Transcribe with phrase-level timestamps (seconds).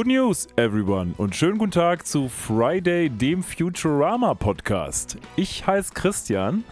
[0.00, 5.18] Good News, everyone, und schönen guten Tag zu Friday, dem Futurama Podcast.
[5.36, 6.64] Ich heiße Christian.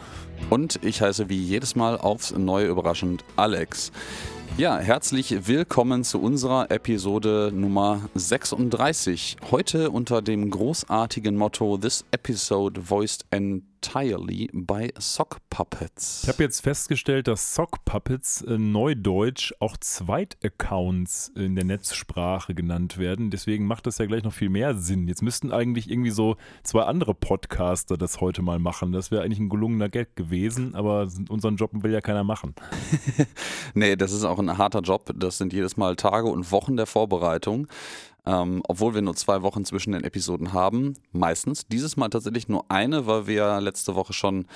[0.48, 3.92] Und ich heiße wie jedes Mal aufs Neue überraschend Alex.
[4.58, 9.36] Ja, herzlich willkommen zu unserer Episode Nummer 36.
[9.52, 16.24] Heute unter dem großartigen Motto This episode voiced entirely by Sock Puppets.
[16.24, 22.98] Ich habe jetzt festgestellt, dass Sock Puppets äh, neudeutsch auch Zweitaccounts in der Netzsprache genannt
[22.98, 23.30] werden.
[23.30, 25.06] Deswegen macht das ja gleich noch viel mehr Sinn.
[25.06, 28.90] Jetzt müssten eigentlich irgendwie so zwei andere Podcaster das heute mal machen.
[28.90, 32.56] Das wäre eigentlich ein gelungener Gag gewesen, aber unseren Job will ja keiner machen.
[33.74, 35.12] nee, das ist auch ein harter Job.
[35.14, 37.66] Das sind jedes Mal Tage und Wochen der Vorbereitung.
[38.24, 41.66] Ähm, obwohl wir nur zwei Wochen zwischen den Episoden haben, meistens.
[41.66, 44.46] Dieses Mal tatsächlich nur eine, weil wir letzte Woche schon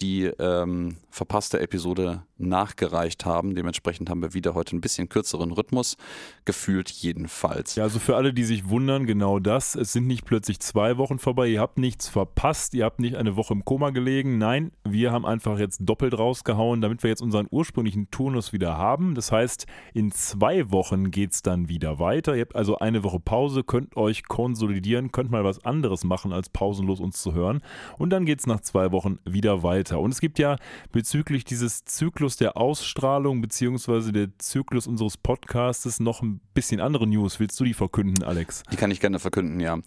[0.00, 3.56] die ähm, verpasste Episode nachgereicht haben.
[3.56, 5.96] Dementsprechend haben wir wieder heute ein bisschen kürzeren Rhythmus,
[6.44, 7.74] gefühlt jedenfalls.
[7.74, 9.74] Ja, also für alle, die sich wundern, genau das.
[9.74, 13.34] Es sind nicht plötzlich zwei Wochen vorbei, ihr habt nichts verpasst, ihr habt nicht eine
[13.34, 14.38] Woche im Koma gelegen.
[14.38, 19.16] Nein, wir haben einfach jetzt doppelt rausgehauen, damit wir jetzt unseren ursprünglichen Turnus wieder haben.
[19.16, 22.36] Das heißt, in zwei Wochen geht es dann wieder weiter.
[22.36, 26.50] Ihr habt also eine Woche Pause, könnt euch konsolidieren, könnt mal was anderes machen, als
[26.50, 27.62] pausenlos uns zu hören.
[27.96, 30.00] Und dann geht es nach zwei Wochen wieder weiter weiter.
[30.00, 30.56] Und es gibt ja
[30.92, 37.40] bezüglich dieses Zyklus der Ausstrahlung beziehungsweise der Zyklus unseres Podcastes noch ein bisschen andere News.
[37.40, 38.62] Willst du die verkünden, Alex?
[38.70, 39.78] Die kann ich gerne verkünden, ja.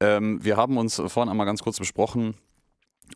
[0.00, 2.34] Ähm, wir haben uns vorhin einmal ganz kurz besprochen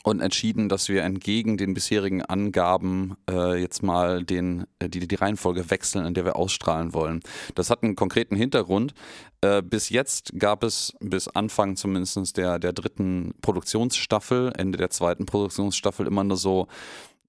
[0.05, 5.15] und entschieden, dass wir entgegen den bisherigen Angaben äh, jetzt mal den, äh, die, die
[5.15, 7.21] Reihenfolge wechseln, in der wir ausstrahlen wollen.
[7.55, 8.95] Das hat einen konkreten Hintergrund.
[9.41, 15.27] Äh, bis jetzt gab es bis Anfang zumindest der, der dritten Produktionsstaffel, Ende der zweiten
[15.27, 16.69] Produktionsstaffel immer nur so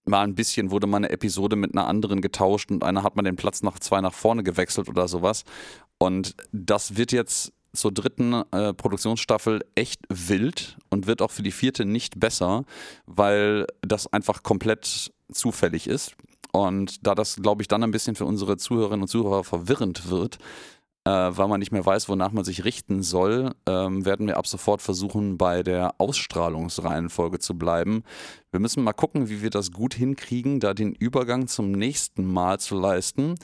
[0.05, 3.25] mal ein bisschen wurde mal eine Episode mit einer anderen getauscht und einer hat man
[3.25, 5.43] den Platz nach zwei nach vorne gewechselt oder sowas.
[5.99, 11.51] Und das wird jetzt zur dritten äh, Produktionsstaffel echt wild und wird auch für die
[11.51, 12.65] vierte nicht besser,
[13.05, 16.15] weil das einfach komplett zufällig ist.
[16.51, 20.39] Und da das, glaube ich, dann ein bisschen für unsere Zuhörerinnen und Zuhörer verwirrend wird,
[21.05, 24.47] äh, weil man nicht mehr weiß, wonach man sich richten soll, ähm, werden wir ab
[24.47, 28.03] sofort versuchen, bei der Ausstrahlungsreihenfolge zu bleiben.
[28.51, 32.59] Wir müssen mal gucken, wie wir das gut hinkriegen, da den Übergang zum nächsten Mal
[32.59, 33.35] zu leisten.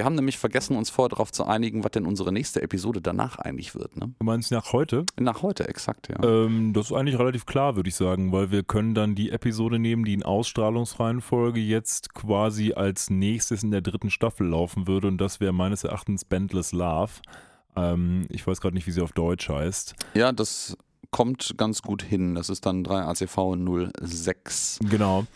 [0.00, 3.36] Wir haben nämlich vergessen, uns vorher darauf zu einigen, was denn unsere nächste Episode danach
[3.38, 3.98] eigentlich wird.
[3.98, 4.14] Ne?
[4.18, 5.04] Du meinst nach heute?
[5.18, 6.26] Nach heute, exakt, ja.
[6.26, 9.78] Ähm, das ist eigentlich relativ klar, würde ich sagen, weil wir können dann die Episode
[9.78, 15.18] nehmen, die in Ausstrahlungsreihenfolge jetzt quasi als nächstes in der dritten Staffel laufen würde und
[15.18, 17.12] das wäre meines Erachtens Bandless Love.
[17.76, 19.96] Ähm, ich weiß gerade nicht, wie sie auf Deutsch heißt.
[20.14, 20.78] Ja, das
[21.10, 22.36] kommt ganz gut hin.
[22.36, 23.54] Das ist dann 3 ACV
[24.02, 24.78] 06.
[24.88, 25.26] Genau.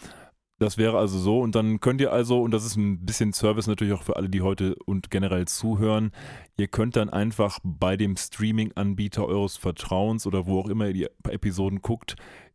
[0.59, 1.41] Das wäre also so.
[1.41, 4.29] Und dann könnt ihr also, und das ist ein bisschen Service natürlich auch für alle,
[4.29, 6.13] die heute und generell zuhören,
[6.57, 11.09] ihr könnt dann einfach bei dem Streaming-Anbieter eures Vertrauens oder wo auch immer ihr die
[11.29, 12.15] Episoden guckt,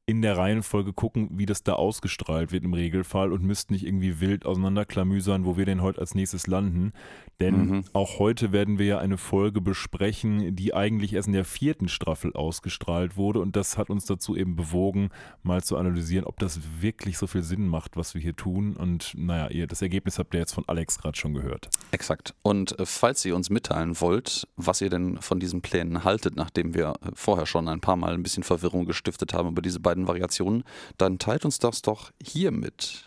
[0.10, 4.20] in der Reihenfolge gucken, wie das da ausgestrahlt wird im Regelfall und müsst nicht irgendwie
[4.20, 6.94] wild auseinanderklamüsern, wo wir denn heute als nächstes landen.
[7.40, 7.84] Denn mhm.
[7.94, 12.34] auch heute werden wir ja eine Folge besprechen, die eigentlich erst in der vierten Staffel
[12.34, 15.12] ausgestrahlt wurde und das hat uns dazu eben bewogen,
[15.44, 18.76] mal zu analysieren, ob das wirklich so viel Sinn macht, was wir hier tun.
[18.76, 21.70] Und naja, ihr, das Ergebnis habt ihr jetzt von Alex gerade schon gehört.
[21.92, 22.34] Exakt.
[22.42, 26.74] Und äh, falls ihr uns mitteilen wollt, was ihr denn von diesen Plänen haltet, nachdem
[26.74, 29.99] wir äh, vorher schon ein paar Mal ein bisschen Verwirrung gestiftet haben über diese beiden
[30.00, 30.64] beiden Variationen,
[30.98, 33.06] dann teilt uns das doch hier mit.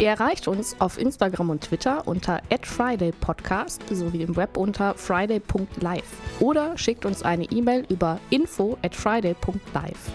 [0.00, 6.76] Ihr erreicht uns auf Instagram und Twitter unter @fridaypodcast sowie im Web unter friday.live oder
[6.76, 10.12] schickt uns eine E-Mail über info at friday.live.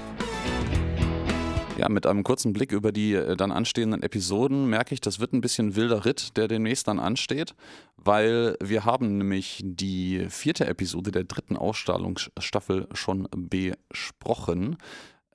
[1.79, 5.31] Ja, mit einem kurzen Blick über die äh, dann anstehenden Episoden merke ich, das wird
[5.31, 7.55] ein bisschen wilder Ritt, der demnächst dann ansteht,
[7.95, 14.75] weil wir haben nämlich die vierte Episode der dritten Ausstrahlungsstaffel schon besprochen.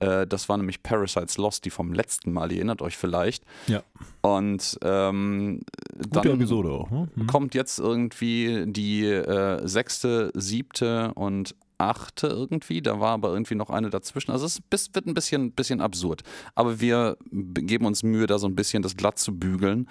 [0.00, 3.44] Äh, das war nämlich Parasites Lost, die vom letzten Mal, ihr erinnert euch vielleicht.
[3.66, 3.82] Ja.
[4.20, 5.60] Und ähm,
[6.10, 7.08] dann Episode auch, ne?
[7.14, 7.26] mhm.
[7.26, 12.82] kommt jetzt irgendwie die äh, sechste, siebte und achte irgendwie.
[12.82, 14.30] Da war aber irgendwie noch eine dazwischen.
[14.30, 16.22] Also es wird ein bisschen, bisschen absurd.
[16.54, 19.88] Aber wir geben uns Mühe, da so ein bisschen das glatt zu bügeln.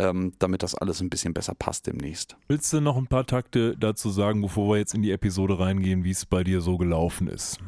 [0.00, 2.36] Ähm, damit das alles ein bisschen besser passt demnächst.
[2.48, 6.02] Willst du noch ein paar Takte dazu sagen, bevor wir jetzt in die Episode reingehen,
[6.02, 7.60] wie es bei dir so gelaufen ist?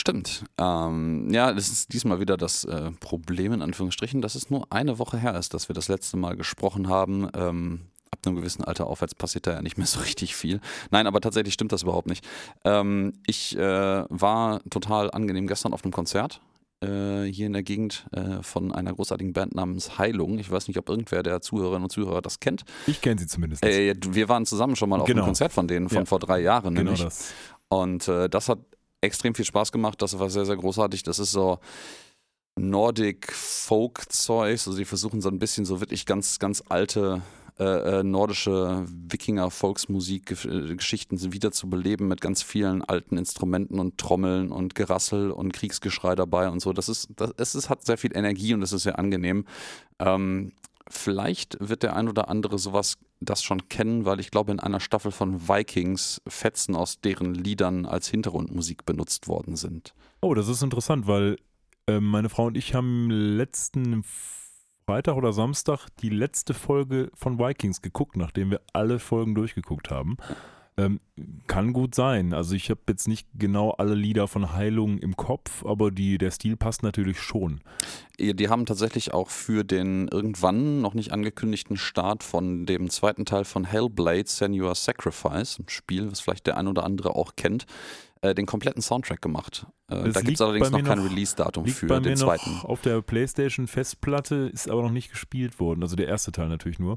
[0.00, 0.44] Stimmt.
[0.58, 4.98] Ähm, ja, das ist diesmal wieder das äh, Problem in Anführungsstrichen, dass es nur eine
[4.98, 7.28] Woche her ist, dass wir das letzte Mal gesprochen haben.
[7.34, 7.80] Ähm,
[8.14, 10.60] ab einem gewissen Alter aufwärts passiert da ja nicht mehr so richtig viel.
[10.90, 12.24] Nein, aber tatsächlich stimmt das überhaupt nicht.
[12.64, 16.40] Ähm, ich äh, war total angenehm gestern auf einem Konzert
[16.80, 20.38] äh, hier in der Gegend äh, von einer großartigen Band namens Heilung.
[20.38, 22.64] Ich weiß nicht, ob irgendwer der Zuhörerinnen und Zuhörer das kennt.
[22.86, 23.64] Ich kenne sie zumindest.
[23.64, 25.22] Äh, wir waren zusammen schon mal auf Genau.
[25.22, 26.04] einem Konzert von denen von Ja.
[26.04, 26.74] vor drei Jahren.
[26.74, 27.02] genau nämlich.
[27.04, 27.32] das.
[27.68, 28.58] Und äh, das hat
[29.00, 30.00] extrem viel Spaß gemacht.
[30.02, 31.02] Das war sehr, sehr großartig.
[31.02, 31.58] Das ist so
[32.56, 34.52] Nordic Folk Zeug.
[34.52, 37.22] Also sie versuchen so ein bisschen so wirklich ganz, ganz alte
[37.58, 43.78] äh, äh, nordische Wikinger Volksmusik äh, Geschichten wieder zu beleben mit ganz vielen alten Instrumenten
[43.78, 46.72] und Trommeln und Gerassel und Kriegsgeschrei dabei und so.
[46.72, 49.44] Das ist, das, es hat sehr viel Energie und es ist sehr angenehm.
[50.00, 50.50] Ähm,
[50.88, 54.80] vielleicht wird der ein oder andere sowas das schon kennen, weil ich glaube, in einer
[54.80, 59.94] Staffel von Vikings Fetzen aus deren Liedern als Hintergrundmusik benutzt worden sind.
[60.20, 61.36] Oh, das ist interessant, weil
[61.86, 64.02] äh, meine Frau und ich haben letzten
[64.86, 70.18] Freitag oder Samstag die letzte Folge von Vikings geguckt, nachdem wir alle Folgen durchgeguckt haben.
[70.76, 71.00] Ähm,
[71.46, 72.34] kann gut sein.
[72.34, 76.32] Also ich habe jetzt nicht genau alle Lieder von Heilung im Kopf, aber die, der
[76.32, 77.60] Stil passt natürlich schon.
[78.18, 83.44] Die haben tatsächlich auch für den irgendwann noch nicht angekündigten Start von dem zweiten Teil
[83.44, 87.66] von Hellblade, Senua Sacrifice, ein Spiel, was vielleicht der ein oder andere auch kennt,
[88.24, 89.66] äh, den kompletten Soundtrack gemacht.
[89.88, 92.54] Äh, da gibt es allerdings noch kein Release-Datum für bei den mir zweiten.
[92.54, 95.82] noch auf der PlayStation Festplatte, ist aber noch nicht gespielt worden.
[95.82, 96.96] Also der erste Teil natürlich nur.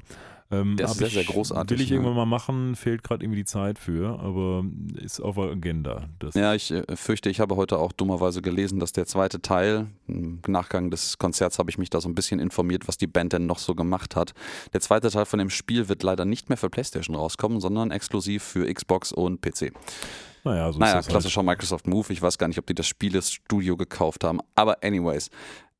[0.50, 1.96] Ähm, Der ist sehr, ich, sehr großartig, Will ich ja.
[1.96, 4.64] irgendwann mal machen, fehlt gerade irgendwie die Zeit für, aber
[4.94, 6.08] ist auf der Agenda.
[6.34, 10.40] Ja, ich äh, fürchte, ich habe heute auch dummerweise gelesen, dass der zweite Teil, im
[10.46, 13.44] Nachgang des Konzerts habe ich mich da so ein bisschen informiert, was die Band denn
[13.44, 14.32] noch so gemacht hat.
[14.72, 18.42] Der zweite Teil von dem Spiel wird leider nicht mehr für PlayStation rauskommen, sondern exklusiv
[18.42, 19.72] für Xbox und PC.
[20.48, 21.08] Naja, so naja, halt.
[21.08, 22.12] klassischer Microsoft Move.
[22.12, 24.40] Ich weiß gar nicht, ob die das Spielestudio gekauft haben.
[24.54, 25.30] Aber anyways,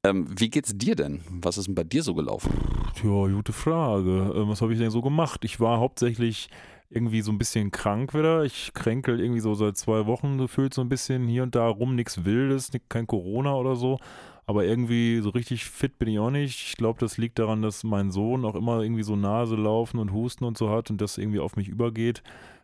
[0.05, 1.21] ähm, wie geht's dir denn?
[1.29, 2.53] Was ist denn bei dir so gelaufen?
[2.95, 4.33] Tja, gute Frage.
[4.35, 5.45] Ähm, was habe ich denn so gemacht?
[5.45, 6.49] Ich war hauptsächlich
[6.91, 8.45] irgendwie so ein bisschen krank wieder.
[8.45, 11.95] Ich kränkel irgendwie so seit zwei Wochen gefühlt so ein bisschen hier und da rum.
[11.95, 13.99] Nichts Wildes, kein Corona oder so.
[14.47, 16.69] Aber irgendwie so richtig fit bin ich auch nicht.
[16.69, 20.13] Ich glaube, das liegt daran, dass mein Sohn auch immer irgendwie so Nase laufen und
[20.13, 22.23] Husten und so hat und das irgendwie auf mich übergeht.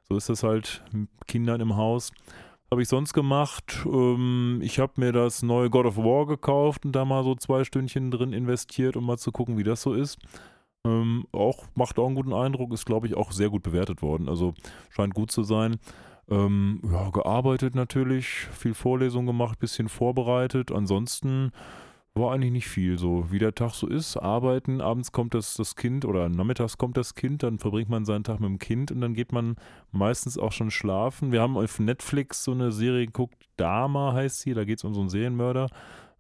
[0.09, 2.13] So ist das halt mit Kindern im Haus.
[2.71, 3.85] Habe ich sonst gemacht?
[3.87, 7.65] Ähm, ich habe mir das neue God of War gekauft und da mal so zwei
[7.65, 10.19] Stündchen drin investiert, um mal zu gucken, wie das so ist.
[10.87, 14.29] Ähm, auch macht auch einen guten Eindruck, ist glaube ich auch sehr gut bewertet worden.
[14.29, 14.55] Also
[14.91, 15.77] scheint gut zu sein.
[16.29, 20.73] Ähm, ja, gearbeitet natürlich, viel Vorlesung gemacht, bisschen vorbereitet.
[20.73, 21.53] Ansonsten
[22.15, 24.17] war eigentlich nicht viel so, wie der Tag so ist.
[24.17, 28.23] Arbeiten, abends kommt das, das Kind oder nachmittags kommt das Kind, dann verbringt man seinen
[28.23, 29.57] Tag mit dem Kind und dann geht man
[29.91, 31.33] meistens auch schon schlafen.
[31.33, 34.95] Wir haben auf Netflix so eine Serie geguckt, Dama heißt sie, da geht es um
[34.95, 35.69] so einen Serienmörder.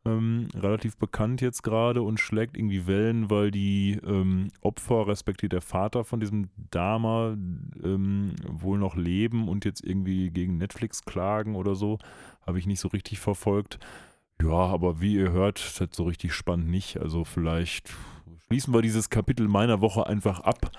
[0.06, 5.60] Ähm, relativ bekannt jetzt gerade und schlägt irgendwie Wellen, weil die ähm, Opfer, respektive der
[5.62, 7.36] Vater von diesem Dama,
[7.82, 11.98] ähm, wohl noch leben und jetzt irgendwie gegen Netflix klagen oder so.
[12.46, 13.78] Habe ich nicht so richtig verfolgt.
[14.42, 16.98] Ja, aber wie ihr hört, ist das so richtig spannend nicht.
[17.00, 17.90] Also vielleicht
[18.46, 20.70] schließen wir dieses Kapitel meiner Woche einfach ab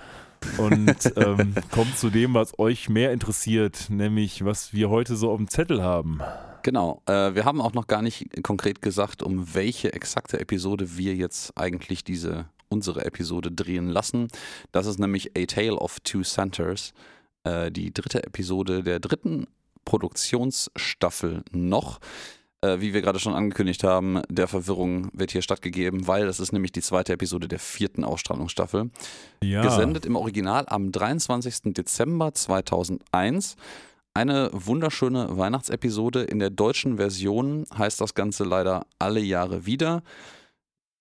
[0.58, 5.38] und ähm, kommen zu dem, was euch mehr interessiert, nämlich was wir heute so auf
[5.38, 6.20] dem Zettel haben.
[6.62, 11.14] Genau, äh, wir haben auch noch gar nicht konkret gesagt, um welche exakte Episode wir
[11.14, 14.28] jetzt eigentlich diese unsere Episode drehen lassen.
[14.72, 16.92] Das ist nämlich A Tale of Two Centers,
[17.44, 19.46] äh, die dritte Episode der dritten
[19.84, 22.00] Produktionsstaffel noch.
[22.66, 26.52] Äh, wie wir gerade schon angekündigt haben, der Verwirrung wird hier stattgegeben, weil das ist
[26.52, 28.90] nämlich die zweite Episode der vierten Ausstrahlungsstaffel.
[29.42, 31.74] Ja, Gesendet im Original am 23.
[31.74, 33.56] Dezember 2001.
[34.14, 36.24] Eine wunderschöne Weihnachtsepisode.
[36.24, 40.02] In der deutschen Version heißt das Ganze leider alle Jahre wieder.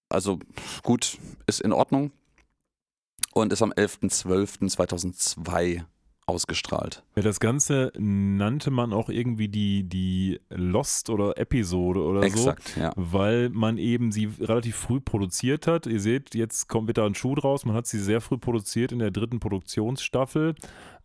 [0.10, 0.40] Also
[0.84, 2.12] gut, ist in Ordnung.
[3.34, 5.84] Und ist am 11.12.2002
[6.28, 7.04] ausgestrahlt.
[7.16, 12.26] Ja, das Ganze nannte man auch irgendwie die, die Lost oder Episode oder so.
[12.26, 12.92] Exakt, ja.
[12.96, 15.86] Weil man eben sie relativ früh produziert hat.
[15.86, 17.66] Ihr seht, jetzt kommt wieder ein Schuh draus.
[17.66, 20.56] Man hat sie sehr früh produziert in der dritten Produktionsstaffel.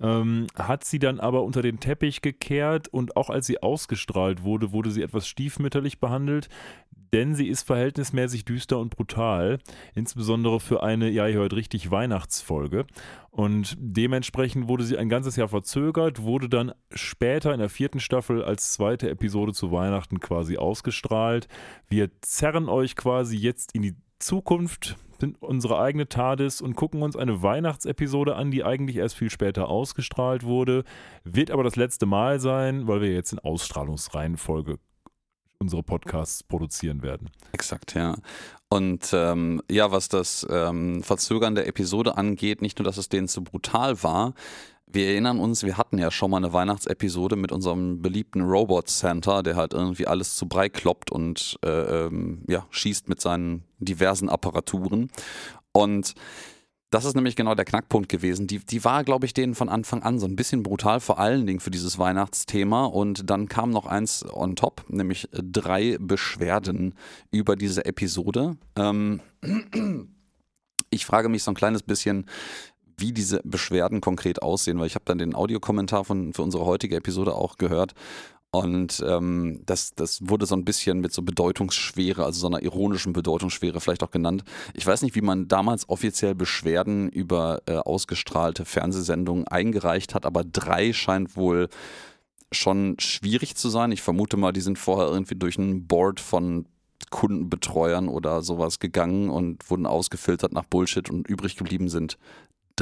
[0.00, 4.72] Ähm, hat sie dann aber unter den Teppich gekehrt und auch als sie ausgestrahlt wurde,
[4.72, 6.48] wurde sie etwas stiefmütterlich behandelt,
[7.12, 9.58] denn sie ist verhältnismäßig düster und brutal.
[9.94, 12.86] Insbesondere für eine, ja, ihr hört richtig, Weihnachtsfolge.
[13.30, 18.42] Und dementsprechend wurde sie ein ganzes Jahr verzögert, wurde dann später in der vierten Staffel
[18.42, 21.48] als zweite Episode zu Weihnachten quasi ausgestrahlt.
[21.88, 27.16] Wir zerren euch quasi jetzt in die Zukunft, sind unsere eigene TARDIS und gucken uns
[27.16, 30.84] eine Weihnachtsepisode an, die eigentlich erst viel später ausgestrahlt wurde.
[31.24, 34.78] Wird aber das letzte Mal sein, weil wir jetzt in Ausstrahlungsreihenfolge
[35.58, 37.30] unsere Podcasts produzieren werden.
[37.52, 38.16] Exakt, ja.
[38.70, 43.28] Und ähm, ja, was das ähm, Verzögern der Episode angeht, nicht nur, dass es denen
[43.28, 44.32] zu brutal war,
[44.92, 49.42] Wir erinnern uns, wir hatten ja schon mal eine Weihnachtsepisode mit unserem beliebten Robot Santa,
[49.42, 51.68] der halt irgendwie alles zu Brei kloppt und äh,
[52.06, 55.10] ähm, ja, schießt mit seinen diversen Apparaturen.
[55.72, 56.14] Und
[56.90, 58.48] das ist nämlich genau der Knackpunkt gewesen.
[58.48, 61.46] Die, die war, glaube ich, denen von Anfang an so ein bisschen brutal, vor allen
[61.46, 62.86] Dingen für dieses Weihnachtsthema.
[62.86, 66.94] Und dann kam noch eins on top, nämlich drei Beschwerden
[67.30, 68.56] über diese Episode.
[68.74, 69.20] Ähm,
[70.90, 72.26] ich frage mich so ein kleines bisschen,
[73.00, 76.96] wie diese Beschwerden konkret aussehen, weil ich habe dann den Audiokommentar von, für unsere heutige
[76.96, 77.94] Episode auch gehört.
[78.52, 83.12] Und ähm, das, das wurde so ein bisschen mit so Bedeutungsschwere, also so einer ironischen
[83.12, 84.42] Bedeutungsschwere vielleicht auch genannt.
[84.74, 90.42] Ich weiß nicht, wie man damals offiziell Beschwerden über äh, ausgestrahlte Fernsehsendungen eingereicht hat, aber
[90.42, 91.68] drei scheint wohl
[92.50, 93.92] schon schwierig zu sein.
[93.92, 96.66] Ich vermute mal, die sind vorher irgendwie durch ein Board von
[97.10, 102.18] Kundenbetreuern oder sowas gegangen und wurden ausgefiltert nach Bullshit und übrig geblieben sind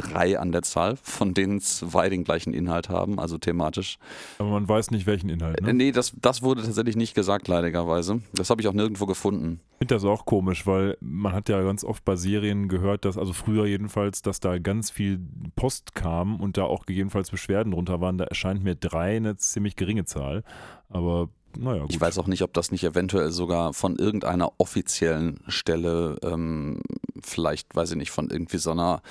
[0.00, 3.98] drei an der Zahl, von denen zwei den gleichen Inhalt haben, also thematisch.
[4.38, 5.60] Aber man weiß nicht, welchen Inhalt.
[5.60, 5.70] Ne?
[5.70, 8.20] Äh, nee, das, das wurde tatsächlich nicht gesagt, leidigerweise.
[8.34, 9.60] Das habe ich auch nirgendwo gefunden.
[9.72, 13.18] Ich finde das auch komisch, weil man hat ja ganz oft bei Serien gehört, dass,
[13.18, 15.20] also früher jedenfalls, dass da ganz viel
[15.56, 18.18] Post kam und da auch gegebenenfalls Beschwerden drunter waren.
[18.18, 20.42] Da erscheint mir drei eine ziemlich geringe Zahl.
[20.88, 21.90] Aber naja, gut.
[21.90, 26.80] Ich weiß auch nicht, ob das nicht eventuell sogar von irgendeiner offiziellen Stelle, ähm,
[27.22, 29.02] vielleicht, weiß ich nicht, von irgendwie so einer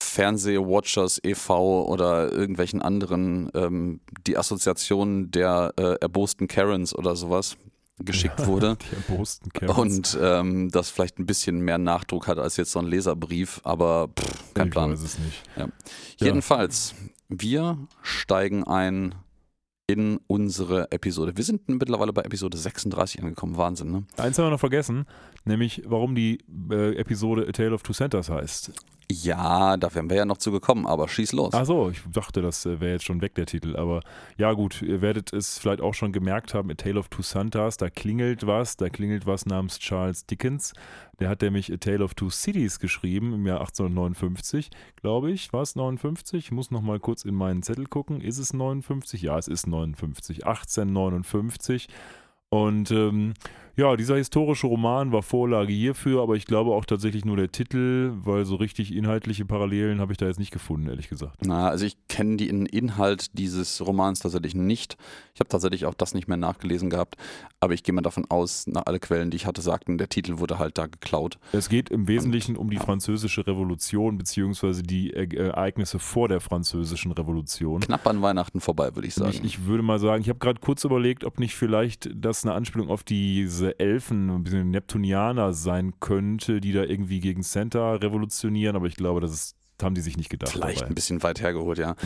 [0.00, 1.86] Fernsehwatchers e.V.
[1.86, 7.56] oder irgendwelchen anderen, ähm, die Assoziation der äh, erbosten Karens oder sowas
[8.00, 8.76] geschickt wurde.
[8.90, 10.14] die erbosten Karens.
[10.14, 14.08] Und ähm, das vielleicht ein bisschen mehr Nachdruck hat als jetzt so ein Leserbrief, aber
[14.18, 14.92] pff, kein ich Plan.
[14.92, 15.42] weiß es nicht.
[15.56, 15.68] Ja.
[16.18, 16.94] Jedenfalls,
[17.28, 19.14] wir steigen ein
[19.90, 21.36] in unsere Episode.
[21.36, 23.56] Wir sind mittlerweile bei Episode 36 angekommen.
[23.56, 24.04] Wahnsinn, ne?
[24.18, 25.06] Eins haben wir noch vergessen,
[25.44, 26.38] nämlich warum die
[26.70, 28.72] äh, Episode A Tale of Two Centers heißt.
[29.10, 31.54] Ja, da wären wir ja noch zu gekommen, aber schieß los.
[31.54, 33.74] Ach so, ich dachte, das äh, wäre jetzt schon weg, der Titel.
[33.74, 34.02] Aber
[34.36, 37.78] ja, gut, ihr werdet es vielleicht auch schon gemerkt haben: A Tale of Two Santas,
[37.78, 40.74] da klingelt was, da klingelt was namens Charles Dickens.
[41.20, 45.54] Der hat nämlich A Tale of Two Cities geschrieben im Jahr 1859, glaube ich.
[45.54, 46.44] War es 59?
[46.44, 48.20] Ich muss noch mal kurz in meinen Zettel gucken.
[48.20, 49.22] Ist es 59?
[49.22, 50.46] Ja, es ist 59.
[50.46, 51.88] 1859.
[52.50, 53.34] Und ähm,
[53.78, 58.12] ja, dieser historische Roman war Vorlage hierfür, aber ich glaube auch tatsächlich nur der Titel,
[58.24, 61.46] weil so richtig inhaltliche Parallelen habe ich da jetzt nicht gefunden, ehrlich gesagt.
[61.46, 64.96] Na, also ich kenne den Inhalt dieses Romans tatsächlich nicht.
[65.32, 67.16] Ich habe tatsächlich auch das nicht mehr nachgelesen gehabt,
[67.60, 70.38] aber ich gehe mal davon aus, nach alle Quellen, die ich hatte, sagten, der Titel
[70.38, 71.38] wurde halt da geklaut.
[71.52, 77.80] Es geht im Wesentlichen um die französische Revolution beziehungsweise die Ereignisse vor der französischen Revolution.
[77.82, 79.30] Knapp an Weihnachten vorbei, würde ich sagen.
[79.30, 82.54] Ich, ich würde mal sagen, ich habe gerade kurz überlegt, ob nicht vielleicht das eine
[82.54, 88.76] Anspielung auf diese Elfen, ein bisschen Neptunianer sein könnte, die da irgendwie gegen Santa revolutionieren,
[88.76, 90.52] aber ich glaube, das ist, haben die sich nicht gedacht.
[90.52, 90.90] Vielleicht dabei.
[90.90, 91.88] ein bisschen weit hergeholt, ja.
[91.88, 91.96] Ja.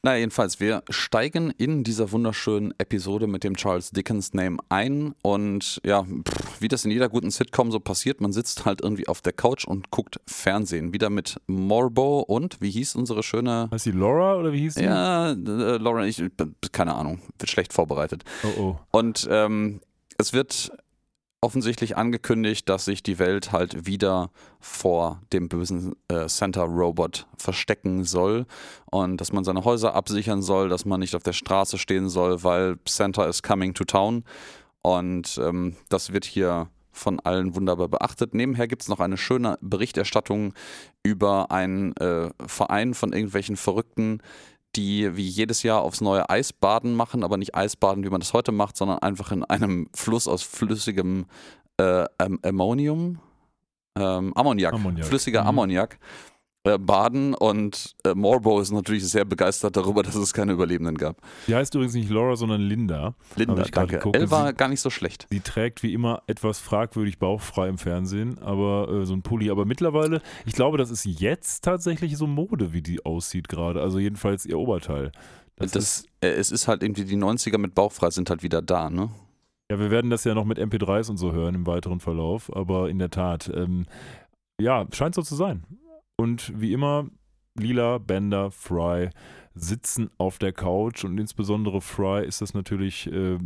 [0.00, 5.80] Na, jedenfalls, wir steigen in dieser wunderschönen Episode mit dem Charles Dickens Name ein und
[5.84, 9.22] ja, pff, wie das in jeder guten Sitcom so passiert, man sitzt halt irgendwie auf
[9.22, 10.92] der Couch und guckt Fernsehen.
[10.92, 13.68] Wieder mit Morbo und, wie hieß unsere schöne...
[13.72, 14.84] Heißt die Laura oder wie hieß die?
[14.84, 16.22] Ja, äh, Laura, ich,
[16.70, 18.22] keine Ahnung, wird schlecht vorbereitet.
[18.44, 18.78] Oh, oh.
[18.92, 19.80] Und ähm,
[20.18, 20.72] es wird
[21.40, 28.46] offensichtlich angekündigt, dass sich die Welt halt wieder vor dem bösen äh, Santa-Robot verstecken soll
[28.90, 32.42] und dass man seine Häuser absichern soll, dass man nicht auf der Straße stehen soll,
[32.42, 34.24] weil Santa is coming to town.
[34.82, 38.34] Und ähm, das wird hier von allen wunderbar beachtet.
[38.34, 40.54] Nebenher gibt es noch eine schöne Berichterstattung
[41.04, 44.20] über einen äh, Verein von irgendwelchen Verrückten,
[44.76, 48.52] die wie jedes Jahr aufs neue Eisbaden machen, aber nicht Eisbaden, wie man das heute
[48.52, 51.26] macht, sondern einfach in einem Fluss aus flüssigem
[51.78, 53.20] äh, Am Ammonium,
[53.98, 55.06] ähm, Ammoniak, Ammoniak.
[55.06, 55.48] flüssiger Mhm.
[55.48, 55.98] Ammoniak
[56.76, 61.16] baden und äh, Morbo ist natürlich sehr begeistert darüber, dass es keine Überlebenden gab.
[61.46, 63.14] Die heißt übrigens nicht Laura, sondern Linda.
[63.36, 63.96] Linda, ich danke.
[63.98, 64.16] geguckt.
[64.16, 65.26] Elle war Sie- gar nicht so schlecht.
[65.30, 69.50] Sie trägt wie immer etwas fragwürdig bauchfrei im Fernsehen, aber äh, so ein Pulli.
[69.50, 73.80] Aber mittlerweile, ich glaube, das ist jetzt tatsächlich so Mode, wie die aussieht gerade.
[73.80, 75.12] Also jedenfalls ihr Oberteil.
[75.56, 78.60] Das, Das, ist, äh, es ist halt irgendwie die 90er mit Bauchfrei sind halt wieder
[78.60, 79.10] da, ne?
[79.70, 82.88] ja, wir werden das ja noch mit MP3s und so hören im weiteren Verlauf, aber
[82.88, 83.84] in der Tat, ähm,
[84.58, 85.62] ja, scheint so zu sein.
[86.20, 87.06] Und wie immer,
[87.54, 89.10] Lila, Bender, Fry
[89.54, 93.38] sitzen auf der Couch und insbesondere Fry ist das natürlich, äh,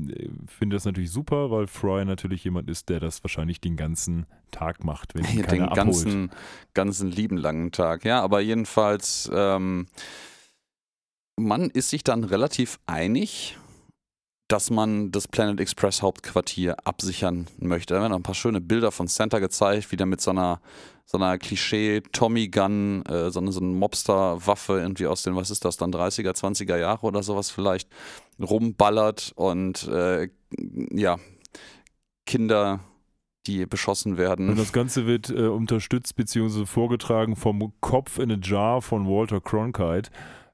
[0.46, 4.84] finde das natürlich super, weil Fry natürlich jemand ist, der das wahrscheinlich den ganzen Tag
[4.84, 5.76] macht, wenn ihn Den keiner abholt.
[5.76, 6.30] ganzen,
[6.74, 8.04] ganzen lieben langen Tag.
[8.04, 9.86] Ja, aber jedenfalls, ähm,
[11.36, 13.56] man ist sich dann relativ einig,
[14.48, 17.94] dass man das Planet Express Hauptquartier absichern möchte.
[17.94, 20.60] Da werden ein paar schöne Bilder von Santa gezeigt, wie der mit so einer,
[21.12, 25.76] so einer Klischee-Tommy-Gun, äh, so eine, so eine Mobster-Waffe irgendwie aus den, was ist das
[25.76, 27.88] dann, 30er, 20er Jahre oder sowas vielleicht,
[28.40, 30.28] rumballert und äh,
[30.90, 31.18] ja,
[32.24, 32.80] Kinder
[33.46, 34.48] die beschossen werden.
[34.48, 36.64] Und das Ganze wird äh, unterstützt bzw.
[36.64, 40.10] vorgetragen vom Kopf in a Jar von Walter Cronkite,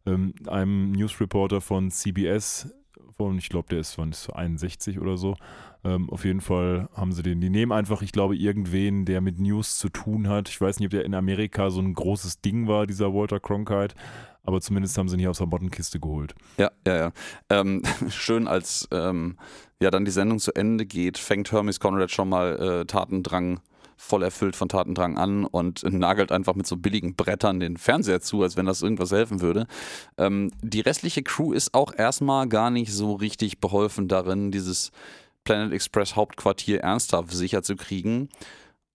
[0.07, 2.75] ähm, einem Newsreporter von CBS.
[3.19, 5.35] Von, ich glaube, der ist von 61 oder so.
[5.83, 7.41] Ähm, auf jeden Fall haben sie den.
[7.41, 10.49] Die nehmen einfach, ich glaube, irgendwen, der mit News zu tun hat.
[10.49, 13.97] Ich weiß nicht, ob der in Amerika so ein großes Ding war, dieser Walter Cronkite.
[14.45, 16.37] Aber zumindest haben sie ihn hier aus der Bottenkiste geholt.
[16.59, 17.13] Ja, ja, ja.
[17.51, 19.37] Ähm, schön, als ähm,
[19.83, 23.59] ja dann die Sendung zu Ende geht, fängt Hermes Conrad schon mal äh, Tatendrang
[23.99, 28.43] voll erfüllt von Tatendrang an und nagelt einfach mit so billigen Brettern den Fernseher zu,
[28.43, 29.67] als wenn das irgendwas helfen würde.
[30.17, 34.93] Ähm, die restliche Crew ist auch erstmal gar nicht so richtig beholfen darin, dieses
[35.45, 38.29] Planet Express Hauptquartier ernsthaft sicher zu kriegen.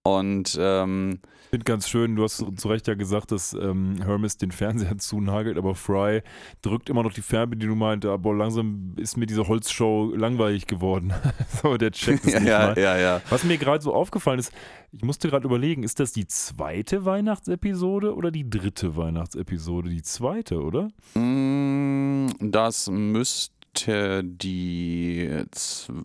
[0.04, 1.20] Und ähm,
[1.54, 5.56] finde ganz schön, du hast zu Recht ja gesagt, dass ähm, Hermes den Fernseher zunagelt,
[5.60, 6.24] aber Fry
[6.64, 11.14] drückt immer noch die Fernbedienung meint, aber langsam ist mir diese Holzshow langweilig geworden.
[11.62, 12.80] so, der checkt es ja, nicht ja, mal.
[12.80, 13.22] ja, ja.
[13.30, 14.52] Was mir gerade so aufgefallen ist,
[14.92, 19.92] ich musste gerade überlegen, ist das die zweite Weihnachtsepisode oder die dritte Weihnachtsepisode?
[19.92, 20.90] Die zweite, oder?
[21.14, 26.04] Mm, Das müsste die zweite.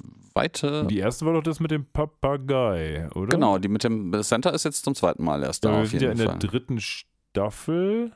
[0.87, 3.29] Die erste war doch das mit dem Papagei, oder?
[3.29, 6.11] Genau, die mit dem Center ist jetzt zum zweiten Mal erst da wir sind ja
[6.11, 6.39] in Fall.
[6.39, 8.13] der dritten Staffel.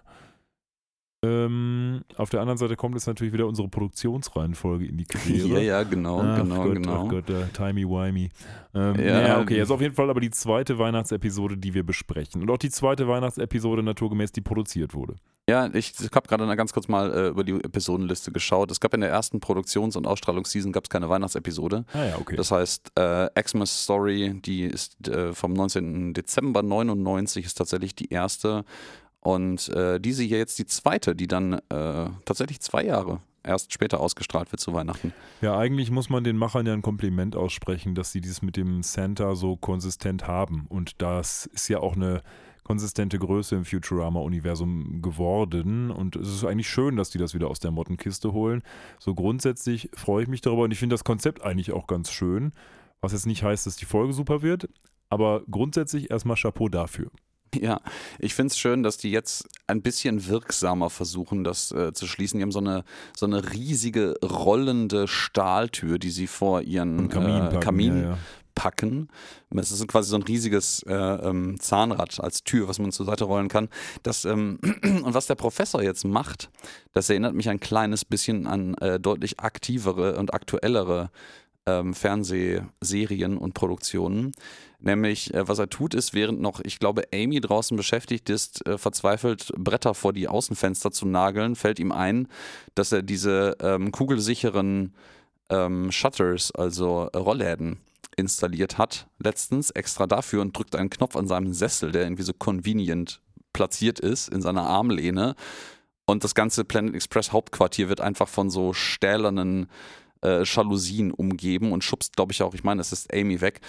[1.24, 5.48] Ähm, auf der anderen Seite kommt jetzt natürlich wieder unsere Produktionsreihenfolge in die Quere.
[5.48, 7.04] Ja, ja, genau, Ach genau, Gott, genau.
[7.04, 8.30] Ach Gott, äh, timey-wimey.
[8.74, 11.84] Ähm, Ja, ja, okay, ähm, jetzt auf jeden Fall aber die zweite Weihnachtsepisode, die wir
[11.84, 12.42] besprechen.
[12.42, 15.14] Und auch die zweite Weihnachtsepisode naturgemäß, die produziert wurde.
[15.48, 18.70] Ja, ich habe gerade ganz kurz mal äh, über die Episodenliste geschaut.
[18.70, 21.84] Es gab in der ersten Produktions- und Ausstrahlungsseason gab's keine Weihnachtsepisode.
[21.92, 22.36] Ah ja, okay.
[22.36, 26.14] Das heißt, äh, Xmas Story, die ist äh, vom 19.
[26.14, 28.64] Dezember 99, ist tatsächlich die erste.
[29.22, 31.60] Und äh, diese hier jetzt die zweite, die dann äh,
[32.24, 35.12] tatsächlich zwei Jahre erst später ausgestrahlt wird zu Weihnachten.
[35.40, 38.82] Ja, eigentlich muss man den Machern ja ein Kompliment aussprechen, dass sie dieses mit dem
[38.82, 40.66] Santa so konsistent haben.
[40.68, 42.22] Und das ist ja auch eine
[42.64, 45.90] konsistente Größe im Futurama-Universum geworden.
[45.90, 48.62] Und es ist eigentlich schön, dass die das wieder aus der Mottenkiste holen.
[48.98, 52.52] So grundsätzlich freue ich mich darüber und ich finde das Konzept eigentlich auch ganz schön.
[53.00, 54.68] Was jetzt nicht heißt, dass die Folge super wird,
[55.08, 57.10] aber grundsätzlich erstmal Chapeau dafür.
[57.60, 57.80] Ja,
[58.18, 62.38] ich finde es schön, dass die jetzt ein bisschen wirksamer versuchen, das äh, zu schließen.
[62.38, 62.84] Die haben so eine,
[63.16, 68.18] so eine riesige rollende Stahltür, die sie vor ihren Kamin, äh, packen, Kamin ja, ja.
[68.54, 69.08] packen.
[69.54, 73.24] Es ist quasi so ein riesiges äh, ähm, Zahnrad als Tür, was man zur Seite
[73.24, 73.68] rollen kann.
[74.02, 76.50] Das, ähm, und was der Professor jetzt macht,
[76.92, 81.10] das erinnert mich ein kleines bisschen an äh, deutlich aktivere und aktuellere
[81.66, 84.32] ähm, Fernsehserien und Produktionen.
[84.82, 88.78] Nämlich, äh, was er tut, ist, während noch, ich glaube, Amy draußen beschäftigt ist, äh,
[88.78, 92.28] verzweifelt Bretter vor die Außenfenster zu nageln, fällt ihm ein,
[92.74, 94.94] dass er diese ähm, kugelsicheren
[95.50, 97.78] ähm, Shutters, also äh, Rollläden,
[98.16, 102.32] installiert hat, letztens extra dafür und drückt einen Knopf an seinem Sessel, der irgendwie so
[102.34, 103.20] convenient
[103.52, 105.34] platziert ist in seiner Armlehne.
[106.06, 109.68] Und das ganze Planet Express Hauptquartier wird einfach von so stählernen
[110.24, 113.60] äh, Jalousien umgeben und schubst, glaube ich, auch, ich meine, es ist Amy weg.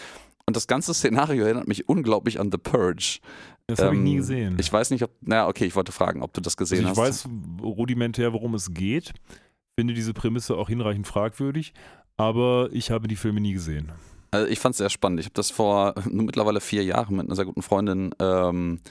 [0.45, 3.19] Und das ganze Szenario erinnert mich unglaublich an The Purge.
[3.67, 4.57] Das habe ich nie Ähm, gesehen.
[4.59, 7.07] Ich weiß nicht, ob, naja, okay, ich wollte fragen, ob du das gesehen Also ich
[7.07, 7.25] hast.
[7.25, 7.29] weiß
[7.61, 9.13] rudimentär, worum es geht.
[9.79, 11.73] Finde diese Prämisse auch hinreichend fragwürdig,
[12.17, 13.91] aber ich habe die Filme nie gesehen.
[14.31, 15.19] Also ich fand es sehr spannend.
[15.21, 18.81] Ich habe das vor nur mittlerweile vier Jahren mit einer sehr guten Freundin ähm,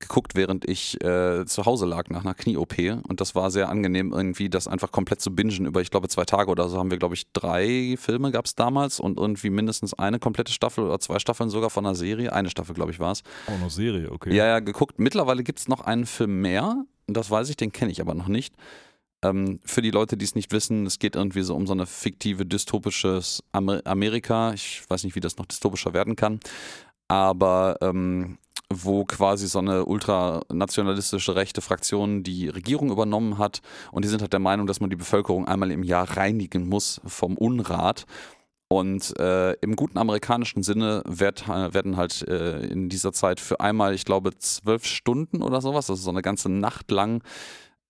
[0.00, 2.78] geguckt, während ich äh, zu Hause lag nach einer Knie-OP.
[3.06, 5.66] Und das war sehr angenehm, irgendwie das einfach komplett zu bingen.
[5.66, 8.54] Über, ich glaube, zwei Tage oder so haben wir, glaube ich, drei Filme gab es
[8.54, 12.32] damals und irgendwie mindestens eine komplette Staffel oder zwei Staffeln sogar von einer Serie.
[12.32, 13.22] Eine Staffel, glaube ich, war es.
[13.46, 14.34] Auch noch Serie, okay.
[14.34, 14.98] Ja, ja, geguckt.
[14.98, 16.84] Mittlerweile gibt es noch einen Film mehr.
[17.06, 18.54] Das weiß ich, den kenne ich aber noch nicht.
[19.22, 21.86] Ähm, für die Leute, die es nicht wissen, es geht irgendwie so um so eine
[21.86, 24.54] fiktive, dystopisches Amer Amerika.
[24.54, 26.40] Ich weiß nicht, wie das noch dystopischer werden kann.
[27.08, 28.38] Aber ähm,
[28.72, 33.60] wo quasi so eine ultranationalistische rechte Fraktion die Regierung übernommen hat.
[33.90, 37.00] Und die sind halt der Meinung, dass man die Bevölkerung einmal im Jahr reinigen muss
[37.04, 38.06] vom Unrat.
[38.72, 43.94] Und äh, im guten amerikanischen Sinne werd, werden halt äh, in dieser Zeit für einmal,
[43.94, 47.24] ich glaube, zwölf Stunden oder sowas, also so eine ganze Nacht lang,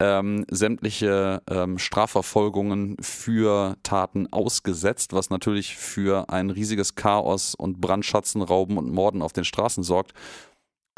[0.00, 8.40] ähm, sämtliche ähm, Strafverfolgungen für Taten ausgesetzt, was natürlich für ein riesiges Chaos und Brandschatzen,
[8.40, 10.14] Rauben und Morden auf den Straßen sorgt.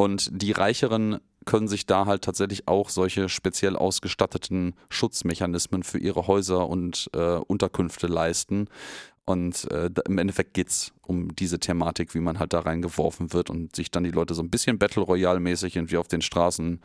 [0.03, 6.27] Und die Reicheren können sich da halt tatsächlich auch solche speziell ausgestatteten Schutzmechanismen für ihre
[6.27, 8.67] Häuser und äh, Unterkünfte leisten.
[9.27, 13.49] Und äh, im Endeffekt geht es um diese Thematik, wie man halt da reingeworfen wird
[13.49, 16.81] und sich dann die Leute so ein bisschen Battle Royale-mäßig irgendwie auf den Straßen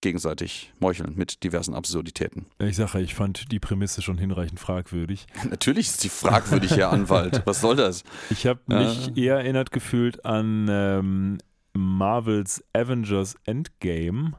[0.00, 2.46] gegenseitig meucheln mit diversen Absurditäten.
[2.60, 5.26] Ich sage, ich fand die Prämisse schon hinreichend fragwürdig.
[5.50, 7.42] Natürlich ist sie fragwürdig, Herr Anwalt.
[7.46, 8.04] Was soll das?
[8.30, 11.38] Ich habe mich eher erinnert gefühlt an ähm,
[11.76, 14.36] Marvels Avengers Endgame,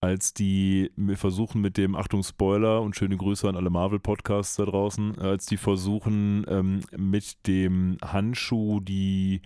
[0.00, 5.18] als die versuchen mit dem, Achtung Spoiler und schöne Grüße an alle Marvel-Podcasts da draußen,
[5.18, 9.42] als die versuchen ähm, mit dem Handschuh die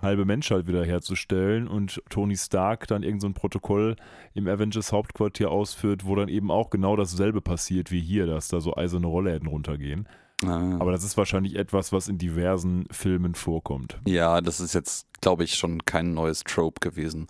[0.00, 3.96] halbe Menschheit wiederherzustellen und Tony Stark dann irgendein so Protokoll
[4.34, 8.60] im Avengers Hauptquartier ausführt, wo dann eben auch genau dasselbe passiert wie hier, dass da
[8.60, 10.08] so eiserne Rollläden runtergehen.
[10.44, 10.76] Ah.
[10.78, 13.98] Aber das ist wahrscheinlich etwas, was in diversen Filmen vorkommt.
[14.06, 17.26] Ja, das ist jetzt, glaube ich, schon kein neues Trope gewesen.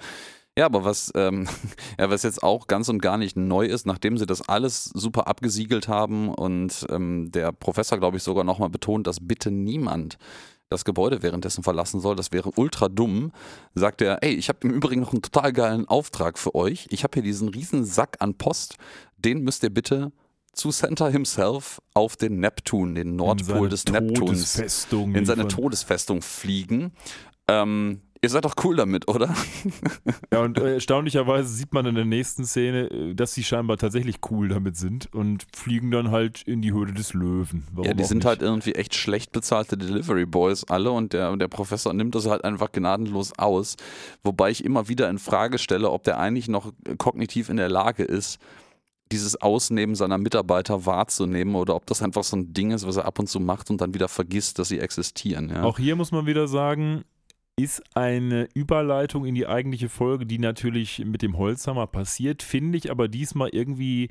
[0.59, 1.49] Ja, aber was, ähm,
[1.99, 5.29] ja, was jetzt auch ganz und gar nicht neu ist, nachdem sie das alles super
[5.29, 10.19] abgesiegelt haben und ähm, der Professor, glaube ich, sogar nochmal betont, dass bitte niemand
[10.69, 13.33] das Gebäude währenddessen verlassen soll, das wäre ultra dumm,
[13.75, 16.89] sagt er, ey, ich habe im Übrigen noch einen total geilen Auftrag für euch.
[16.91, 18.77] Ich habe hier diesen riesen Sack an Post,
[19.17, 20.13] den müsst ihr bitte
[20.53, 25.49] zu Santa himself auf den Neptun, den Nordpol des Neptuns, Todesfestung in seine.
[25.49, 26.93] Todesfestung fliegen.
[27.49, 29.35] Ähm, ihr seid doch cool damit, oder?
[30.33, 34.17] Ja, und äh, erstaunlicherweise sieht man in der nächsten Szene, äh, dass sie scheinbar tatsächlich
[34.31, 37.67] cool damit sind und fliegen dann halt in die Höhle des Löwen.
[37.73, 38.27] Warum ja, die sind nicht?
[38.27, 42.45] halt irgendwie echt schlecht bezahlte Delivery Boys alle und der, der Professor nimmt das halt
[42.45, 43.77] einfach gnadenlos aus.
[44.23, 48.03] Wobei ich immer wieder in Frage stelle, ob der eigentlich noch kognitiv in der Lage
[48.03, 48.39] ist,
[49.13, 53.05] dieses Ausnehmen seiner Mitarbeiter wahrzunehmen oder ob das einfach so ein Ding ist, was er
[53.05, 55.51] ab und zu macht und dann wieder vergisst, dass sie existieren.
[55.51, 55.63] Ja.
[55.63, 57.05] Auch hier muss man wieder sagen,
[57.57, 62.91] ist eine Überleitung in die eigentliche Folge, die natürlich mit dem Holzhammer passiert, finde ich
[62.91, 64.11] aber diesmal irgendwie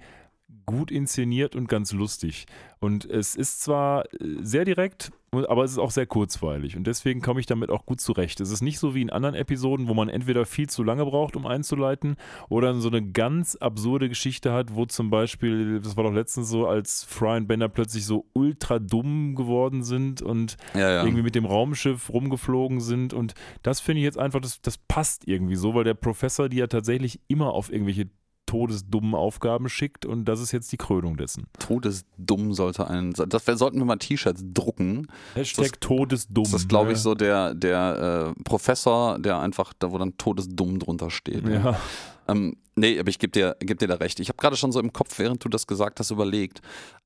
[0.66, 2.46] gut inszeniert und ganz lustig.
[2.80, 6.78] Und es ist zwar äh, sehr direkt, aber es ist auch sehr kurzweilig.
[6.78, 8.40] Und deswegen komme ich damit auch gut zurecht.
[8.40, 11.36] Es ist nicht so wie in anderen Episoden, wo man entweder viel zu lange braucht,
[11.36, 12.16] um einzuleiten,
[12.50, 16.68] oder so eine ganz absurde Geschichte hat, wo zum Beispiel, das war doch letztens so,
[16.68, 21.04] als Fry und Bender plötzlich so ultra dumm geworden sind und ja, ja.
[21.04, 23.14] irgendwie mit dem Raumschiff rumgeflogen sind.
[23.14, 26.58] Und das finde ich jetzt einfach, das, das passt irgendwie so, weil der Professor die
[26.58, 28.10] ja tatsächlich immer auf irgendwelche
[28.48, 31.46] todesdummen Aufgaben schickt und das ist jetzt die Krönung dessen.
[31.60, 33.14] Todesdumm sollte ein.
[33.14, 35.08] Das sollten wir mal T-Shirts drucken.
[35.36, 36.44] Hashtag Das- todesdumm.
[36.46, 37.02] Das ist, glaube ich, ne?
[37.04, 41.48] so der, der äh, Professor, der einfach, da wo dann Todesdumm drunter steht.
[41.48, 41.80] Ja.
[42.28, 44.20] Ähm, nee, aber ich gebe dir, geb dir da recht.
[44.20, 46.62] Ich habe gerade schon so im Kopf, während du das gesagt hast, überlegt.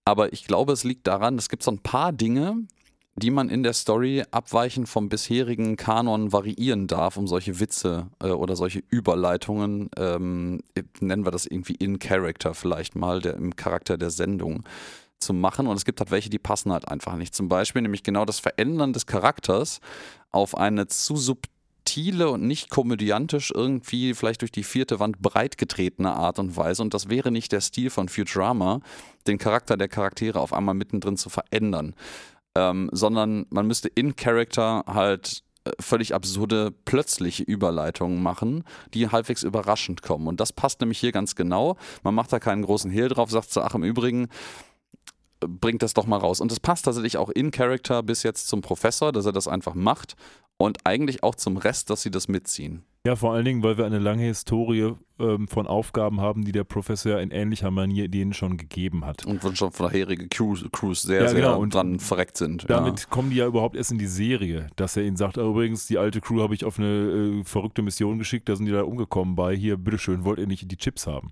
[0.06, 2.56] Aber ich glaube, es liegt daran, es gibt so ein paar Dinge,
[3.16, 8.30] die man in der Story abweichend vom bisherigen Kanon variieren darf, um solche Witze äh,
[8.30, 10.62] oder solche Überleitungen, ähm,
[11.00, 14.64] nennen wir das irgendwie in Character vielleicht mal, der, im Charakter der Sendung
[15.20, 15.68] zu machen.
[15.68, 17.36] Und es gibt halt welche, die passen halt einfach nicht.
[17.36, 19.82] Zum Beispiel nämlich genau das Verändern des Charakters
[20.32, 26.40] auf eine zu subtile und nicht komödiantisch irgendwie vielleicht durch die vierte Wand breitgetretene Art
[26.40, 26.82] und Weise.
[26.82, 28.80] Und das wäre nicht der Stil von Futurama,
[29.28, 31.94] den Charakter der Charaktere auf einmal mittendrin zu verändern.
[32.56, 39.44] Ähm, sondern man müsste in Character halt äh, völlig absurde, plötzliche Überleitungen machen, die halbwegs
[39.44, 40.28] überraschend kommen.
[40.28, 41.78] Und das passt nämlich hier ganz genau.
[42.04, 44.28] Man macht da keinen großen Hehl drauf, sagt so, ach im Übrigen,
[45.42, 46.42] äh, bringt das doch mal raus.
[46.42, 49.76] Und es passt tatsächlich auch in Character bis jetzt zum Professor, dass er das einfach
[49.76, 50.16] macht
[50.58, 52.84] und eigentlich auch zum Rest, dass sie das mitziehen.
[53.06, 56.64] Ja, vor allen Dingen, weil wir eine lange Historie ähm, von Aufgaben haben, die der
[56.64, 59.26] Professor in ähnlicher Manier denen schon gegeben hat.
[59.26, 61.60] Und wo schon vorherige Crews, Crews sehr, Ja, sehr genau.
[61.60, 62.70] Und dran verreckt sind.
[62.70, 65.88] Damit kommen die ja überhaupt erst in die Serie, dass er ihnen sagt, ah, übrigens,
[65.88, 68.84] die alte Crew habe ich auf eine äh, verrückte Mission geschickt, da sind die da
[68.84, 71.32] umgekommen bei, hier, bitteschön, wollt ihr nicht die Chips haben?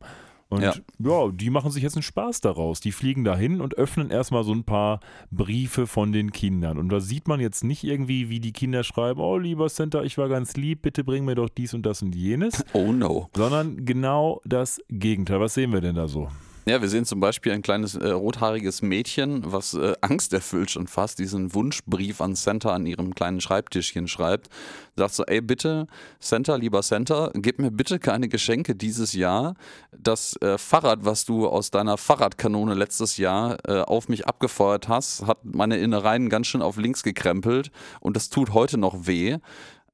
[0.50, 0.74] Und ja.
[0.98, 1.30] Ja.
[1.32, 2.82] die machen sich jetzt einen Spaß daraus.
[2.82, 6.80] Die fliegen dahin und öffnen erstmal so ein paar Briefe von den Kindern.
[6.80, 10.18] Und da sieht man jetzt nicht irgendwie, wie die Kinder schreiben, oh lieber Center, ich
[10.18, 12.66] war ganz lieb, bitte bring mir doch dies und das und jenes.
[12.74, 13.30] Oh no.
[13.36, 15.40] sondern genau das Gegenteil.
[15.40, 16.30] Was sehen wir denn da so?
[16.70, 21.18] Ja, wir sehen zum Beispiel ein kleines äh, rothaariges Mädchen, was äh, angsterfüllt schon fast
[21.18, 24.50] diesen Wunschbrief an Santa an ihrem kleinen Schreibtischchen schreibt.
[24.96, 25.88] Sagt so, ey bitte,
[26.20, 29.56] Santa, lieber Santa, gib mir bitte keine Geschenke dieses Jahr.
[29.98, 35.26] Das äh, Fahrrad, was du aus deiner Fahrradkanone letztes Jahr äh, auf mich abgefeuert hast,
[35.26, 39.40] hat meine Innereien ganz schön auf links gekrempelt und das tut heute noch weh.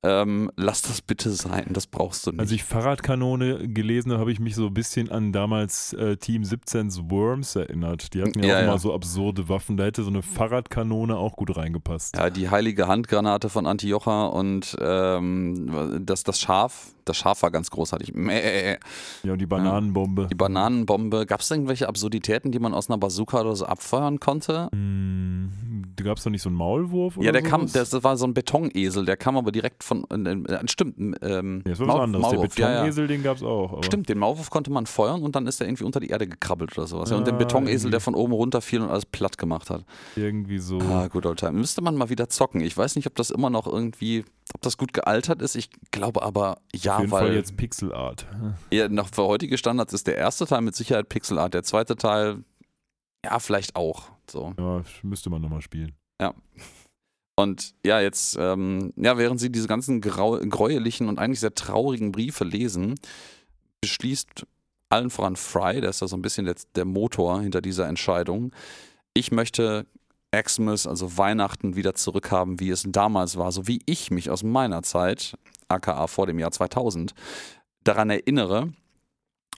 [0.06, 2.40] Ähm, lass das bitte sein, das brauchst du nicht.
[2.40, 6.44] Als ich Fahrradkanone gelesen habe, habe ich mich so ein bisschen an damals äh, Team
[6.44, 8.14] 17's Worms erinnert.
[8.14, 8.66] Die hatten ja, Ja, auch ja.
[8.68, 9.78] immer so absurde Waffen.
[9.78, 12.16] Da hätte so eine Fahrradkanone auch gut reingepasst.
[12.16, 17.70] Ja, die heilige Handgranate von Antiocha und ähm, das, das Schaf, das Schaf war ganz
[17.72, 18.14] großartig.
[18.14, 18.78] Mäh.
[19.24, 20.28] Ja, und die Bananenbombe.
[20.30, 21.26] Die Bananenbombe.
[21.26, 24.70] Gab es irgendwelche Absurditäten, die man aus einer Bazooka oder so abfeuern konnte?
[24.74, 25.52] Hm,
[25.96, 27.92] da gab es doch nicht so einen Maulwurf oder Ja, der kam, sowas?
[27.92, 31.72] das war so ein Betonesel, der kam aber direkt von, äh, äh, stimmt, ähm, Ja,
[31.72, 32.22] das war was anderes.
[32.24, 32.78] Maulwurf, der ja, ja.
[32.82, 33.72] Betonesel, den gab es auch.
[33.74, 36.28] Aber Stimmt, den Maulwurf konnte man feuern und dann ist er irgendwie unter die Erde
[36.28, 37.10] gekrabbelt oder sowas.
[37.10, 37.92] Ja, und den Ah, Betonesel, irgendwie.
[37.92, 39.86] der von oben runterfiel und alles platt gemacht hat.
[40.16, 40.80] Irgendwie so.
[40.80, 41.54] Ah, good old time.
[41.54, 42.62] Müsste man mal wieder zocken.
[42.62, 45.56] Ich weiß nicht, ob das immer noch irgendwie, ob das gut gealtert ist.
[45.56, 48.26] Ich glaube aber ja, Auf jeden weil Fall jetzt Pixel Art.
[48.72, 51.54] ja, noch für heutige Standards ist der erste Teil mit Sicherheit Pixel Art.
[51.54, 52.44] Der zweite Teil,
[53.26, 54.10] ja, vielleicht auch.
[54.30, 54.54] So.
[54.60, 55.94] Ja, müsste man nochmal spielen.
[57.36, 62.12] Und ja, jetzt, ähm, ja, während sie diese ganzen grau gräulichen und eigentlich sehr traurigen
[62.12, 62.96] Briefe lesen,
[63.82, 64.46] beschließt
[64.90, 68.54] allen voran Fry, der ist da so ein bisschen der, der Motor hinter dieser Entscheidung.
[69.14, 69.86] Ich möchte
[70.32, 74.84] Xmas, also Weihnachten, wieder zurückhaben, wie es damals war, so wie ich mich aus meiner
[74.84, 77.14] Zeit, aka vor dem Jahr 2000,
[77.84, 78.74] daran erinnere.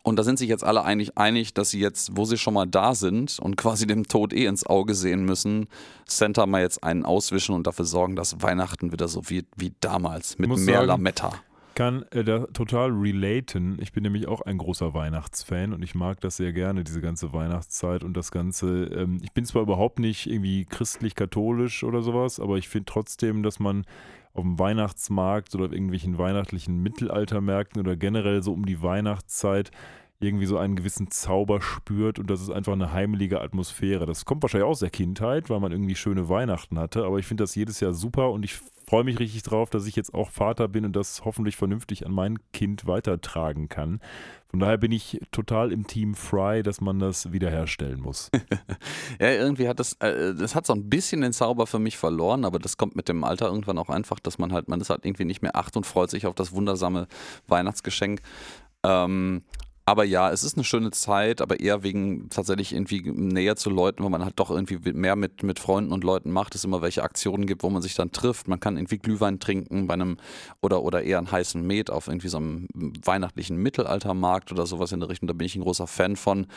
[0.08, 2.66] Und da sind sich jetzt alle einig, einig, dass sie jetzt, wo sie schon mal
[2.66, 5.68] da sind und quasi dem Tod eh ins Auge sehen müssen,
[6.08, 10.40] Santa mal jetzt einen auswischen und dafür sorgen, dass Weihnachten wieder so wird wie damals
[10.40, 11.34] mit mehr sagen, Lametta.
[11.78, 13.78] Kann äh, da total relaten.
[13.80, 17.34] Ich bin nämlich auch ein großer Weihnachtsfan und ich mag das sehr gerne, diese ganze
[17.34, 18.86] Weihnachtszeit und das Ganze.
[18.86, 23.60] Ähm, ich bin zwar überhaupt nicht irgendwie christlich-katholisch oder sowas, aber ich finde trotzdem, dass
[23.60, 23.86] man
[24.34, 29.70] auf dem Weihnachtsmarkt oder auf irgendwelchen weihnachtlichen Mittelaltermärkten oder generell so um die Weihnachtszeit
[30.20, 34.06] irgendwie so einen gewissen Zauber spürt und das ist einfach eine heimelige Atmosphäre.
[34.06, 37.44] Das kommt wahrscheinlich aus der Kindheit, weil man irgendwie schöne Weihnachten hatte, aber ich finde
[37.44, 40.68] das jedes Jahr super und ich freue mich richtig drauf, dass ich jetzt auch Vater
[40.68, 44.00] bin und das hoffentlich vernünftig an mein Kind weitertragen kann.
[44.50, 48.32] Von daher bin ich total im Team Fry, dass man das wiederherstellen muss.
[49.20, 52.46] Ja, irgendwie hat das, äh, das hat so ein bisschen den Zauber für mich verloren,
[52.46, 55.06] aber das kommt mit dem Alter irgendwann auch einfach, dass man halt, man ist halt
[55.06, 57.08] irgendwie nicht mehr acht und freut sich auf das wundersame
[57.48, 58.22] Weihnachtsgeschenk.
[58.84, 59.42] Ähm,
[59.88, 64.04] aber ja, es ist eine schöne Zeit, aber eher wegen tatsächlich irgendwie näher zu Leuten,
[64.04, 67.04] wo man halt doch irgendwie mehr mit, mit Freunden und Leuten macht, es immer welche
[67.04, 68.50] Aktionen gibt, wo man sich dann trifft.
[68.50, 70.18] Man kann irgendwie Glühwein trinken bei einem
[70.62, 75.00] oder, oder eher einen heißen Met auf irgendwie so einem weihnachtlichen Mittelaltermarkt oder sowas in
[75.00, 75.28] der Richtung.
[75.28, 76.48] Da bin ich ein großer Fan von.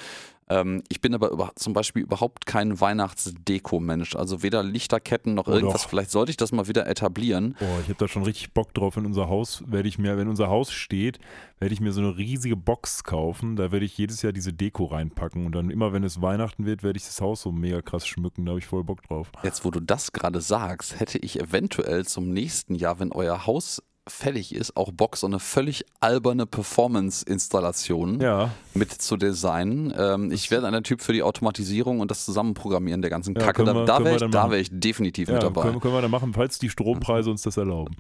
[0.51, 4.17] Ähm, ich bin aber über, zum Beispiel überhaupt kein Weihnachtsdeko-Mensch.
[4.17, 5.83] Also weder Lichterketten noch Oh, irgendwas.
[5.83, 5.89] doch.
[5.91, 7.55] Vielleicht sollte ich das mal wieder etablieren.
[7.59, 8.97] Boah, ich habe da schon richtig Bock drauf.
[8.97, 11.19] In unser Haus werde ich mir, wenn unser Haus steht,
[11.59, 13.57] werde ich mir so eine riesige Box kaufen.
[13.57, 16.83] Da werde ich jedes Jahr diese Deko reinpacken und dann immer, wenn es Weihnachten wird,
[16.83, 18.45] werde ich das Haus so mega krass schmücken.
[18.45, 19.31] Da habe ich voll Bock drauf.
[19.43, 23.83] Jetzt, wo du das gerade sagst, hätte ich eventuell zum nächsten Jahr, wenn euer Haus
[24.11, 29.93] fertig ist, auch Bock, so eine völlig alberne Performance-Installation Ja, mit zu designen.
[29.97, 33.65] Ähm, ich werde ein Typ für die Automatisierung und das Zusammenprogrammieren der ganzen Ja, Kacke.
[33.65, 35.63] Da, wir- da können wäre ich, da wär ich definitiv ja mit dabei.
[35.63, 37.97] können, können wir dann machen, falls die Strompreise uns das erlauben.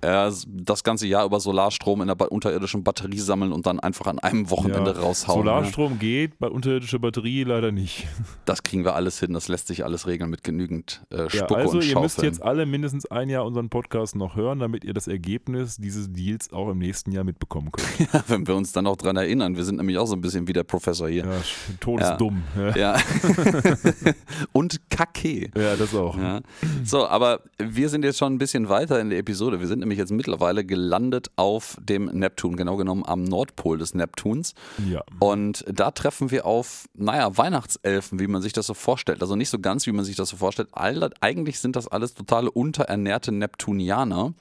[0.00, 4.18] Äh, das ganze Jahr über Solarstrom in der unterirdischen Batterie sammeln und dann einfach an
[4.18, 5.40] einem Wochenende Ja, raushauen.
[5.40, 5.50] ne?
[5.50, 8.06] Solarstrom geht, bei unterirdischer Batterie leider nicht.
[8.44, 11.56] Das kriegen wir alles hin, das lässt sich alles regeln mit genügend äh, Ja, Spucke
[11.56, 12.32] also und ihr müsst Schaufeln.
[12.32, 16.50] jetzt alle mindestens ein Jahr unseren Podcast noch hören, damit ihr das Ergebnis dieses Deals
[16.52, 18.08] auch im nächsten Jahr mitbekommen könnt.
[18.28, 20.54] Wenn wir uns dann noch dran erinnern, wir sind nämlich auch so ein bisschen wie
[20.54, 21.24] der Professor hier.
[21.26, 21.32] Ja,
[21.80, 22.42] todesdumm.
[22.74, 22.76] Ja.
[22.76, 22.96] Ja.
[24.52, 25.50] und Kacke.
[25.56, 26.16] ja, das auch.
[26.16, 26.40] Ja.
[26.84, 29.60] So, aber wir sind jetzt schon ein bisschen weiter in der Episode.
[29.60, 34.54] Wir sind nämlich jetzt mittlerweile gelandet auf dem Neptun, genau genommen am Nordpol des Neptuns.
[34.88, 35.02] Ja.
[35.18, 39.22] Und da treffen wir auf, naja, Weihnachtselfen, wie man sich das so vorstellt.
[39.22, 40.68] Also nicht so ganz, wie man sich das so vorstellt.
[40.72, 44.34] All, eigentlich sind das alles totale unterernährte Neptunianer.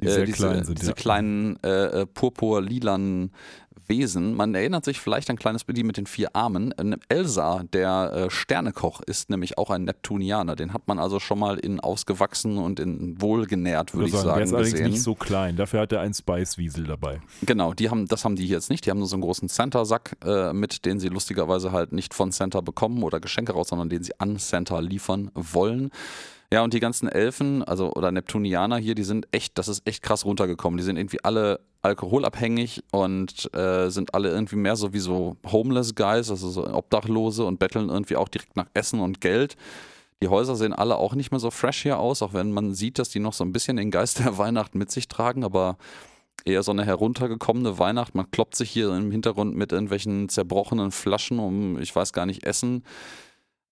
[0.00, 0.94] Die sehr diese, klein sind, Diese ja.
[0.94, 3.32] kleinen äh, äh, purpur-lilanen
[3.90, 4.34] Wesen.
[4.34, 6.72] Man erinnert sich vielleicht an ein kleines Bild mit den vier Armen.
[6.78, 10.56] Ähm, Elsa, der äh, Sternekoch, ist nämlich auch ein Neptunianer.
[10.56, 14.42] Den hat man also schon mal in ausgewachsen und in wohlgenährt, würde ich der sagen,
[14.42, 14.90] ist allerdings gesehen.
[14.92, 15.56] nicht so klein.
[15.56, 17.20] Dafür hat er einen Spice-Wiesel dabei.
[17.42, 18.86] Genau, die haben, das haben die hier jetzt nicht.
[18.86, 22.32] Die haben nur so einen großen Santa-Sack äh, mit, den sie lustigerweise halt nicht von
[22.32, 25.90] Santa bekommen oder Geschenke raus, sondern den sie an Santa liefern wollen.
[26.52, 30.02] Ja, und die ganzen Elfen, also oder Neptunianer hier, die sind echt, das ist echt
[30.02, 30.78] krass runtergekommen.
[30.78, 35.94] Die sind irgendwie alle alkoholabhängig und äh, sind alle irgendwie mehr so wie so Homeless
[35.94, 39.56] Guys, also so Obdachlose und betteln irgendwie auch direkt nach Essen und Geld.
[40.22, 42.98] Die Häuser sehen alle auch nicht mehr so fresh hier aus, auch wenn man sieht,
[42.98, 45.78] dass die noch so ein bisschen den Geist der Weihnacht mit sich tragen, aber
[46.44, 48.16] eher so eine heruntergekommene Weihnacht.
[48.16, 52.44] Man kloppt sich hier im Hintergrund mit irgendwelchen zerbrochenen Flaschen um, ich weiß gar nicht,
[52.44, 52.82] Essen.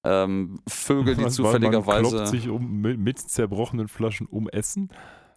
[0.09, 2.11] Ähm, Vögel, die Man zufälligerweise.
[2.11, 4.90] klopft sich um, mit, zerbrochenen Flaschen um Essen.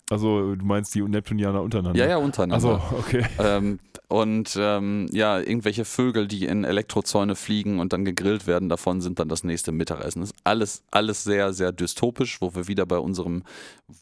[0.10, 1.97] Also du meinst die Neptunianer untereinander?
[1.97, 2.81] Ja, ja, untereinander.
[2.81, 3.25] Also okay.
[3.39, 3.79] Ähm,
[4.10, 9.19] und ähm, ja, irgendwelche Vögel, die in Elektrozäune fliegen und dann gegrillt werden, davon sind
[9.19, 10.19] dann das nächste Mittagessen.
[10.19, 13.43] Das ist alles, alles sehr, sehr dystopisch, wo wir wieder bei unserem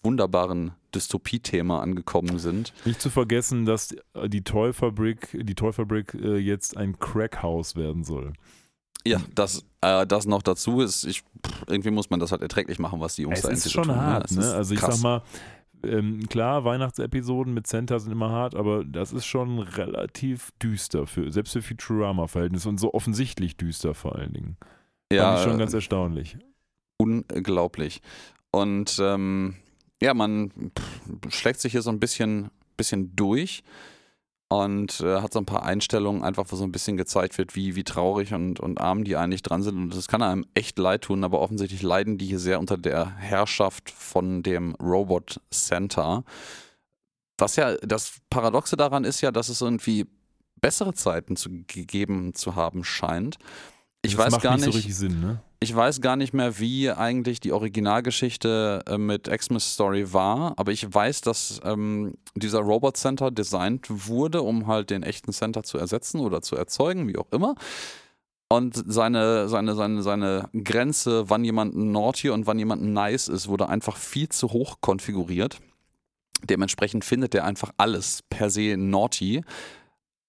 [0.01, 2.73] wunderbaren Dystopie-Thema angekommen sind.
[2.85, 8.33] Nicht zu vergessen, dass die Toy-Fabrik, die Toy-Fabrik äh, jetzt ein Crackhaus werden soll.
[9.07, 12.79] Ja, das, äh, das noch dazu ist, ich, pff, irgendwie muss man das halt erträglich
[12.79, 13.95] machen, was die Jungs Es da ist endlich schon tun.
[13.95, 14.41] hart, Es ne?
[14.41, 14.95] ist Also ich krass.
[14.95, 15.21] sag mal,
[15.83, 21.31] ähm, klar, Weihnachtsepisoden mit Santa sind immer hart, aber das ist schon relativ düster für,
[21.31, 24.57] selbst für Futurama-Verhältnisse und so offensichtlich düster vor allen Dingen.
[24.59, 26.37] Fand ja, ich schon ganz erstaunlich.
[26.97, 28.01] unglaublich.
[28.51, 29.55] Und ähm,
[30.01, 33.63] ja, man pff, schlägt sich hier so ein bisschen, bisschen durch
[34.49, 37.75] und äh, hat so ein paar Einstellungen, einfach wo so ein bisschen gezeigt wird, wie,
[37.75, 39.77] wie traurig und, und arm die eigentlich dran sind.
[39.77, 43.15] Und das kann einem echt leid tun, aber offensichtlich leiden die hier sehr unter der
[43.15, 46.23] Herrschaft von dem Robot Center.
[47.37, 50.07] Was ja das Paradoxe daran ist ja, dass es irgendwie
[50.59, 53.37] bessere Zeiten zu, gegeben zu haben scheint.
[54.01, 55.41] Ich das weiß gar nicht nicht, so richtig Sinn, ne?
[55.61, 60.71] Ich weiß gar nicht mehr, wie eigentlich die Originalgeschichte äh, mit Xmas Story war, aber
[60.71, 65.77] ich weiß, dass ähm, dieser Robot Center designt wurde, um halt den echten Center zu
[65.77, 67.55] ersetzen oder zu erzeugen, wie auch immer.
[68.47, 73.69] Und seine, seine, seine, seine Grenze, wann jemand naughty und wann jemand nice ist, wurde
[73.69, 75.59] einfach viel zu hoch konfiguriert.
[76.43, 79.41] Dementsprechend findet er einfach alles per se naughty.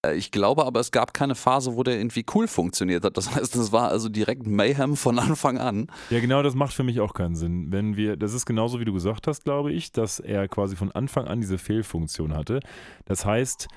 [0.05, 3.17] Äh, Ich glaube aber, es gab keine Phase, wo der irgendwie cool funktioniert hat.
[3.17, 5.87] Das heißt, es war also direkt Mayhem von Anfang an.
[6.09, 7.71] Ja, genau, das macht für mich auch keinen Sinn.
[7.71, 10.91] Wenn wir, das ist genauso wie du gesagt hast, glaube ich, dass er quasi von
[10.91, 12.59] Anfang an diese Fehlfunktion hatte.
[13.05, 13.67] Das heißt,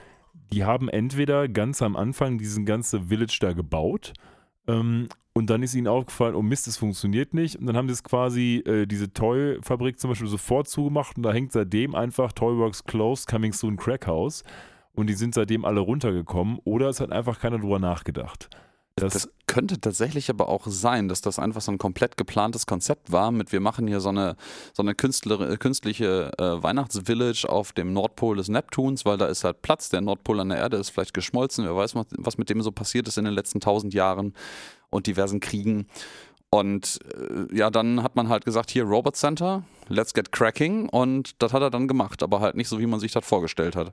[0.52, 4.12] die haben entweder ganz am Anfang diesen ganze Village da gebaut
[4.66, 7.56] ähm, und dann ist ihnen aufgefallen, oh Mist, es funktioniert nicht.
[7.56, 11.32] Und dann haben sie es quasi, äh, diese Toy-Fabrik zum Beispiel sofort zugemacht und da
[11.32, 14.44] hängt seitdem einfach Toyworks closed, coming soon Crack House.
[14.94, 18.48] Und die sind seitdem alle runtergekommen oder es hat einfach keiner drüber nachgedacht.
[18.96, 23.10] Das, Das könnte tatsächlich aber auch sein, dass das einfach so ein komplett geplantes Konzept
[23.10, 24.36] war mit wir machen hier so eine,
[24.72, 29.62] so eine Künstler, künstliche äh, Weihnachtsvillage auf dem Nordpol des Neptuns, weil da ist halt
[29.62, 32.70] Platz, der Nordpol an der Erde ist vielleicht geschmolzen, wer weiß, was mit dem so
[32.70, 34.32] passiert ist in den letzten tausend Jahren
[34.90, 35.88] und diversen Kriegen.
[36.50, 41.42] Und äh, ja, dann hat man halt gesagt, hier Robot Center, let's get cracking und
[41.42, 43.92] das hat er dann gemacht, aber halt nicht so, wie man sich das vorgestellt hat.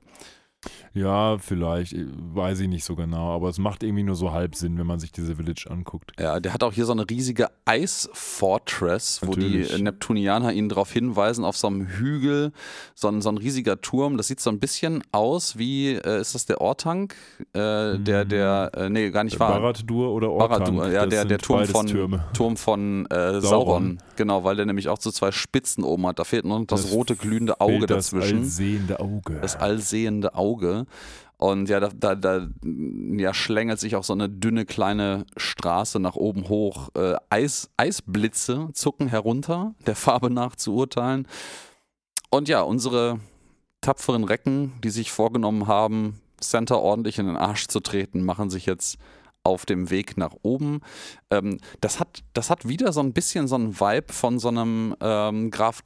[0.94, 4.54] Ja, vielleicht, äh, weiß ich nicht so genau, aber es macht irgendwie nur so halb
[4.54, 6.12] Sinn, wenn man sich diese Village anguckt.
[6.20, 11.44] Ja, der hat auch hier so eine riesige Eisfortress, wo die Neptunianer ihn darauf hinweisen,
[11.44, 12.52] auf so einem Hügel,
[12.94, 14.16] so ein, so ein riesiger Turm.
[14.16, 17.14] Das sieht so ein bisschen aus wie, äh, ist das der Ortank?
[17.54, 19.60] Äh, der, der, äh, nee, gar nicht wahr.
[19.60, 22.24] Baradur oder Ortank, Baradur, ja, das der, der Turm von, Türme.
[22.34, 23.40] Turm von äh, Sauron.
[23.40, 23.98] Sauron.
[24.16, 26.18] Genau, weil der nämlich auch so zwei Spitzen oben hat.
[26.18, 28.40] Da fehlt nur noch das, Das rote glühende Auge das dazwischen.
[28.40, 29.38] allsehende Auge.
[29.40, 30.51] Das allsehende Auge.
[31.42, 32.46] Und ja, da, da, da
[33.16, 36.90] ja, schlängelt sich auch so eine dünne kleine Straße nach oben hoch.
[36.94, 41.26] Äh, Eis, Eisblitze zucken herunter, der Farbe nach zu urteilen.
[42.30, 43.18] Und ja, unsere
[43.80, 48.66] tapferen Recken, die sich vorgenommen haben, Center ordentlich in den Arsch zu treten, machen sich
[48.66, 48.98] jetzt
[49.44, 50.80] auf dem Weg nach oben.
[51.30, 54.94] Ähm, das, hat, das hat wieder so ein bisschen so einen Vibe von so einem
[55.00, 55.82] ähm, Graf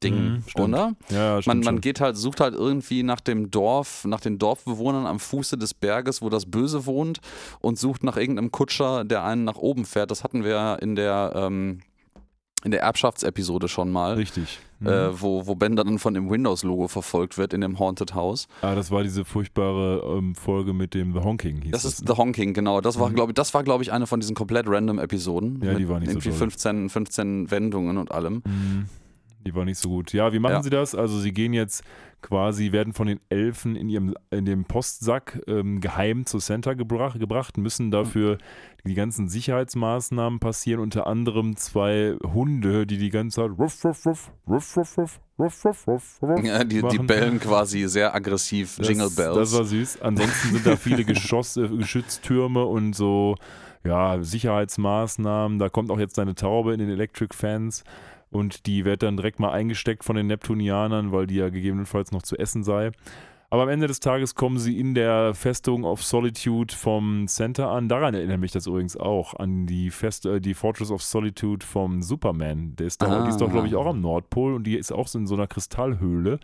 [0.00, 0.92] Dracula-Ding, Mhm, oder?
[1.10, 1.80] ja, Man, stimmt man schon.
[1.80, 6.22] geht halt, sucht halt irgendwie nach dem Dorf, nach den Dorfbewohnern am Fuße des Berges,
[6.22, 7.20] wo das Böse wohnt
[7.60, 10.10] und sucht nach irgendeinem Kutscher, der einen nach oben fährt.
[10.10, 11.80] Das hatten wir ja in der, ähm,
[12.64, 14.58] in der Erbschaftsepisode schon mal, Richtig.
[14.80, 14.86] Mhm.
[14.88, 18.48] äh, wo, wo Ben dann von dem Windows-Logo verfolgt wird in dem Haunted House.
[18.62, 21.62] ah, das war diese furchtbare ähm, Folge mit dem The Honking.
[21.62, 22.12] Hieß Das das, ist ne?
[22.12, 22.80] The Honking, genau.
[22.80, 23.14] Das war, Mhm.
[23.14, 25.60] glaube ich, das war, glaube ich, eine von diesen komplett random Episoden.
[25.62, 26.38] Ja, die mit war nicht so Irgendwie toll.
[26.38, 28.42] 15, 15 Wendungen und allem.
[28.44, 28.86] Mhm.
[29.46, 30.12] Die war nicht so gut.
[30.12, 30.62] Ja, wie machen Ja.
[30.62, 30.94] sie das?
[30.94, 31.82] Also sie gehen jetzt
[32.22, 37.20] quasi, werden von den Elfen in ihrem in dem Postsack ähm, geheim zu Center gebracht,
[37.20, 38.38] gebracht, müssen dafür
[38.84, 44.30] die ganzen Sicherheitsmaßnahmen passieren, unter anderem zwei Hunde, die die ganze Zeit ruff, ruff, ruff,
[44.48, 48.88] ruff, ruff, ruff, ruff, ruff, ruff, ruff Ja, die, die bellen quasi sehr aggressiv Das-
[48.88, 49.36] Jingle Bells.
[49.36, 50.02] Das war süß.
[50.02, 53.36] Ansonsten sind da viele Geschoss, äh, Geschütztürme und so
[53.84, 55.58] ja, Sicherheitsmaßnahmen.
[55.58, 57.84] Da kommt auch jetzt eine Taube in den Electric Fans
[58.30, 62.22] und die wird dann direkt mal eingesteckt von den Neptunianern, weil die ja gegebenenfalls noch
[62.22, 62.90] zu essen sei.
[63.48, 67.88] Aber am Ende des Tages kommen sie in der Festung of Solitude vom Center an.
[67.88, 72.02] Daran erinnert mich das übrigens auch, an die, Fest äh, die Fortress of Solitude vom
[72.02, 72.74] Superman.
[72.74, 73.52] Der ist da, Die ist doch, Ah.
[73.52, 76.40] glaube ich, auch am Nordpol und die ist auch so in so einer Kristallhöhle.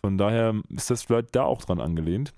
[0.00, 2.32] Von daher ist das vielleicht da auch dran angelehnt.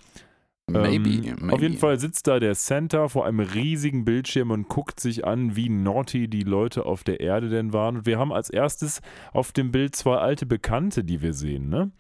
[0.69, 1.53] Maybe, Ähm, maybe.
[1.55, 5.57] Auf jeden Fall sitzt da der Santa vor einem riesigen Bildschirm und guckt sich an,
[5.57, 7.99] wie naughty die Leute auf der Erde denn waren.
[7.99, 9.01] Und wir haben als erstes
[9.33, 11.91] auf dem Bild zwei alte Bekannte, die wir sehen, ne?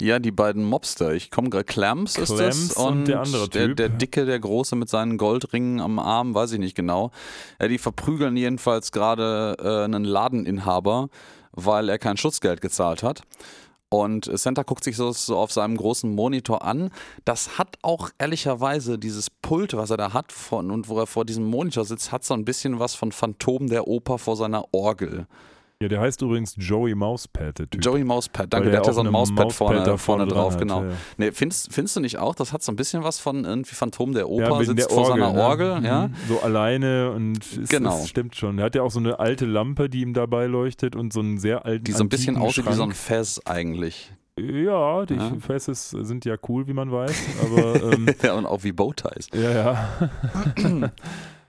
[0.00, 1.14] Ja, die beiden Mobster.
[1.14, 1.64] Ich komme gerade.
[1.64, 2.76] Clams ist Clams das.
[2.76, 3.76] und der andere der, Typ.
[3.76, 7.10] der Dicke, der Große mit seinen Goldringen am Arm, weiß ich nicht genau.
[7.60, 11.08] Ja, die verprügeln jedenfalls gerade äh, einen Ladeninhaber,
[11.52, 13.22] weil er kein Schutzgeld gezahlt hat.
[13.92, 16.90] Und Santa guckt sich so, so auf seinem großen Monitor an.
[17.26, 21.26] Das hat auch ehrlicherweise dieses Pult, was er da hat von, und wo er vor
[21.26, 25.26] diesem Monitor sitzt, hat so ein bisschen was von Phantom der Oper vor seiner Orgel.
[25.82, 27.84] Ja, der heißt übrigens Joey Mousepad, der Typ.
[27.84, 30.52] Joey Mauspad, danke, Weil der hat ja so ein eine Mauspad vorne, da vorne drauf,
[30.54, 30.84] hat, genau.
[30.84, 30.90] ja.
[31.16, 32.34] Nee, findest, findest du nicht auch?
[32.36, 34.96] Das hat so ein bisschen was von irgendwie Phantom der Ja, Oper, wegen sitzt der
[34.96, 35.40] vor seiner ne?
[35.42, 35.84] Orgel, Mhm.
[35.84, 36.10] ja.
[36.28, 37.98] So alleine und es, Genau.
[37.98, 38.58] es stimmt schon.
[38.58, 41.38] Er hat ja auch so eine alte Lampe, die ihm dabei leuchtet und so einen
[41.38, 42.92] sehr alten Die so ein bisschen aussieht wie so ein.
[42.92, 44.12] Fez eigentlich.
[44.38, 45.32] Ja, die Ja.
[45.40, 49.26] Faces sind ja cool, wie man weiß, aber ähm, ja, und auch wie Bowties.
[49.34, 50.90] ja, ja.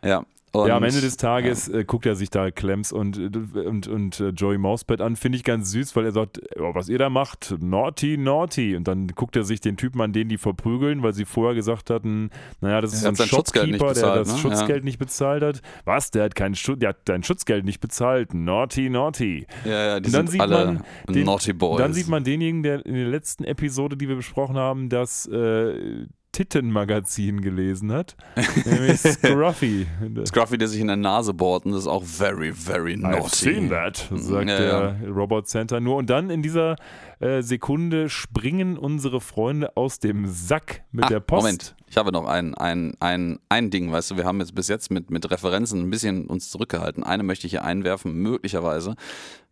[0.04, 0.26] Ja.
[0.56, 4.20] Und, ja, am Ende des Tages äh, guckt er sich da Clems und, und, und
[4.20, 5.16] äh, Joey Mousepad an.
[5.16, 8.76] Finde ich ganz süß, weil er sagt, oh, was ihr da macht, naughty, naughty.
[8.76, 11.90] Und dann guckt er sich den Typen an, den die verprügeln, weil sie vorher gesagt
[11.90, 12.30] hatten,
[12.62, 14.38] naja, das ist ein nicht Shopkeeper, der bezahlt, das ne?
[14.38, 15.62] Schutzgeld nicht bezahlt hat.
[15.86, 18.36] Was, der hat, kein Schu der hat dein Schutzgeld nicht bezahlt.
[18.36, 19.48] Naughty, naughty.
[19.66, 21.80] Ja, ja, die Und dann sind sieht alle man den- Naughty Boys.
[21.80, 26.06] Dann sieht man denjenigen, der in der letzten Episode, die wir besprochen haben, das äh,
[26.34, 28.18] Titten-Magazin gelesen hat,
[28.66, 29.88] nämlich Scruffy.
[30.28, 33.18] Scruffy, der sich in der Nase bohrt und das ist auch very, very naughty.
[33.22, 34.58] I've seen that, sagt Ja,
[34.92, 35.96] der Robot Center nur.
[35.96, 36.76] Und dann in dieser
[37.20, 41.44] äh, Sekunde springen unsere Freunde aus dem Sack mit Ah, der Post.
[41.44, 44.68] Moment, ich habe noch ein, ein, ein, ein Ding, weißt du, wir haben jetzt bis
[44.68, 47.04] jetzt mit, mit Referenzen ein bisschen uns zurückgehalten.
[47.04, 48.96] Eine möchte ich hier einwerfen, möglicherweise.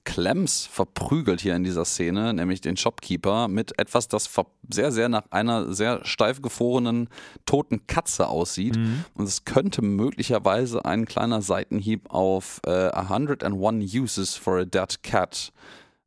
[0.04, 4.30] Clems verprügelt hier in dieser Szene, nämlich den Shopkeeper, mit etwas, das
[4.72, 7.10] sehr, sehr nach einer sehr steif gefrorenen
[7.46, 8.78] toten Katze aussieht.
[8.78, 9.06] Mhm.
[9.14, 15.52] Und es könnte möglicherweise ein kleiner Seitenhieb auf äh, 101 Uses for a Dead Cat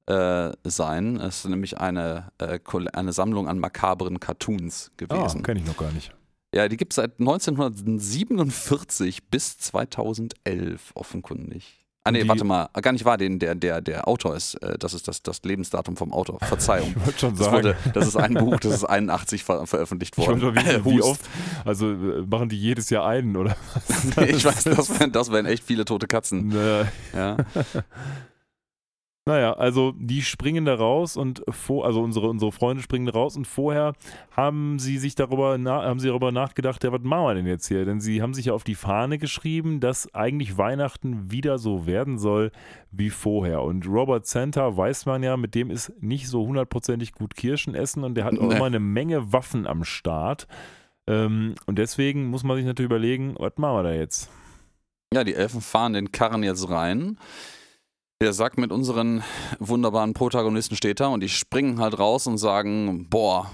[0.06, 1.16] äh, sein.
[1.16, 2.58] Es ist nämlich eine, äh,
[2.92, 5.42] eine Sammlung an makabren Cartoons Ah, gewesen.
[5.42, 6.12] kenne ich noch gar nicht.
[6.54, 11.83] Ja, die gibt es seit 1947 bis 2011 offenkundig.
[12.06, 14.92] Ah nee, warte mal, gar nicht wahr, den, der, der, der Autor ist, äh, das
[14.92, 16.38] ist das, das Lebensdatum vom Autor.
[16.40, 16.94] Verzeihung.
[16.98, 17.56] Ich wollte schon Das, sagen.
[17.56, 20.42] wurde, das ist ein Buch, das ist 81 ver veröffentlicht Ich worden.
[20.42, 21.08] wollte mal wissen, wie Hust.
[21.08, 21.20] oft,
[21.64, 23.56] also äh, machen die jedes Jahr einen, oder?
[24.16, 24.28] was?
[24.28, 26.52] Ich weiß, das wären, das wären echt viele tote Katzen.
[26.54, 26.84] Äh,
[27.16, 27.36] Ja.
[29.26, 33.38] Naja, also die springen da raus und vor, also unsere, unsere Freunde springen da raus
[33.38, 33.94] und vorher
[34.36, 37.86] haben sie sich darüber, haben sie darüber nachgedacht, ja, was machen wir denn jetzt hier?
[37.86, 42.18] Denn sie haben sich ja auf die Fahne geschrieben, dass eigentlich Weihnachten wieder so werden
[42.18, 42.50] soll
[42.90, 43.62] wie vorher.
[43.62, 48.04] Und Robert Santa weiß man ja, mit dem ist nicht so hundertprozentig gut Kirschen essen
[48.04, 48.56] und der hat auch Nee.
[48.56, 50.46] immer eine Menge Waffen am Start.
[51.06, 54.28] Ähm, und deswegen muss man sich natürlich überlegen, was machen wir da jetzt?
[55.14, 57.16] Ja, die Elfen fahren den Karren jetzt rein.
[58.22, 59.22] Der Sack mit unseren
[59.58, 63.50] wunderbaren Protagonisten steht da und die springen halt raus und sagen, boah,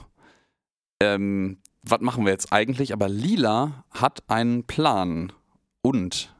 [1.02, 2.92] ähm, was machen wir jetzt eigentlich?
[2.92, 5.32] Aber Lila hat einen Plan.
[5.82, 6.34] Und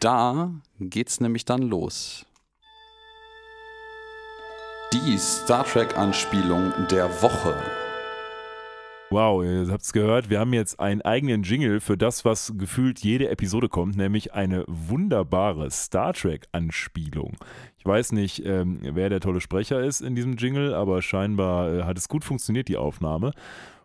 [0.00, 2.24] da geht's nämlich dann los.
[4.92, 7.54] Die Star Trek-Anspielung der Woche.
[9.12, 13.00] Wow, ihr habt es gehört, wir haben jetzt einen eigenen Jingle für das, was gefühlt
[13.00, 17.36] jede Episode kommt, nämlich eine wunderbare Star Trek-Anspielung.
[17.76, 21.82] Ich weiß nicht, ähm, wer der tolle Sprecher ist in diesem Jingle, aber scheinbar äh,
[21.82, 23.32] hat es gut funktioniert, die Aufnahme.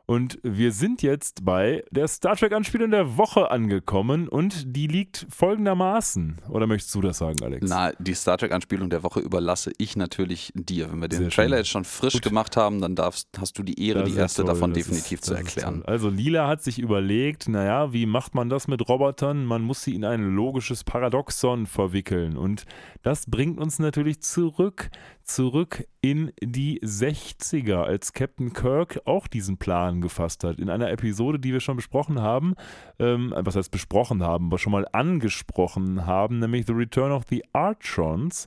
[0.08, 6.42] Und wir sind jetzt bei der Star Trek-Anspielung der Woche angekommen und die liegt folgendermaßen.
[6.50, 7.66] Oder möchtest du das sagen, Alex?
[7.68, 10.92] Na, die Star Trek-Anspielung der Woche überlasse ich natürlich dir.
[10.92, 11.58] Wenn wir den Sehr Trailer schön.
[11.58, 12.22] jetzt schon frisch Gut.
[12.22, 15.20] gemacht haben, dann darfst, hast du die Ehre, Das die erste toll, davon das definitiv
[15.20, 15.84] ist- zu erklären.
[15.86, 19.44] Also Lila hat sich überlegt, naja, wie macht man das mit Robotern?
[19.46, 22.38] Man muss sie in ein logisches Paradoxon verwickeln.
[22.38, 22.66] Und
[23.02, 24.90] das bringt uns natürlich zurück,
[25.26, 30.60] zurück in die 60er, als Captain Kirk auch diesen Plan gefasst hat.
[30.60, 32.56] In einer Episode, die wir schon besprochen haben,
[33.00, 37.44] ähm, was heißt besprochen haben, aber schon mal angesprochen haben, nämlich The Return of the
[37.54, 38.46] Archons.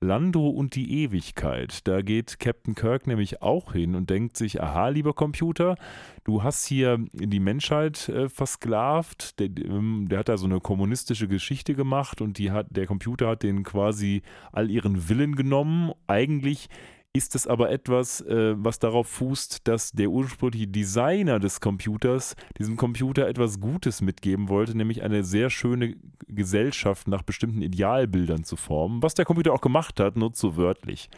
[0.00, 1.86] Landro und die Ewigkeit.
[1.88, 5.76] Da geht Captain Kirk nämlich auch hin und denkt sich, aha, lieber Computer,
[6.24, 9.40] du hast hier die Menschheit äh, versklavt.
[9.40, 13.28] Der, ähm, der hat da so eine kommunistische Geschichte gemacht und die hat, der Computer
[13.28, 14.22] hat denen quasi
[14.52, 15.92] all ihren Willen genommen.
[16.06, 16.68] Eigentlich
[17.16, 22.76] ist es aber etwas, äh, was darauf fußt, dass der ursprüngliche Designer des Computers diesem
[22.76, 25.96] Computer etwas Gutes mitgeben wollte, nämlich eine sehr schöne
[26.28, 31.08] Gesellschaft nach bestimmten Idealbildern zu formen, was der Computer auch gemacht hat, nur zu wörtlich.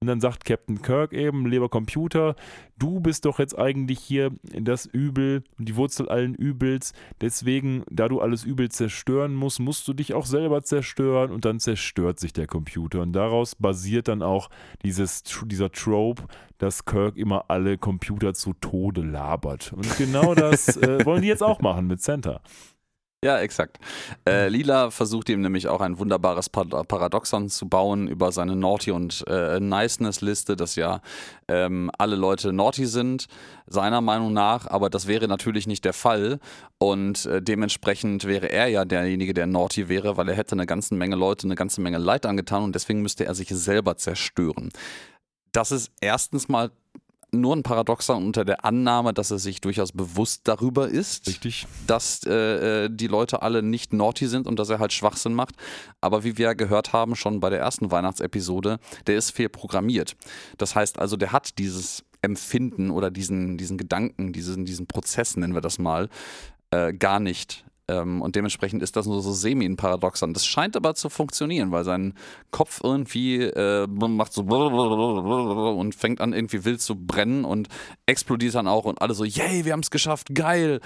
[0.00, 2.36] Und dann sagt Captain Kirk eben, lieber Computer,
[2.78, 6.92] du bist doch jetzt eigentlich hier das Übel und die Wurzel allen Übels.
[7.22, 11.60] Deswegen, da du alles Übel zerstören musst, musst du dich auch selber zerstören und dann
[11.60, 13.00] zerstört sich der Computer.
[13.00, 14.50] Und daraus basiert dann auch
[14.84, 16.24] dieses, dieser Trope,
[16.58, 19.72] dass Kirk immer alle Computer zu Tode labert.
[19.72, 22.42] Und genau das äh, wollen die jetzt auch machen mit Center.
[23.26, 23.80] Ja, exakt.
[24.24, 29.24] Äh, Lila versucht ihm nämlich auch ein wunderbares Paradoxon zu bauen über seine Naughty- und
[29.26, 31.00] äh, Niceness-Liste, dass ja
[31.48, 33.26] ähm, alle Leute naughty sind,
[33.66, 36.38] seiner Meinung nach, aber das wäre natürlich nicht der Fall
[36.78, 40.94] und äh, dementsprechend wäre er ja derjenige, der naughty wäre, weil er hätte eine ganze
[40.94, 44.70] Menge Leute eine ganze Menge Leid angetan und deswegen müsste er sich selber zerstören.
[45.50, 46.70] Das ist erstens mal
[47.32, 51.66] nur ein Paradoxon unter der Annahme, dass er sich durchaus bewusst darüber ist, Richtig.
[51.86, 55.54] dass äh, äh, die Leute alle nicht naughty sind und dass er halt Schwachsinn macht.
[56.00, 60.16] Aber wie wir gehört haben, schon bei der ersten Weihnachtsepisode, der ist fehlprogrammiert.
[60.58, 65.54] Das heißt also, der hat dieses Empfinden oder diesen, diesen Gedanken, diesen, diesen Prozess, nennen
[65.54, 66.08] wir das mal,
[66.70, 70.34] äh, gar nicht ähm, und dementsprechend ist das nur so semi ein Paradoxon.
[70.34, 72.14] Das scheint aber zu funktionieren, weil sein
[72.50, 77.68] Kopf irgendwie äh, macht so und fängt an irgendwie wild zu brennen und
[78.06, 80.80] explodiert dann auch und alle so, yay, wir haben es geschafft, geil.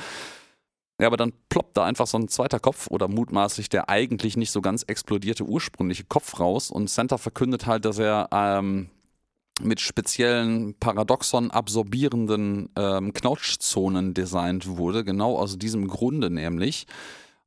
[1.01, 4.51] Ja, aber dann ploppt da einfach so ein zweiter Kopf oder mutmaßlich der eigentlich nicht
[4.51, 8.91] so ganz explodierte ursprüngliche Kopf raus und Santa verkündet halt, dass er ähm,
[9.63, 16.87] mit speziellen Paradoxon absorbierenden ähm, Knautschzonen designt wurde, genau aus diesem Grunde nämlich.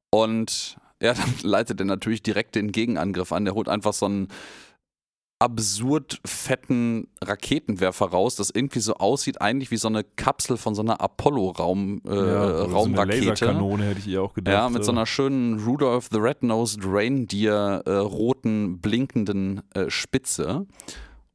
[0.10, 3.46] Und ja, dann leitet er natürlich direkt den Gegenangriff an.
[3.46, 4.28] Der holt einfach so einen
[5.44, 10.82] absurd fetten Raketenwerfer raus, das irgendwie so aussieht, eigentlich wie so eine Kapsel von so
[10.82, 13.54] einer Apollo-Raum äh, ja, Raumrakete.
[13.54, 14.54] So hätte ich ihr auch gedacht.
[14.54, 20.66] Ja, mit so einer schönen Rudolph the Red-Nosed Reindeer äh, roten, blinkenden äh, Spitze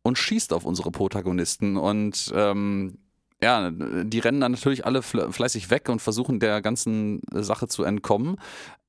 [0.09, 1.77] und schießt auf unsere Protagonisten.
[1.77, 2.99] Und ähm,
[3.41, 8.37] ja, die rennen dann natürlich alle fleißig weg und versuchen der ganzen Sache zu entkommen.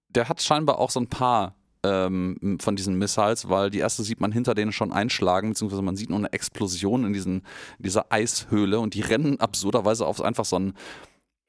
[0.10, 4.20] Der hat scheinbar auch so ein paar ähm, von diesen Missiles, weil die erste sieht
[4.20, 7.42] man hinter denen schon einschlagen, beziehungsweise man sieht nur eine Explosion in, diesen,
[7.78, 10.74] in dieser Eishöhle und die rennen absurderweise auf einfach so einen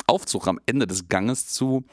[0.06, 1.84] Aufzug am Ende des Ganges zu.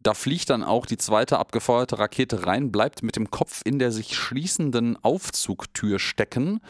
[0.00, 3.92] Da fliegt dann auch die zweite abgefeuerte Rakete rein, bleibt mit dem Kopf in der
[3.92, 6.60] sich schließenden Aufzugtür stecken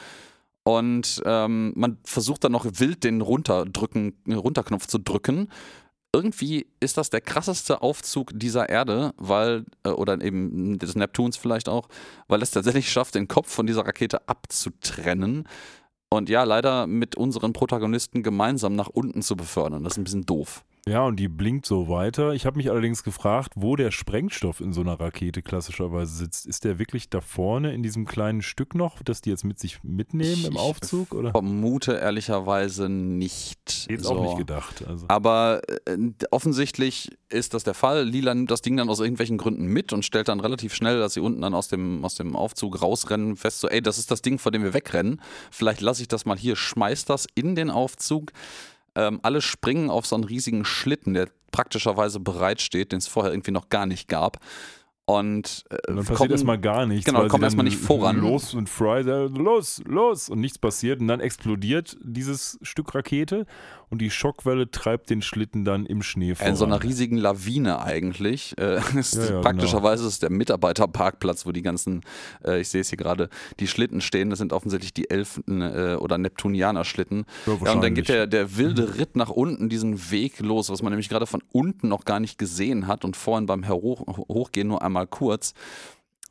[0.65, 5.49] und ähm, man versucht dann noch wild den Runterdrücken, Runterknopf zu drücken.
[6.15, 11.69] Irgendwie ist das der krasseste Aufzug dieser Erde, weil, äh, oder eben des Neptuns vielleicht
[11.69, 11.89] auch,
[12.29, 15.49] weil es tatsächlich schafft, den Kopf von dieser Rakete abzutrennen.
[16.11, 19.83] Und ja, leider mit unseren Protagonisten gemeinsam nach unten zu befördern.
[19.83, 20.65] Das ist ein bisschen doof.
[20.89, 22.35] Ja, und die blinkt so weiter.
[22.35, 26.45] Ich habe mich allerdings gefragt, wo der Sprengstoff in so einer Rakete klassischerweise sitzt.
[26.45, 29.85] Ist der wirklich da vorne in diesem kleinen Stück noch, das die jetzt mit sich
[29.85, 31.15] mitnehmen im Aufzug?
[31.15, 31.29] Oder?
[31.29, 33.87] Ich vermute ehrlicherweise nicht.
[33.89, 34.17] Jetzt so.
[34.17, 34.85] auch nicht gedacht.
[34.85, 35.07] Also.
[35.07, 35.97] Aber äh,
[36.33, 38.03] offensichtlich ist das der Fall.
[38.03, 41.15] Lila nimmt das Ding dann aus irgendwelchen Gründen mit und stellt dann relativ schnell, dass
[41.15, 44.21] sie unten dann aus dem, aus dem Aufzug rausrennen, fest so, ey, das ist das
[44.21, 45.21] Ding, vor dem wir wegrennen.
[45.53, 48.33] Vielleicht lasse ich das mal hier, schmeiß das in den Aufzug
[48.95, 53.51] ähm, alle springen auf so einen riesigen Schlitten, der praktischerweise bereitsteht, den es vorher irgendwie
[53.51, 54.39] noch gar nicht gab.
[55.05, 57.05] Und, äh, und dann passiert erstmal gar nichts.
[57.05, 58.19] Genau, kommt erstmal nicht voran.
[58.19, 61.01] Los und Fry, los, los und nichts passiert.
[61.01, 63.47] Und dann explodiert dieses Stück Rakete
[63.93, 66.53] und die Schockwelle treibt den Schlitten dann im Schnee voran.
[66.53, 68.57] In so einer riesigen Lawine eigentlich.
[68.59, 70.09] Äh, ist ja, ja, praktischerweise genau.
[70.09, 72.01] ist der Mitarbeiterparkplatz, wo die ganzen,
[72.43, 73.29] äh, ich sehe es hier gerade,
[73.61, 74.31] die Schlitten stehen.
[74.31, 77.27] Das sind offensichtlich die Elfen äh, oder Neptunianer-Schlitten.
[77.45, 78.93] Ja, ja, und dann geht der, der wilde mhm.
[78.95, 82.39] Ritt nach unten diesen Weg los, was man nämlich gerade von unten noch gar nicht
[82.39, 85.53] gesehen hat und vorhin beim Hoch Hochgehen nur einmal kurz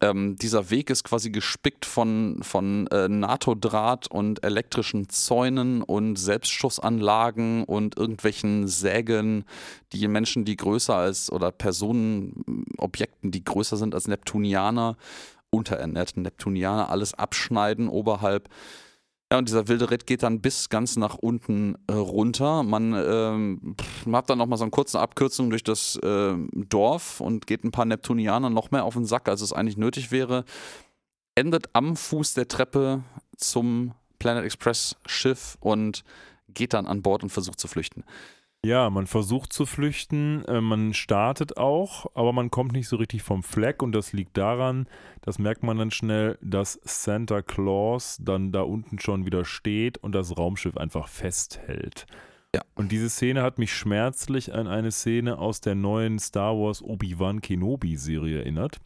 [0.02, 7.64] ähm, dieser Weg ist quasi gespickt von, von äh, NATO-Draht und elektrischen Zäunen und Selbstschussanlagen
[7.64, 9.46] und irgendwelchen Sägen,
[9.94, 14.98] die Menschen, die größer als oder Personenobjekten, die größer sind als Neptunianer,
[15.52, 18.50] unterernährten Neptunianer, alles abschneiden oberhalb
[19.32, 22.64] ja, und dieser wilde Ritt geht dann bis ganz nach unten äh, runter.
[22.64, 27.48] Man, ähm, man hat dann nochmal so eine kurze Abkürzung durch das äh, Dorf und
[27.48, 30.44] geht ein paar Neptunianern noch mehr auf den Sack, als es eigentlich nötig wäre.
[31.34, 33.04] Endet am Fuß der Treppe
[33.38, 36.04] zum Planet Express Schiff und
[36.50, 38.04] geht dann an Bord und versucht zu flüchten.
[38.64, 43.24] Ja, man versucht zu flüchten, äh, man startet auch, aber man kommt nicht so richtig
[43.24, 44.86] vom Fleck und das liegt daran,
[45.22, 50.14] das merkt man dann schnell, dass Santa Claus dann da unten schon wieder steht und
[50.14, 52.06] das Raumschiff einfach festhält.
[52.54, 52.62] Ja.
[52.76, 57.42] Und diese Szene hat mich schmerzlich an eine Szene aus der neuen Star Wars Obi-Wan
[57.42, 58.80] Kenobi Serie erinnert.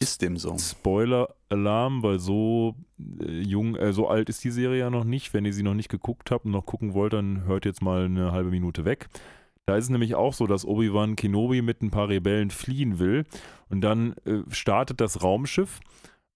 [0.00, 0.56] Ist dem so.
[0.56, 2.76] Spoiler-Alarm, weil so
[3.20, 5.34] äh, jung, äh, so alt ist die Serie ja noch nicht.
[5.34, 8.04] Wenn ihr sie noch nicht geguckt habt und noch gucken wollt, dann hört jetzt mal
[8.04, 9.08] eine halbe Minute weg.
[9.66, 13.26] Da ist es nämlich auch so, dass Obi-Wan Kenobi mit ein paar Rebellen fliehen will
[13.68, 15.80] und dann äh, startet das Raumschiff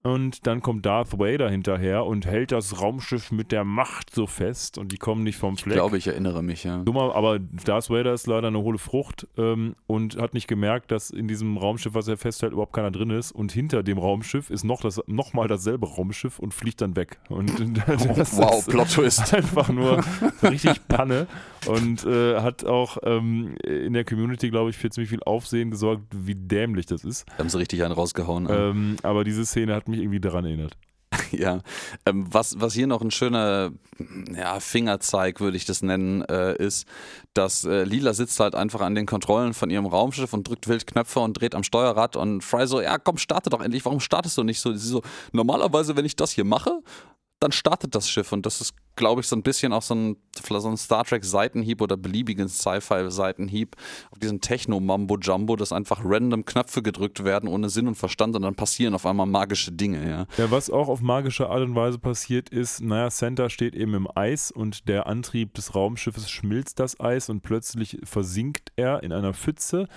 [0.02, 4.78] und dann kommt Darth Vader hinterher und hält das Raumschiff mit der Macht so fest
[4.78, 5.74] und die kommen nicht vom Ich Fleck.
[5.74, 6.78] glaube, ich erinnere mich, ja.
[6.78, 11.10] Dummer, aber Darth Vader ist leider eine hohle Frucht ähm, und hat nicht gemerkt, dass
[11.10, 13.32] in diesem Raumschiff, was er festhält, überhaupt keiner drin ist.
[13.32, 17.18] Und hinter dem Raumschiff ist noch, das, noch mal dasselbe Raumschiff und fliegt dann weg.
[17.28, 17.52] Und
[17.86, 19.32] das wow, ist Plot Twist.
[19.42, 20.02] einfach nur
[20.42, 21.26] richtig Panne
[21.66, 26.02] und äh, hat auch ähm, in der Community, glaube ich, für ziemlich viel Aufsehen gesorgt,
[26.12, 27.28] wie dämlich das ist.
[27.28, 28.48] Da haben sie richtig einen rausgehauen.
[28.50, 30.76] Ähm, aber diese Szene hat mich irgendwie daran erinnert.
[31.32, 31.60] Ja,
[32.06, 33.72] ähm, was, was hier noch ein schöner
[34.34, 36.86] ja, Fingerzeig, würde ich das nennen, äh, ist,
[37.34, 40.86] dass äh, Lila sitzt halt einfach an den Kontrollen von ihrem Raumschiff und drückt wild
[40.86, 44.36] Knöpfe und dreht am Steuerrad und Fry so, ja komm, starte doch endlich, warum startest
[44.36, 44.72] du nicht so?
[44.72, 46.82] Sie so, normalerweise, wenn ich das hier mache,
[47.42, 50.16] dann startet das Schiff und das ist, glaube ich, so ein bisschen auch so ein,
[50.34, 53.76] so ein Star Trek Seitenhieb oder beliebigen Sci-Fi Seitenhieb
[54.10, 58.54] auf diesen Techno-Mambo-Jumbo, dass einfach random Knöpfe gedrückt werden ohne Sinn und Verstand und dann
[58.54, 60.26] passieren auf einmal magische Dinge, ja.
[60.36, 64.08] Ja, was auch auf magische Art und Weise passiert ist, naja, Center steht eben im
[64.14, 69.34] Eis und der Antrieb des Raumschiffes schmilzt das Eis und plötzlich versinkt er in einer
[69.34, 69.88] Pfütze.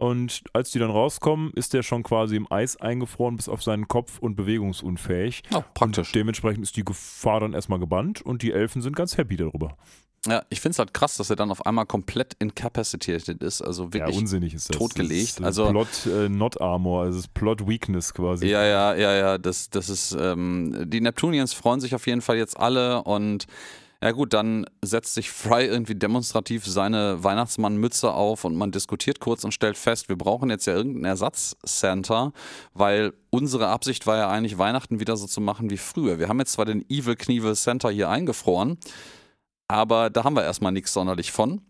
[0.00, 3.86] Und als die dann rauskommen, ist der schon quasi im Eis eingefroren bis auf seinen
[3.88, 5.42] Kopf und bewegungsunfähig.
[5.54, 6.08] Oh, praktisch.
[6.08, 9.76] Und dementsprechend ist die Gefahr dann erstmal gebannt und die Elfen sind ganz happy darüber.
[10.26, 13.92] Ja, ich finde es halt krass, dass er dann auf einmal komplett incapacitated ist, also
[13.92, 14.14] wirklich.
[14.14, 14.76] ja, unsinnig ist das.
[14.76, 15.22] totgelegt.
[15.22, 18.46] Das ist, äh, Also- Plot äh, Not Armor, also ist Plot Weakness quasi.
[18.46, 22.36] Ja, ja, ja, ja, das, das ist, ähm, die Neptunians freuen sich auf jeden Fall
[22.36, 23.46] jetzt alle und
[24.02, 29.44] ja gut, dann setzt sich Fry irgendwie demonstrativ seine Weihnachtsmannmütze auf und man diskutiert kurz
[29.44, 32.32] und stellt fest, wir brauchen jetzt ja irgendeinen Ersatz-Santa,
[32.72, 36.18] weil unsere Absicht war ja eigentlich, Weihnachten wieder so zu machen wie früher.
[36.18, 38.78] Wir haben jetzt zwar den Evil Knievel Santa hier eingefroren,
[39.68, 41.60] aber da haben wir erstmal nichts sonderlich von.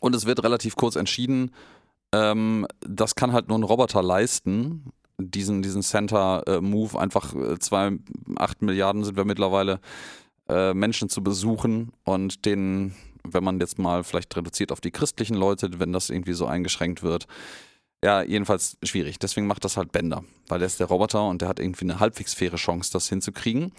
[0.00, 1.50] Und es wird relativ kurz entschieden,
[2.14, 4.92] ähm, das kann halt nur ein Roboter leisten.
[5.20, 7.98] Diesen, diesen Center-Move, einfach äh, zwei,
[8.36, 9.80] acht Milliarden sind wir mittlerweile,
[10.48, 12.94] äh, Menschen zu besuchen und den,
[13.24, 17.02] wenn man jetzt mal vielleicht reduziert auf die christlichen Leute, wenn das irgendwie so eingeschränkt
[17.02, 17.26] wird,
[18.04, 19.18] ja, jedenfalls schwierig.
[19.18, 21.98] Deswegen macht das halt Bender, weil er ist der Roboter und der hat irgendwie eine
[22.00, 23.72] halbwegs faire Chance, das hinzukriegen.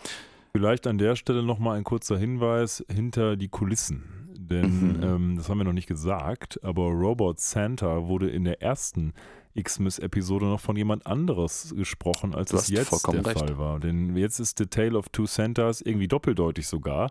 [0.51, 4.03] Vielleicht an der Stelle nochmal ein kurzer Hinweis hinter die Kulissen.
[4.35, 5.03] Denn Mhm.
[5.03, 9.13] ähm, das haben wir noch nicht gesagt, aber Robot Santa wurde in der ersten
[9.53, 13.39] X-Miss-Episode noch von jemand anderes gesprochen, als es jetzt der recht.
[13.39, 13.79] Fall war.
[13.79, 17.09] Denn jetzt ist The Tale of Two Santas irgendwie doppeldeutig sogar.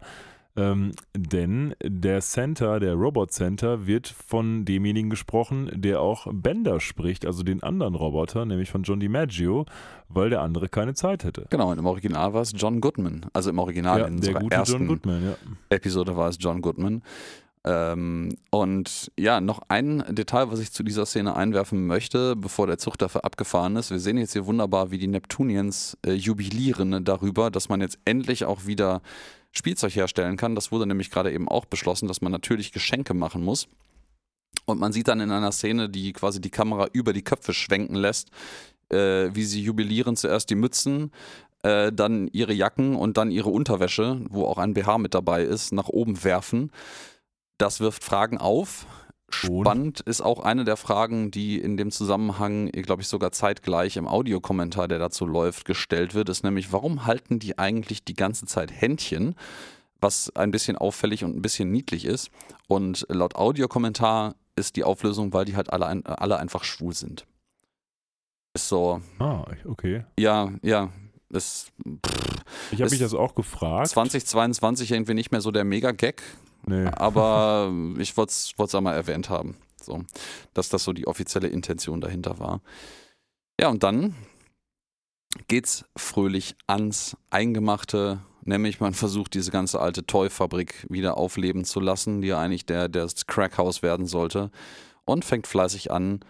[0.57, 7.24] Ähm, denn der Santa, der Robot Santa, wird von demjenigen gesprochen, der auch Bender spricht,
[7.26, 9.66] also den anderen Roboter, nämlich von John DiMaggio,
[10.09, 11.47] weil der andere keine Zeit hätte.
[11.51, 13.26] Genau, und im Original war es John Goodman.
[13.32, 15.36] Also im Original Ja, in der gute ersten John Goodman, ja.
[15.70, 17.03] Episode war es John Goodman.
[17.69, 22.79] Ähm, und ja, noch ein Detail, was ich zu dieser Szene einwerfen möchte, bevor der
[22.79, 23.91] Zug dafür abgefahren ist.
[23.91, 28.47] Wir sehen jetzt hier wunderbar, wie die Neptunians äh, jubilieren darüber, dass man jetzt endlich
[28.47, 29.03] auch wieder
[29.53, 30.55] Spielzeug herstellen kann.
[30.55, 33.69] Das wurde nämlich gerade eben auch beschlossen, dass man natürlich Geschenke machen muss.
[34.64, 37.97] Und man sieht dann in einer Szene, die quasi die Kamera über die Köpfe schwenken
[37.97, 38.31] lässt,
[38.89, 41.12] äh, wie sie jubilieren zuerst die Mützen,
[41.64, 45.73] äh, dann ihre Jacken und dann ihre Unterwäsche, wo auch ein BH mit dabei ist,
[45.73, 46.71] nach oben werfen.
[47.59, 48.87] Das wirft Fragen auf.
[49.31, 54.09] Spannend ist auch eine der Fragen, die in dem Zusammenhang, glaube ich, sogar zeitgleich im
[54.09, 58.73] Audiokommentar, der dazu läuft, gestellt wird, ist nämlich, warum halten die eigentlich die ganze Zeit
[58.73, 59.35] Händchen?
[60.01, 62.31] Was ein bisschen auffällig und ein bisschen niedlich ist.
[62.69, 67.27] Und laut Audiokommentar ist die Auflösung, weil die halt alle, ein, alle einfach schwul sind.
[68.55, 70.05] Ist so, Ah, okay.
[70.19, 70.91] ja, ja,
[71.31, 71.71] ist
[72.71, 73.89] Ich habe mich das auch gefragt.
[73.89, 76.23] 2022 irgendwie nicht mehr so der Mega-Gag,
[76.69, 76.87] Nee.
[76.87, 80.05] aber ich wollte es einmal erwähnt haben, so,
[80.55, 82.61] dass das so die offizielle Intention dahinter war.
[83.61, 84.14] Ja, und dann
[85.49, 92.21] geht's fröhlich ans Eingemachte, nämlich man versucht diese ganze alte Toy-Fabrik wieder aufleben zu lassen,
[92.21, 94.51] die ja eigentlich der, der das Crackhaus werden sollte
[95.05, 96.21] und fängt fleißig an,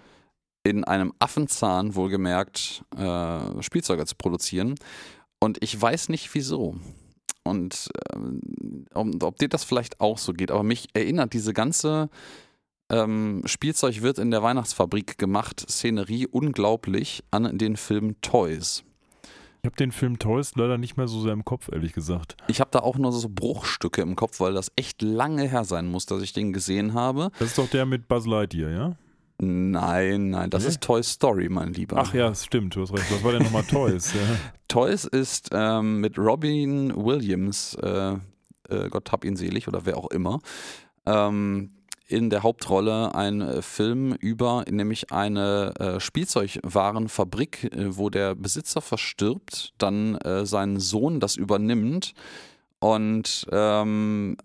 [0.64, 4.74] in einem Affenzahn wohlgemerkt äh, Spielzeuge zu produzieren.
[5.40, 6.76] Und ich weiß nicht wieso.
[7.48, 8.40] Und ähm,
[8.94, 12.10] ob, ob dir das vielleicht auch so geht, aber mich erinnert diese ganze
[12.90, 18.84] ähm, Spielzeug wird in der Weihnachtsfabrik gemacht, Szenerie unglaublich an den Film Toys.
[19.62, 22.36] Ich habe den Film Toys leider nicht mehr so sehr im Kopf, ehrlich gesagt.
[22.46, 25.88] Ich habe da auch nur so Bruchstücke im Kopf, weil das echt lange her sein
[25.88, 27.30] muss, dass ich den gesehen habe.
[27.38, 28.96] Das ist doch der mit Buzz Lightyear, ja?
[29.40, 30.70] Nein, nein, das Nee?
[30.70, 31.98] ist Toy Story, mein Lieber.
[31.98, 33.10] Ach ja, das stimmt, du hast recht.
[33.10, 34.12] Was war denn nochmal Toys?
[34.14, 34.36] Ja.
[34.66, 38.14] Toys ist ähm, mit Robin Williams, äh,
[38.68, 40.40] äh, Gott hab ihn selig oder wer auch immer,
[41.06, 41.70] ähm,
[42.08, 48.80] in der Hauptrolle ein äh, Film über nämlich eine äh, Spielzeugwarenfabrik, äh, wo der Besitzer
[48.80, 52.14] verstirbt, dann äh, sein Sohn das übernimmt
[52.80, 54.36] und ähm,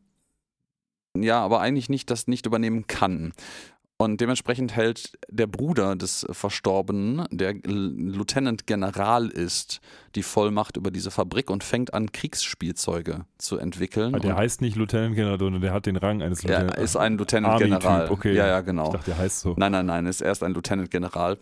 [1.18, 3.34] ja, aber eigentlich nicht das nicht übernehmen kann.
[3.98, 9.82] Und dementsprechend hält der Bruder des Verstorbenen, der Lieutenant General ist,
[10.16, 14.16] die Vollmacht über diese Fabrik und fängt an, Kriegsspielzeuge zu entwickeln.
[14.16, 16.80] Ah, Der heißt nicht Lieutenant General, sondern der hat den Rang eines er Lieutenant.
[16.80, 18.10] ist ein Lieutenant General.
[18.10, 18.34] okay.
[18.34, 18.88] Ja, ja, genau.
[18.88, 19.54] Ich dachte, der heißt so.
[19.58, 21.38] Nein, nein, nein, ist erst ein Lieutenant General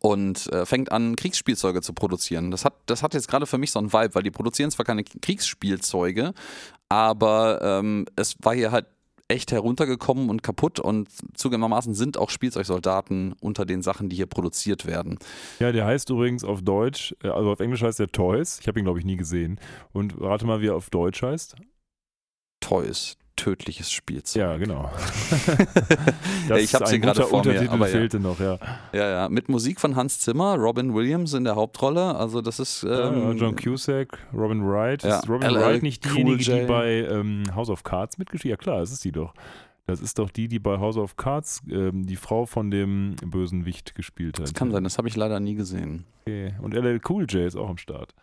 [0.00, 2.50] und äh, fängt an, Kriegsspielzeuge zu produzieren.
[2.50, 4.86] Das hat, das hat jetzt gerade für mich so einen Vibe, weil die produzieren zwar
[4.86, 6.32] keine Kriegsspielzeuge,
[6.88, 8.86] aber ähm, es war hier halt
[9.30, 14.86] echt heruntergekommen und kaputt und zugegebenermaßen sind auch Spielzeugsoldaten unter den Sachen, die hier produziert
[14.86, 15.18] werden.
[15.60, 18.58] Ja, der heißt übrigens auf Deutsch, äh, also auf Englisch heißt der Toys.
[18.60, 19.60] Ich habe ihn, glaube ich, nie gesehen.
[19.92, 21.56] Und rate mal, wie er auf Deutsch heißt.
[22.60, 24.40] Toys, tödliches Spielzeug.
[24.40, 24.90] Ja, genau.
[26.48, 27.92] Ja, ich hier ein gerade vor mir, aber ja.
[27.92, 28.58] fehlte noch, ja.
[28.92, 32.82] Ja, ja, mit Musik von Hans Zimmer, Robin Williams in der Hauptrolle, also das ist...
[32.82, 35.04] Ähm, John Cusack, Robin Wright.
[35.04, 36.66] Ist Robin LL Wright nicht Cool diejenige, die J.
[36.66, 38.60] bei ähm, House of Cards mitgespielt hat?
[38.60, 39.32] Ja, klar, das ist die doch.
[39.86, 43.94] Das ist doch die, die bei House of Cards ähm, die Frau von dem Bösenwicht
[43.94, 44.44] gespielt hat.
[44.44, 46.04] das kann sein, das habe ich leider nie gesehen.
[46.22, 46.54] Okay.
[46.60, 48.14] Und LL Cool J ist auch am Start.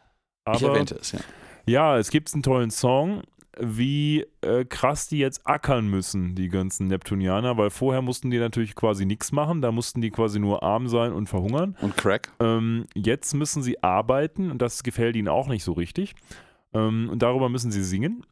[0.54, 1.20] ich Aber erwähnte es, ja.
[1.66, 3.22] ja, es gibt einen tollen Song,
[3.60, 8.76] wie äh, krass die jetzt ackern müssen, die ganzen Neptunianer, weil vorher mussten die natürlich
[8.76, 11.76] quasi nichts machen, da mussten die quasi nur arm sein und verhungern.
[11.82, 12.32] Und Crack?
[12.40, 16.16] Ähm, jetzt müssen sie arbeiten und das gefällt ihnen auch nicht so richtig.
[16.74, 18.24] Ähm, und darüber müssen sie singen.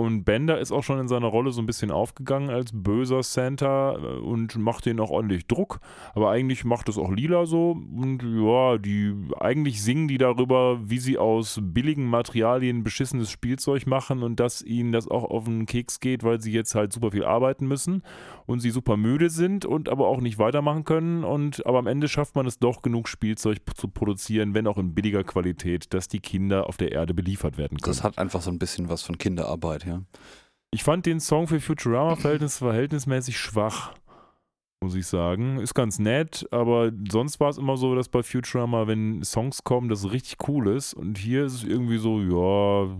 [0.00, 3.96] Und Bender ist auch schon in seiner Rolle so ein bisschen aufgegangen als böser Santa
[3.96, 5.80] äh, und macht denen auch ordentlich Druck.
[6.14, 7.72] Aber eigentlich macht es auch Lila so.
[7.72, 14.22] Und ja, die eigentlich singen die darüber, wie sie aus billigen Materialien beschissenes Spielzeug machen
[14.22, 17.24] und dass ihnen das auch auf den Keks geht, weil sie jetzt halt super viel
[17.24, 18.02] arbeiten müssen
[18.46, 21.24] und sie super müde sind und aber auch nicht weitermachen können.
[21.24, 24.94] Und aber am Ende schafft man es doch, genug Spielzeug zu produzieren, wenn auch in
[24.94, 27.92] billiger Qualität, dass die Kinder auf der Erde beliefert werden können.
[27.92, 29.89] Das hat einfach so ein bisschen was von Kinderarbeit, ja.
[30.72, 33.92] Ich fand den Song für Futurama Verhältnis verhältnismäßig schwach,
[34.82, 35.58] muss ich sagen.
[35.58, 39.88] Ist ganz nett, aber sonst war es immer so, dass bei Futurama, wenn Songs kommen,
[39.88, 40.94] das richtig cool ist.
[40.94, 42.96] Und hier ist es irgendwie so, ja,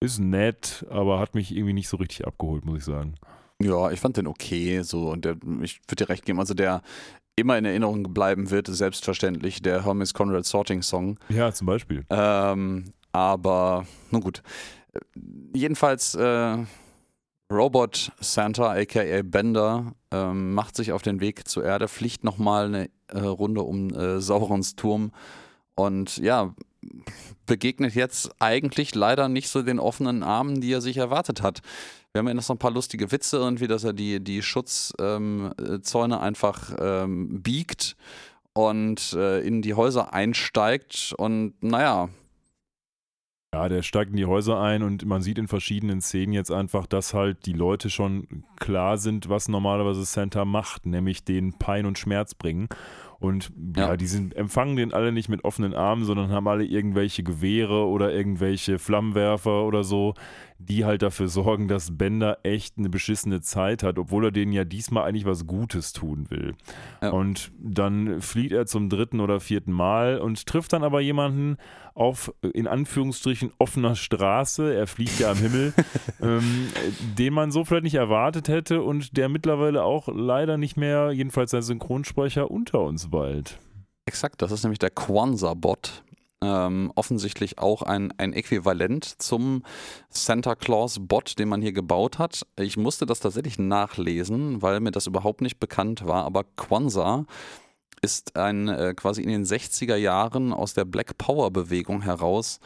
[0.00, 3.14] ist nett, aber hat mich irgendwie nicht so richtig abgeholt, muss ich sagen.
[3.60, 6.82] Ja, ich fand den okay, so und der, ich würde dir recht geben, also der
[7.34, 11.18] immer in Erinnerung bleiben wird, ist selbstverständlich der Hermes Conrad Sorting Song.
[11.28, 12.04] Ja, zum Beispiel.
[12.10, 14.42] Ähm, aber, nun gut.
[15.54, 16.58] Jedenfalls, äh,
[17.50, 22.90] Robot Santa, aka Bender, ähm, macht sich auf den Weg zur Erde, fliegt nochmal eine
[23.08, 25.12] äh, Runde um äh, Saurons Turm
[25.74, 26.54] und ja,
[27.46, 31.60] begegnet jetzt eigentlich leider nicht so den offenen Armen, die er sich erwartet hat.
[32.12, 35.54] Wir haben ja noch so ein paar lustige Witze irgendwie, dass er die, die Schutzzäune
[35.54, 37.96] ähm, einfach ähm, biegt
[38.54, 42.08] und äh, in die Häuser einsteigt und naja,
[43.54, 46.86] Ja, der steigt in die Häuser ein und man sieht in verschiedenen Szenen jetzt einfach,
[46.86, 51.98] dass halt die Leute schon klar sind, was normalerweise Santa macht, nämlich den Pein und
[51.98, 52.68] Schmerz bringen.
[53.20, 53.96] Und ja, Ja.
[53.96, 58.12] die sind, empfangen den alle nicht mit offenen Armen, sondern haben alle irgendwelche Gewehre oder
[58.12, 60.12] irgendwelche Flammenwerfer oder so,
[60.58, 64.64] die halt dafür sorgen, dass Bender echt eine beschissene Zeit hat, obwohl er denen ja
[64.64, 66.54] diesmal eigentlich was Gutes tun will.
[67.02, 67.10] Ja.
[67.10, 71.56] Und dann flieht er zum dritten oder vierten Mal und trifft dann aber jemanden
[71.98, 74.72] auf, in Anführungsstrichen, offener Straße.
[74.72, 75.74] Er fliegt ja am Himmel,
[76.22, 76.68] ähm,
[77.18, 81.50] den man so vielleicht nicht erwartet hätte und der mittlerweile auch leider nicht mehr, jedenfalls
[81.50, 83.58] sein Synchronsprecher, unter uns weilt.
[84.06, 86.04] Exakt, das ist nämlich der Kwanzaa-Bot.
[86.40, 89.64] Ähm, offensichtlich auch ein, ein Äquivalent zum
[90.08, 92.46] Santa Claus-Bot, den man hier gebaut hat.
[92.56, 96.24] Ich musste das tatsächlich nachlesen, weil mir das überhaupt nicht bekannt war.
[96.24, 97.24] Aber Kwanzaa
[98.02, 102.60] ist ein äh, quasi in den 60er Jahren aus der Black Power-Bewegung heraus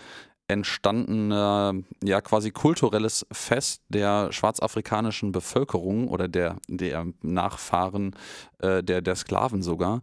[0.48, 8.14] entstandener, ja quasi kulturelles Fest der schwarzafrikanischen Bevölkerung oder der, der Nachfahren
[8.58, 10.02] äh, der, der Sklaven sogar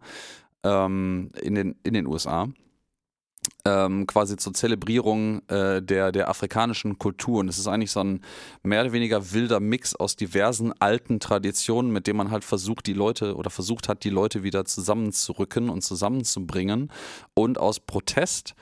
[0.64, 2.48] ähm, in, den, in den USA.
[3.64, 7.40] Ähm, quasi zur Zelebrierung äh, der, der afrikanischen Kultur.
[7.40, 8.20] Und es ist eigentlich so ein
[8.62, 12.92] mehr oder weniger wilder Mix aus diversen alten Traditionen, mit dem man halt versucht, die
[12.92, 16.92] Leute oder versucht hat, die Leute wieder zusammenzurücken und zusammenzubringen.
[17.34, 18.54] Und aus Protest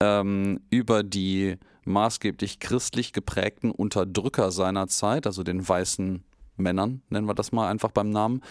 [0.00, 6.24] ähm, über die maßgeblich christlich geprägten Unterdrücker seiner Zeit, also den weißen
[6.56, 8.42] Männern, nennen wir das mal einfach beim Namen,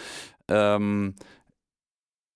[0.48, 1.16] ähm,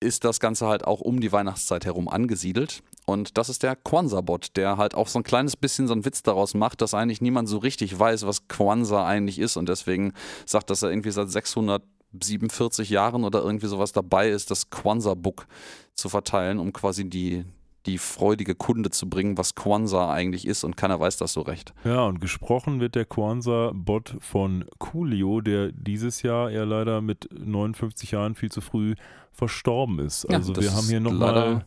[0.01, 2.83] ist das Ganze halt auch um die Weihnachtszeit herum angesiedelt.
[3.09, 6.21] Und das ist der Kwanzaa-Bot, der halt auch so ein kleines bisschen so einen Witz
[6.21, 9.57] daraus macht, dass eigentlich niemand so richtig weiß, was Kwanzaa eigentlich ist.
[9.57, 10.13] Und deswegen
[10.45, 15.47] sagt, dass er irgendwie seit 647 Jahren oder irgendwie sowas dabei ist, das Kwanzaa-Book
[15.95, 17.45] zu verteilen, um quasi die,
[17.87, 21.73] die freudige Kunde zu bringen, was Kwanzaa eigentlich ist und keiner weiß das so recht.
[21.83, 28.11] Ja, und gesprochen wird der Kwanzaa-Bot von Coolio, der dieses Jahr ja leider mit 59
[28.11, 28.93] Jahren viel zu früh
[29.31, 30.27] verstorben ist.
[30.29, 31.65] Ja, Also das wir haben hier nochmal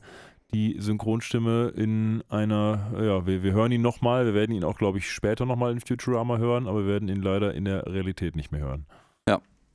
[0.53, 4.99] die Synchronstimme in einer, ja, wir, wir hören ihn nochmal, wir werden ihn auch, glaube
[4.99, 8.53] ich, später nochmal in Futurama hören, aber wir werden ihn leider in der Realität nicht
[8.53, 8.87] mehr hören.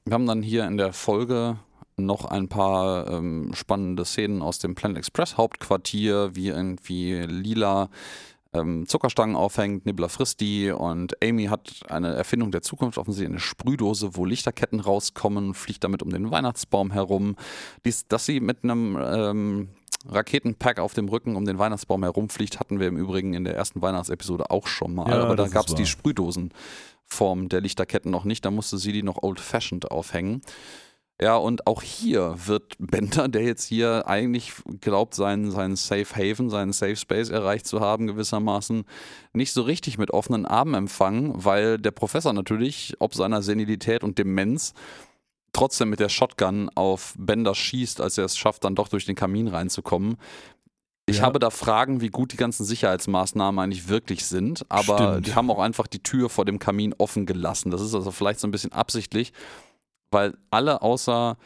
[0.08, 1.58] Wir haben dann hier in der Folge
[1.98, 7.90] noch ein paar ähm, spannende Szenen aus dem Planet Express Hauptquartier, wie irgendwie Lila
[8.54, 13.42] ähm, Zuckerstangen aufhängt, Nibbler frisst die und Amy hat eine Erfindung der Zukunft, offensichtlich eine
[13.42, 17.36] Sprühdose, wo Lichterketten rauskommen, fliegt damit um den Weihnachtsbaum herum.
[17.84, 19.70] Dies, dass sie mit einem ähm,
[20.08, 23.82] Raketenpack auf dem Rücken um den Weihnachtsbaum herumfliegt, hatten wir im Übrigen in der ersten
[23.82, 25.10] Weihnachtsepisode auch schon mal.
[25.10, 25.86] Ja, aber da gab es die.
[25.86, 28.46] Sprühdosenform der Lichterketten noch nicht.
[28.46, 30.42] Da musste sie die noch old-fashioned aufhängen.
[31.20, 36.52] Ja, und auch hier wird Bender, der jetzt hier eigentlich glaubt, seinen, seinen Safe Haven,
[36.52, 38.84] seinen Safe Space erreicht zu haben, gewissermaßen,
[39.34, 44.20] nicht so richtig mit offenen Armen empfangen, weil der Professor natürlich, ob seiner Senilität und
[44.20, 44.76] Demenz,
[45.54, 49.16] trotzdem mit der Shotgun auf Bender schießt, als er es schafft, dann doch durch den
[49.16, 50.18] Kamin reinzukommen.
[51.10, 51.24] Ich Ja.
[51.24, 55.28] habe da Fragen, wie gut die ganzen Sicherheitsmaßnahmen eigentlich wirklich sind, aber Stimmt.
[55.28, 57.72] die haben auch einfach die Tür vor dem Kamin offen gelassen.
[57.72, 59.32] Das ist also vielleicht so ein bisschen absichtlich,
[60.12, 61.38] weil alle außer,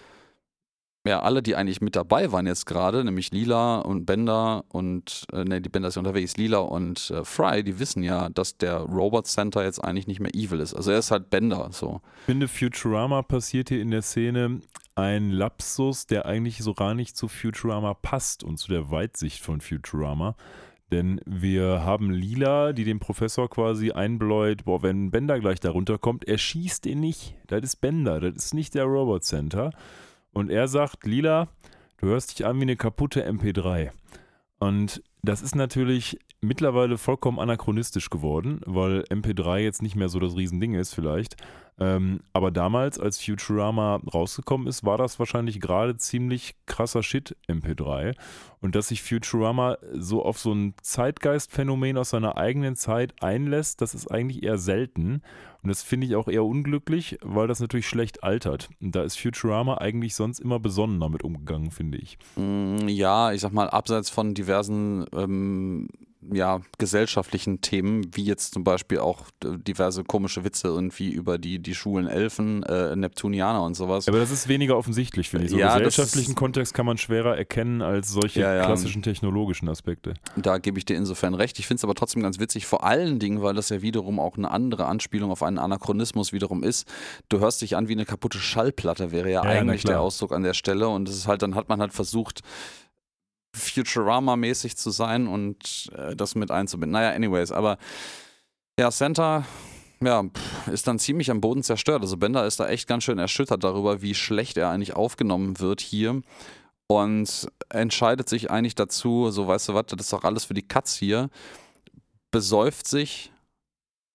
[1.06, 5.44] ja, alle, die eigentlich mit dabei waren jetzt gerade, nämlich Lila und Bender und, äh,
[5.44, 8.78] ne, die Bender ist ja unterwegs, Lila und äh, Fry, die wissen ja, dass der
[8.78, 10.76] Robot Center jetzt eigentlich nicht mehr evil ist.
[10.76, 12.02] Also er ist halt Bender, so.
[12.20, 14.62] Ich finde, Futurama passiert hier in der Szene
[14.94, 19.60] ein Lapsus, der eigentlich so gar nicht zu Futurama passt und zu der Weitsicht von
[19.60, 20.36] Futurama.
[20.92, 26.26] Denn wir haben Lila, die dem Professor quasi einbläut, boah, wenn Bender gleich da runterkommt,
[26.26, 27.34] er schießt ihn nicht.
[27.48, 29.72] Das ist Bender, das ist nicht der Robot Center.
[30.34, 31.48] Und er sagt, Lila,
[31.98, 33.92] du hörst dich an wie eine kaputte MP3.
[34.60, 40.36] Und das ist natürlich mittlerweile vollkommen anachronistisch geworden, weil MP3 jetzt nicht mehr so das
[40.36, 41.36] Riesending ist vielleicht.
[41.80, 48.16] Ähm, aber damals, als Futurama rausgekommen ist, war das wahrscheinlich gerade ziemlich krasser Shit, MP3.
[48.60, 53.96] Und dass sich Futurama so auf so ein Zeitgeistphänomen aus seiner eigenen Zeit einlässt, das
[53.96, 55.22] ist eigentlich eher selten.
[55.64, 58.70] Und das finde ich auch eher unglücklich, weil das natürlich schlecht altert.
[58.82, 62.18] Und da ist Futurama eigentlich sonst immer besonnen damit umgegangen, finde ich.
[62.36, 65.88] Mm, Ja, ich sag mal, abseits von diversen ähm,
[66.32, 71.74] ja, gesellschaftlichen Themen, wie jetzt zum Beispiel auch diverse komische Witze irgendwie über die, die
[71.74, 74.08] schwulen Elfen, äh, Neptunianer und sowas.
[74.08, 75.52] Aber das ist weniger offensichtlich, finde ich.
[75.52, 78.66] So Ja, gesellschaftlichen Kontext kann man schwerer erkennen als solche Ja, ja.
[78.66, 80.14] klassischen technologischen Aspekte.
[80.36, 81.58] Da gebe ich dir insofern recht.
[81.60, 84.38] Ich finde es aber trotzdem ganz witzig, vor allen Dingen, weil das ja wiederum auch
[84.38, 86.88] eine andere Anspielung auf einen Anachronismus wiederum ist.
[87.30, 90.02] Du hörst dich an wie eine kaputte Schallplatte, wäre ja, eigentlich der.
[90.02, 90.88] Ausdruck an der Stelle.
[90.88, 92.42] Und es ist halt, dann hat man halt versucht,
[93.54, 96.94] Futurama-mäßig zu sein und äh, das mit einzubinden.
[96.94, 97.78] Naja, anyways, aber
[98.80, 99.46] ja, Santa.
[100.04, 100.24] Ja,
[100.72, 102.02] ist dann ziemlich am Boden zerstört.
[102.02, 105.80] Also Bender ist da echt ganz schön erschüttert darüber, wie schlecht er eigentlich aufgenommen wird
[105.80, 106.24] hier
[106.92, 110.68] und entscheidet sich eigentlich dazu, so weißt du was, das ist doch alles für die
[110.68, 111.30] Katz hier,
[112.32, 113.32] besäuft sich,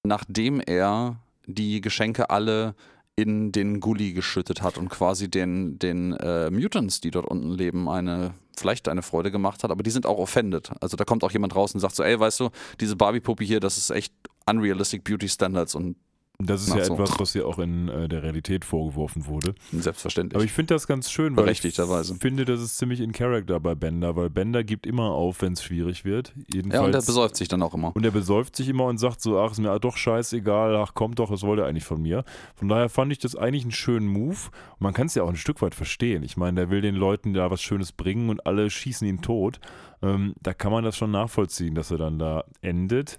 [0.04, 1.16] nachdem er
[1.46, 2.74] die Geschenke alle
[3.14, 7.88] in den Gully geschüttet hat und quasi den, den äh, Mutants, die dort unten leben,
[7.88, 10.70] eine vielleicht eine Freude gemacht hat, aber die sind auch offended.
[10.80, 12.50] Also da kommt auch jemand raus und sagt so, ey, weißt du,
[12.80, 14.12] diese Barbie-Puppe hier, das ist echt
[14.46, 15.96] unrealistic Beauty Standards und
[16.38, 16.94] Das ist Ach ja so.
[16.94, 19.54] etwas, was ja auch in äh, der Realität vorgeworfen wurde.
[19.72, 20.36] selbstverständlich.
[20.36, 23.74] Aber ich finde das ganz schön, weil ich finde, das ist ziemlich in Character bei
[23.74, 26.34] Bender, weil Bender gibt immer auf, wenn es schwierig wird.
[26.52, 27.94] Jedenfalls, ja, und der besäuft sich dann auch immer.
[27.94, 31.18] Und er besäuft sich immer und sagt so, ach, ist mir doch scheißegal, ach, kommt
[31.18, 32.24] doch, was wollte er eigentlich von mir?
[32.54, 34.36] Von daher fand ich das eigentlich einen schönen Move.
[34.72, 36.22] Und man kann es ja auch ein Stück weit verstehen.
[36.22, 39.60] Ich meine, der will den Leuten da was Schönes bringen und alle schießen ihn tot.
[40.02, 43.18] Ähm, da kann man das schon nachvollziehen, dass er dann da endet.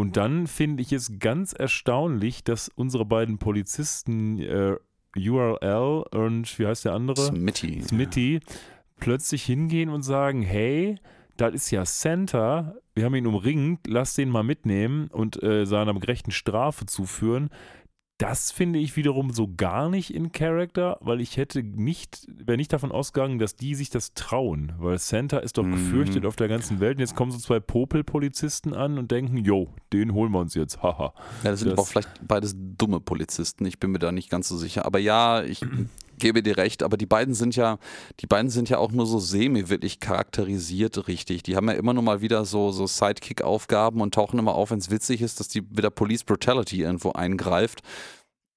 [0.00, 4.76] Und dann finde ich es ganz erstaunlich, dass unsere beiden Polizisten äh,
[5.14, 7.20] URL und wie heißt der andere?
[7.26, 7.82] Smitty.
[7.82, 8.40] Smitty
[8.98, 10.96] plötzlich hingehen und sagen, hey,
[11.36, 15.92] das ist ja Santa, wir haben ihn umringt, lass den mal mitnehmen und äh, seiner
[15.92, 17.50] gerechten Strafe zuführen.
[18.20, 22.70] Das finde ich wiederum so gar nicht in Character, weil ich hätte nicht, wäre nicht
[22.70, 25.72] davon ausgegangen, dass die sich das trauen, weil Santa ist doch Mhm.
[25.72, 29.68] gefürchtet auf der ganzen Welt und jetzt kommen so zwei Popel-Polizisten an und denken, jo,
[29.94, 31.14] den holen wir uns jetzt, haha.
[31.44, 33.64] Ja, das sind Das- aber auch vielleicht beides dumme Polizisten.
[33.64, 34.84] Ich bin mir da nicht ganz so sicher.
[34.84, 35.62] Aber ja, ich
[36.20, 36.82] gebe dir recht.
[36.82, 37.78] Aber die beiden sind ja,
[38.20, 41.42] die beiden sind ja auch nur so semi wirklich charakterisiert richtig.
[41.42, 44.78] Die haben ja immer nur mal wieder so, so Sidekick-Aufgaben und tauchen immer auf, wenn
[44.78, 47.80] es witzig ist, dass die wieder Police Brutality irgendwo eingreift.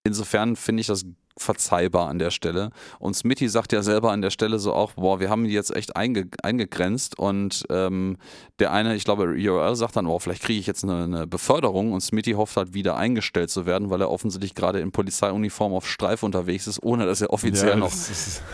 [0.06, 1.06] Insofern finde ich das
[1.38, 2.70] verzeihbar an der Stelle.
[3.00, 5.76] Und Smitty sagt ja selber an der Stelle so auch, boah, wir haben die jetzt
[5.76, 8.18] echt einge eingegrenzt und ähm,
[8.60, 11.92] der eine, ich glaube, URL sagt dann, boah, vielleicht kriege ich jetzt eine, eine Beförderung
[11.92, 15.88] und Smitty hofft halt wieder eingestellt zu werden, weil er offensichtlich gerade in Polizeiuniform auf
[15.88, 17.94] Streif unterwegs ist, ohne dass er offiziell Ja, noch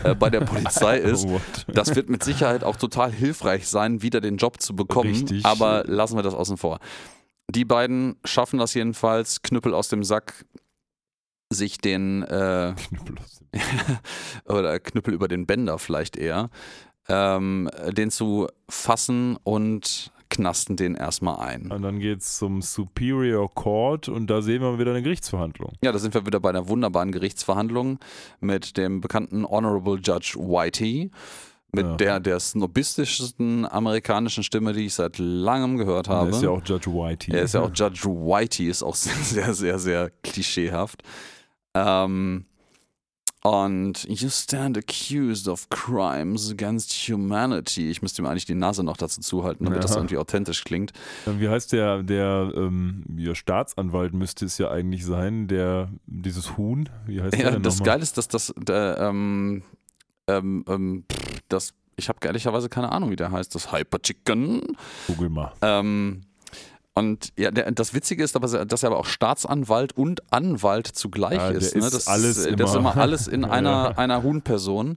[0.04, 1.26] äh, bei der Polizei ist.
[1.68, 5.10] Das wird mit Sicherheit auch total hilfreich sein, wieder den Job zu bekommen.
[5.10, 5.44] Richtig.
[5.44, 6.78] Aber lassen wir das außen vor.
[7.50, 10.44] Die beiden schaffen das jedenfalls, Knüppel aus dem Sack,
[11.50, 12.74] sich den, äh,
[14.44, 16.50] oder Knüppel über den Bänder vielleicht eher,
[17.08, 21.72] ähm, den zu fassen und knasten den erstmal ein.
[21.72, 25.72] Und dann geht's zum Superior Court und da sehen wir wieder eine Gerichtsverhandlung.
[25.82, 27.98] Ja, da sind wir wieder bei einer wunderbaren Gerichtsverhandlung
[28.38, 31.10] mit dem bekannten Honorable Judge Whitey.
[31.72, 31.94] Mit Ja.
[31.96, 36.30] der der snobistischsten amerikanischen Stimme, die ich seit langem gehört habe.
[36.30, 37.32] ist ja auch Judge Whitey.
[37.32, 41.02] Er ist ja auch Judge Whitey, ist auch sehr, sehr, sehr klischeehaft.
[41.74, 42.44] Ähm,
[43.42, 47.88] und you stand accused of crimes against humanity.
[47.90, 49.82] Ich müsste ihm eigentlich die Nase noch dazu zuhalten, damit Ja.
[49.88, 50.92] das irgendwie authentisch klingt.
[51.24, 56.90] Wie heißt der, der ähm, ja, Staatsanwalt müsste es ja eigentlich sein, der, dieses Huhn,
[57.06, 57.82] wie heißt der Ja, denn das?
[57.82, 59.62] Geile ist, dass das, der, ähm,
[60.26, 61.04] ähm, ähm,
[61.48, 64.76] das, ich habe ehrlicherweise keine Ahnung, wie der heißt, das Hyper Chicken.
[65.06, 65.52] Google mal.
[65.62, 66.26] Ähm,
[66.94, 71.36] und ja, der, das Witzige ist aber, dass er aber auch Staatsanwalt und Anwalt zugleich
[71.38, 71.74] Ja, ist.
[71.76, 71.82] Ne?
[71.86, 72.76] ist Das, alles das ist immer.
[72.76, 74.96] immer alles in einer, einer Huhnperson.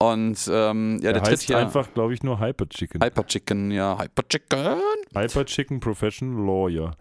[0.00, 3.02] Und ähm, ja, der der tritt hier einfach, glaube ich, nur Hyper Chicken.
[3.02, 4.80] Hyper Chicken, ja, Hyper Chicken.
[5.12, 6.96] Hyper Chicken Professional Lawyer.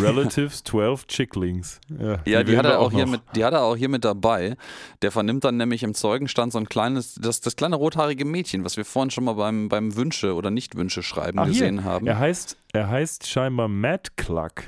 [0.00, 1.80] Relatives 12 Chicklings.
[2.00, 4.56] Ja, Ja, die hat er auch hier mit, die hat er auch hier mit dabei.
[5.02, 8.78] Der vernimmt dann nämlich im Zeugenstand so ein kleines, das, das kleine rothaarige Mädchen, was
[8.78, 11.52] wir vorhin schon mal beim, beim Wünsche oder Nicht-Wünsche schreiben Ach, hier.
[11.52, 12.06] gesehen haben.
[12.06, 14.62] Er heißt, er heißt scheinbar Matt Cluck.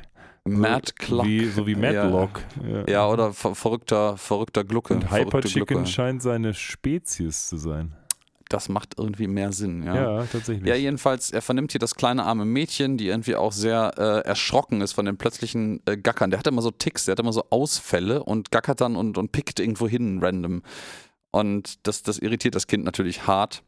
[0.45, 1.26] Matt so, Cluck.
[1.26, 2.40] Wie, so wie Matlock.
[2.66, 2.88] Ja.
[2.88, 4.95] Ja, oder ver verrückter, verrückter Glucke.
[4.95, 5.86] Und Hyper Chicken Glucke.
[5.86, 7.95] scheint seine Spezies zu sein.
[8.49, 10.26] Das macht irgendwie mehr Sinn, Ja, ja.
[10.30, 10.68] tatsächlich.
[10.68, 14.82] Ja, jedenfalls, er vernimmt hier das kleine arme Mädchen, die irgendwie auch sehr äh, erschrocken
[14.82, 16.30] ist von den plötzlichen äh, Gackern.
[16.30, 19.32] Der hat immer so Ticks, der hat immer so Ausfälle und gackert dann und, und
[19.32, 20.62] pickt irgendwo hin random.
[21.30, 23.62] Und das, das irritiert das Kind natürlich hart.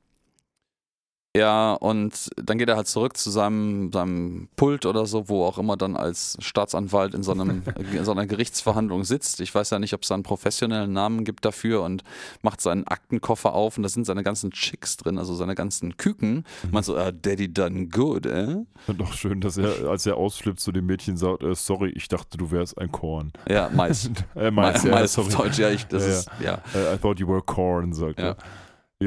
[1.37, 5.59] Ja, und dann geht er halt zurück zu seinem, seinem Pult oder so, wo auch
[5.59, 9.41] immer dann als Staatsanwalt in so, einem, in so einer Gerichtsverhandlung sitzt.
[9.41, 12.05] Ich weiß ja nicht, ob es da einen professionellen Namen gibt dafür und
[12.43, 16.45] macht seinen Aktenkoffer auf und da sind seine ganzen Chicks drin, also seine ganzen Küken.
[16.71, 18.27] Man so, äh, Daddy done good?
[18.87, 22.07] Und auch schön, dass er, als er ausflippt, zu dem Mädchen sagt, äh, sorry, ich
[22.09, 23.33] dachte, du wärst ein Korn.
[23.49, 24.11] Ja, Mais.
[24.37, 25.49] äh, Mais, Mais, ja, Mais auf sorry.
[25.49, 26.31] Deutsch, ja, ich, das Ja, ist,
[26.75, 26.81] ja.
[26.93, 28.27] Äh, I thought you were corn, sagt Ja.
[28.27, 28.31] er.
[28.31, 28.37] Ja,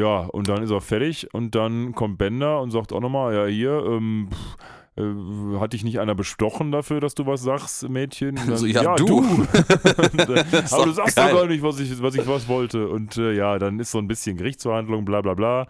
[0.06, 3.84] und dann ist er fertig und dann kommt Bender und sagt auch nochmal, ja hier,
[3.86, 4.58] ähm, pff,
[4.98, 8.36] äh, hat dich nicht einer bestochen dafür, dass du was sagst, Mädchen?
[8.48, 9.20] Dann, So, ja, du.
[9.20, 11.32] Und, äh, aber du sagst geil.
[11.32, 12.88] doch gar nicht, was ich, was ich was wollte.
[12.88, 15.68] Und äh, ja, dann ist so ein bisschen Gerichtsverhandlung, bla bla bla.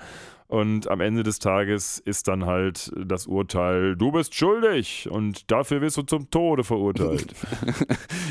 [0.50, 5.82] Und am Ende des Tages ist dann halt das Urteil, du bist schuldig und dafür
[5.82, 7.34] wirst du zum Tode verurteilt.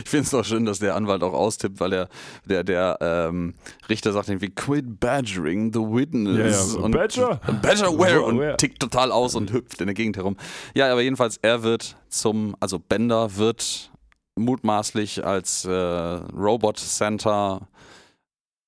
[0.04, 2.08] Ich finde es auch schön, dass der Anwalt auch austippt, weil der,
[2.44, 3.54] der, der ähm,
[3.88, 6.74] Richter sagt irgendwie, quit badgering the witness.
[6.74, 6.84] Ja, ja.
[6.84, 7.40] Und Badger?
[7.60, 8.22] Badger where?
[8.22, 10.36] Und tickt total aus und hüpft in der Gegend herum.
[10.74, 13.90] Ja, aber jedenfalls, er wird zum, also Bender wird
[14.36, 17.66] mutmaßlich als äh, Robot Center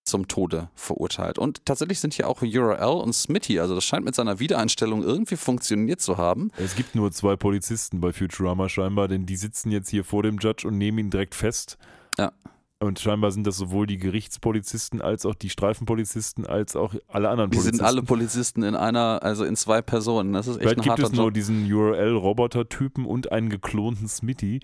[0.08, 1.38] zum Tode verurteilt.
[1.38, 5.36] Und tatsächlich sind hier auch URL und Smitty, also das scheint mit seiner Wiedereinstellung irgendwie
[5.36, 6.50] funktioniert zu haben.
[6.56, 10.38] Es gibt nur zwei Polizisten bei Futurama scheinbar, denn die sitzen jetzt hier vor dem
[10.38, 11.78] Judge und nehmen ihn direkt fest.
[12.18, 12.32] Ja.
[12.80, 17.50] Und scheinbar sind das sowohl die Gerichtspolizisten als auch die Streifenpolizisten als auch alle anderen
[17.50, 17.78] Die Polizisten.
[17.78, 20.32] sind alle Polizisten in einer, also in zwei Personen.
[20.32, 21.34] Das ist echt Vielleicht ein gibt es nur Job.
[21.34, 24.60] diesen URL-Roboter-Typen und einen geklonten Smitty,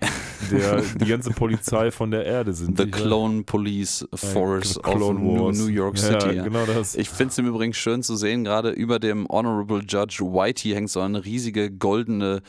[0.49, 2.77] der die ganze Polizei von der Erde sind.
[2.77, 5.57] The weiß- Clone Police äh, Force of Clone New, Wars.
[5.59, 6.35] New York Ja, City.
[6.41, 6.95] genau das.
[6.95, 10.89] Ich finde es im Übrigen schön zu sehen, gerade über dem Honorable Judge Whitey hängt
[10.89, 12.41] so eine riesige goldene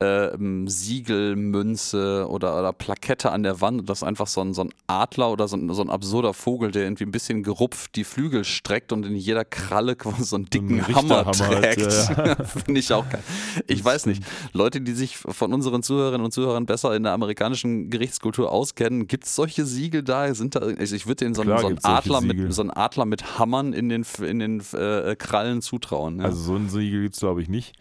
[0.00, 0.30] äh,
[0.66, 3.88] Siegelmünze oder, oder Plakette an der Wand.
[3.88, 6.72] Das ist einfach so ein, so ein Adler oder so ein, so ein absurder Vogel,
[6.72, 10.46] der irgendwie ein bisschen gerupft die Flügel streckt und in jeder Kralle quasi so einen
[10.46, 11.80] dicken ein Hammer trägt.
[11.80, 13.22] ja, Finde ich auch geil.
[13.66, 14.22] Ich weiß nicht.
[14.52, 19.24] Leute, die sich von unseren Zuhörerinnen und Zuhörern besser in der amerikanischen Gerichtskultur auskennen, gibt
[19.24, 20.34] es solche Siegel da?
[20.34, 22.44] Sind da also ich würde denen so, Klar so, einen Adler Siegel.
[22.46, 26.18] mit, so einen Adler mit Hammern in den, in den äh, Krallen zutrauen.
[26.18, 26.26] Ja.
[26.26, 27.74] Also so ein Siegel gibt es, glaube ich, nicht.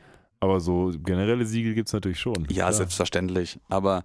[0.44, 2.46] Aber so generelle Siegel gibt es natürlich schon.
[2.50, 2.74] Ja, Klar.
[2.74, 3.60] selbstverständlich.
[3.70, 4.04] Aber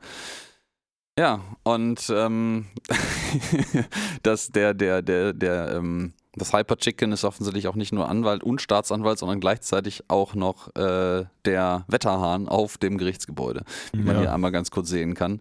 [1.19, 2.67] ja, und ähm,
[4.23, 8.45] das, der, der, der, der, ähm, das Hyper Chicken ist offensichtlich auch nicht nur Anwalt
[8.45, 14.21] und Staatsanwalt, sondern gleichzeitig auch noch äh, der Wetterhahn auf dem Gerichtsgebäude, wie man Ja.
[14.23, 15.41] hier einmal ganz kurz sehen kann.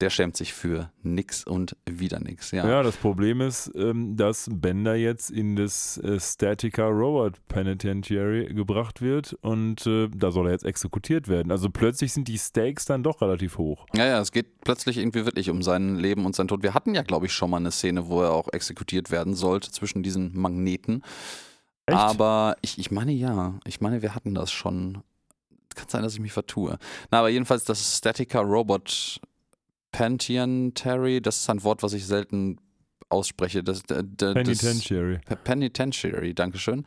[0.00, 2.52] Der schämt sich für nix und wieder nix.
[2.52, 2.68] Ja.
[2.68, 9.02] Ja, das Problem ist, ähm, dass Bender jetzt in das äh, Statica Robot Penitentiary gebracht
[9.02, 11.50] wird und äh, da soll er jetzt exekutiert werden.
[11.50, 13.86] Also plötzlich sind die Stakes dann doch relativ hoch.
[13.94, 16.62] Ja, ja, es geht plötzlich irgendwie wirklich um sein Leben und sein Tod.
[16.62, 19.72] Wir hatten ja, glaube ich, schon mal eine Szene, wo er auch exekutiert werden sollte
[19.72, 21.02] zwischen diesen Magneten.
[21.86, 21.98] Echt?
[21.98, 25.02] Aber ich, ich meine ja, ich meine, wir hatten das schon.
[25.74, 26.78] Kann sein, dass ich mich vertue.
[27.10, 29.20] Na, aber jedenfalls das Statica Robot
[29.98, 32.60] Penitentiary, das ist ein Wort, was ich selten
[33.08, 33.64] ausspreche.
[33.64, 35.18] Das, das, das, Penitentiary.
[35.24, 36.86] Pe- Penitentiary, Dankeschön.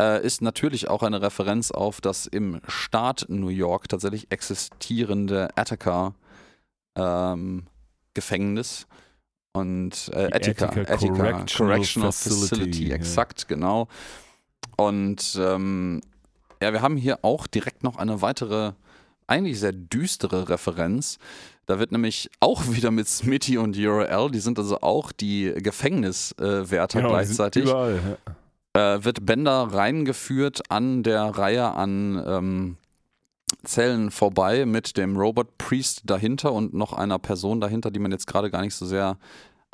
[0.00, 6.14] Äh, ist natürlich auch eine Referenz auf das im Staat New York tatsächlich existierende Attica
[6.96, 7.64] ähm,
[8.14, 8.86] Gefängnis
[9.52, 12.94] und äh, Attica, Attica Attica Correctional Correctional Facility, Facility, ja.
[12.94, 13.88] exakt, genau.
[14.76, 16.02] Und ähm,
[16.62, 18.72] ja, wir haben hier auch direkt noch eine weitere,
[19.26, 21.18] eigentlich sehr düstere Referenz.
[21.66, 26.98] Da wird nämlich auch wieder mit Smitty und URL, die sind also auch die Gefängniswärter
[26.98, 28.18] die sind gleichzeitig Überall.
[28.74, 28.96] Ja.
[28.96, 32.76] äh, wird Bender reingeführt an der Reihe an ähm,
[33.62, 38.26] Zellen vorbei mit dem Robot Priest dahinter und noch einer Person dahinter, die man jetzt
[38.26, 39.16] gerade gar nicht so sehr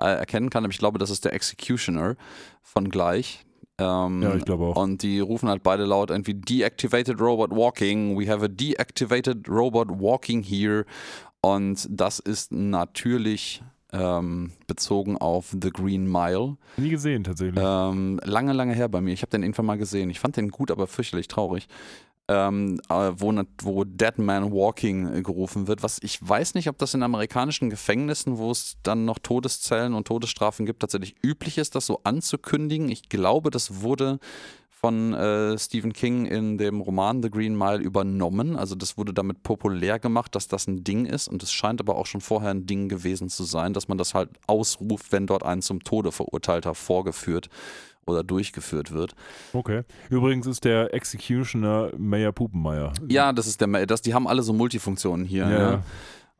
[0.00, 0.64] äh, erkennen kann.
[0.64, 2.16] Aber ich glaube, das ist der Executioner
[2.62, 3.44] von gleich.
[3.78, 4.76] Ähm, Ja, ich glaube auch.
[4.76, 8.18] Und die rufen halt beide laut irgendwie Deactivated Robot Walking.
[8.18, 10.84] We have a deactivated Robot walking here.
[11.42, 13.62] Und das ist natürlich
[13.92, 16.56] ähm, bezogen auf The Green Mile.
[16.76, 17.62] Nie gesehen tatsächlich.
[17.64, 19.12] Ähm, lange, lange her bei mir.
[19.12, 20.10] Ich habe den irgendwann mal gesehen.
[20.10, 21.68] Ich fand den gut, aber fürchterlich traurig.
[22.28, 23.32] Ähm, äh, wo,
[23.62, 25.82] wo Dead Man Walking äh, gerufen wird.
[25.82, 30.06] Was ich weiß nicht, ob das in amerikanischen Gefängnissen, wo es dann noch Todeszellen und
[30.06, 32.88] Todesstrafen gibt, tatsächlich üblich ist, das so anzukündigen.
[32.88, 34.20] Ich glaube, das wurde
[34.80, 38.56] von äh, Stephen King in dem Roman The Green Mile übernommen.
[38.56, 41.28] Also das wurde damit populär gemacht, dass das ein Ding ist.
[41.28, 44.14] Und es scheint aber auch schon vorher ein Ding gewesen zu sein, dass man das
[44.14, 47.50] halt ausruft, wenn dort ein zum Tode verurteilter vorgeführt
[48.06, 49.14] oder durchgeführt wird.
[49.52, 49.82] Okay.
[50.08, 52.94] Übrigens ist der Executioner Mayor Pupenmeier.
[53.06, 55.48] Ja, das ist der, das, die haben alle so Multifunktionen hier.
[55.48, 55.70] Ja.
[55.72, 55.82] Ja.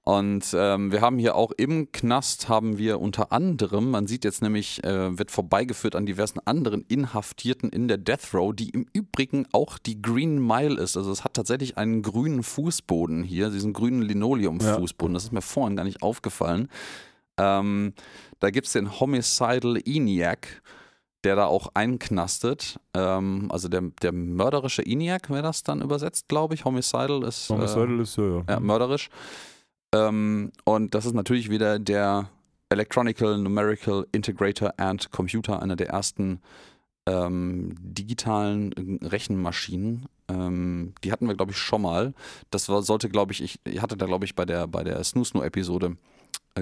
[0.03, 4.41] Und ähm, wir haben hier auch im Knast haben wir unter anderem, man sieht jetzt
[4.41, 9.47] nämlich, äh, wird vorbeigeführt an diversen anderen Inhaftierten in der Death Row, die im Übrigen
[9.53, 10.97] auch die Green Mile ist.
[10.97, 15.13] Also es hat tatsächlich einen grünen Fußboden hier, diesen grünen Linoleum-Fußboden.
[15.13, 16.69] Das ist mir vorhin gar nicht aufgefallen.
[17.37, 17.93] Ähm,
[18.39, 20.63] da gibt es den Homicidal ENIAC,
[21.25, 22.81] der da auch einknastet.
[22.95, 26.65] Ähm, also der, der mörderische ENIAC wäre das dann übersetzt, glaube ich.
[26.65, 27.51] Homicidal ist.
[27.51, 28.45] Äh, Homicidal ist ja, ja.
[28.49, 29.11] ja, mörderisch.
[29.93, 32.28] Ähm, und das ist natürlich wieder der
[32.68, 36.41] Electronical Numerical Integrator and Computer, einer der ersten
[37.07, 40.07] ähm, digitalen äh, Rechenmaschinen.
[40.28, 42.14] Ähm, die hatten wir, glaube ich, schon mal.
[42.51, 45.97] Das war, sollte, glaube ich, ich, hatte da, glaube ich, bei der, bei der Snoo-Snoo-Episode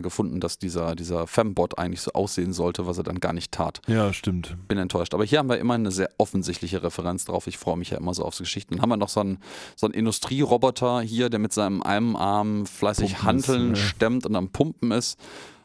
[0.03, 3.81] gefunden, dass dieser, dieser Fembot eigentlich so aussehen sollte, was er dann gar nicht tat
[3.89, 4.57] Ja, stimmt.
[4.69, 5.15] bin enttäuscht.
[5.15, 7.47] Aber hier haben wir immer eine sehr offensichtliche Referenz drauf.
[7.47, 8.75] Ich freue mich ja immer so auf so Geschichten.
[8.77, 9.39] Dann haben wir noch so einen,
[9.77, 13.85] so einen Industrieroboter hier, der mit seinem einen Arm fleißig Pumpen Hanteln ist, ja.
[13.87, 15.19] stemmt und am Pumpen ist.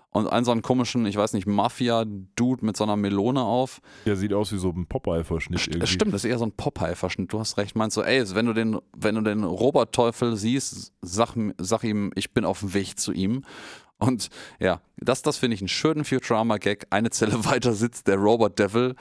[0.09, 3.81] Und einen so einen komischen, ich weiß nicht, Mafia-Dude mit so einer Melone auf.
[4.05, 5.87] Der sieht aus wie so ein Popeye-Verschnitt irgendwie.
[5.87, 7.33] Stimmt, das ist eher so ein Popeye-Verschnitt.
[7.33, 7.75] Du hast recht.
[7.75, 12.31] Meinst du, ey, wenn du den, wenn du den Robotteufel siehst, sag, sag ihm, ich
[12.31, 13.43] bin auf dem Weg zu ihm.
[14.03, 14.29] Und
[14.59, 16.87] ja, das, das finde ich einen schönen Futurama-Gag.
[16.89, 18.95] Eine Zelle weiter sitzt der Robot Devil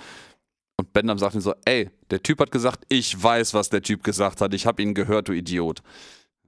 [0.76, 4.04] und Bendam sagt ihm so, ey, der Typ hat gesagt, ich weiß, was der Typ
[4.04, 4.54] gesagt hat.
[4.54, 5.82] Ich habe ihn gehört, du Idiot.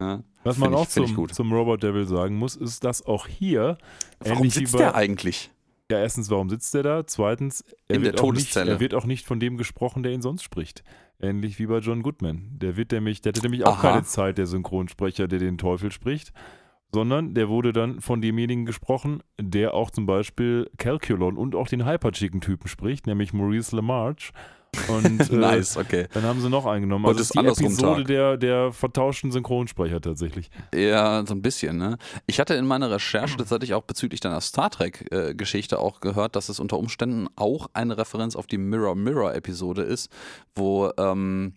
[0.00, 1.34] Ja, Was man auch ich, ich zum, gut.
[1.34, 3.78] zum Robot Devil sagen muss, ist, dass auch hier,
[4.18, 5.50] Warum sitzt der eigentlich?
[5.90, 7.06] ja, erstens, warum sitzt der da?
[7.06, 10.12] Zweitens, er In wird, der auch nicht, er wird auch nicht von dem gesprochen, der
[10.12, 10.82] ihn sonst spricht.
[11.20, 12.50] Ähnlich wie bei John Goodman.
[12.58, 13.92] Der wird nämlich, der hatte nämlich auch Aha.
[13.92, 16.32] keine Zeit, der Synchronsprecher, der den Teufel spricht,
[16.92, 21.86] sondern der wurde dann von demjenigen gesprochen, der auch zum Beispiel Calculon und auch den
[21.86, 24.32] Hyper-Chicken-Typen spricht, nämlich Maurice LaMarche.
[24.88, 26.06] Und äh, nice, okay.
[26.12, 27.06] dann haben sie noch eingenommen.
[27.06, 28.06] Also das ist die Episode Tag.
[28.06, 30.50] der, der vertauschten Synchronsprecher tatsächlich.
[30.74, 31.98] Ja, so ein bisschen, ne?
[32.26, 36.60] Ich hatte in meiner Recherche tatsächlich auch bezüglich deiner Star Trek-Geschichte auch gehört, dass es
[36.60, 40.10] unter Umständen auch eine Referenz auf die Mirror Mirror-Episode ist,
[40.54, 41.54] wo ähm,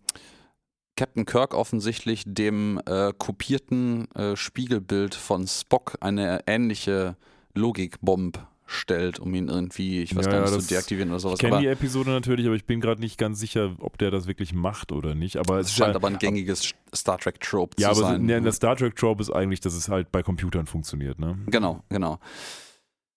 [0.97, 7.15] Captain Kirk offensichtlich dem äh, kopierten äh, Spiegelbild von Spock eine ähnliche
[7.53, 11.19] Logikbomb stellt, um ihn irgendwie, ich weiß Ja, gar ja, nicht, das- zu deaktivieren oder
[11.21, 11.35] sowas.
[11.35, 14.11] Ich kenne Aber die Episode natürlich, aber ich bin gerade nicht ganz sicher, ob der
[14.11, 15.37] das wirklich macht oder nicht.
[15.37, 18.19] Aber es scheint ja, aber ein gängiges Star Trek-Trope ja, zu aber sein.
[18.21, 21.37] so, ne, der Star Trek Trope ist eigentlich, dass es halt bei Computern funktioniert, ne?
[21.45, 22.19] Genau, genau.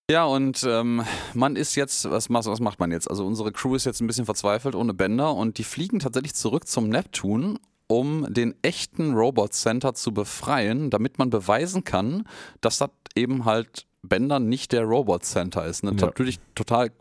[0.09, 1.02] Ja, und ähm,
[1.35, 3.09] man ist jetzt, was, was macht man jetzt?
[3.09, 6.66] Also unsere Crew ist jetzt ein bisschen verzweifelt ohne Bänder und die fliegen tatsächlich zurück
[6.66, 7.59] zum Neptun,
[7.90, 12.24] um den echten Robot Center zu befreien, damit man beweisen kann,
[12.60, 15.82] dass das eben halt Bender nicht der Robot Center ist.
[15.82, 15.90] Ne?
[15.98, 16.06] Ja.
[16.06, 16.92] Natürlich total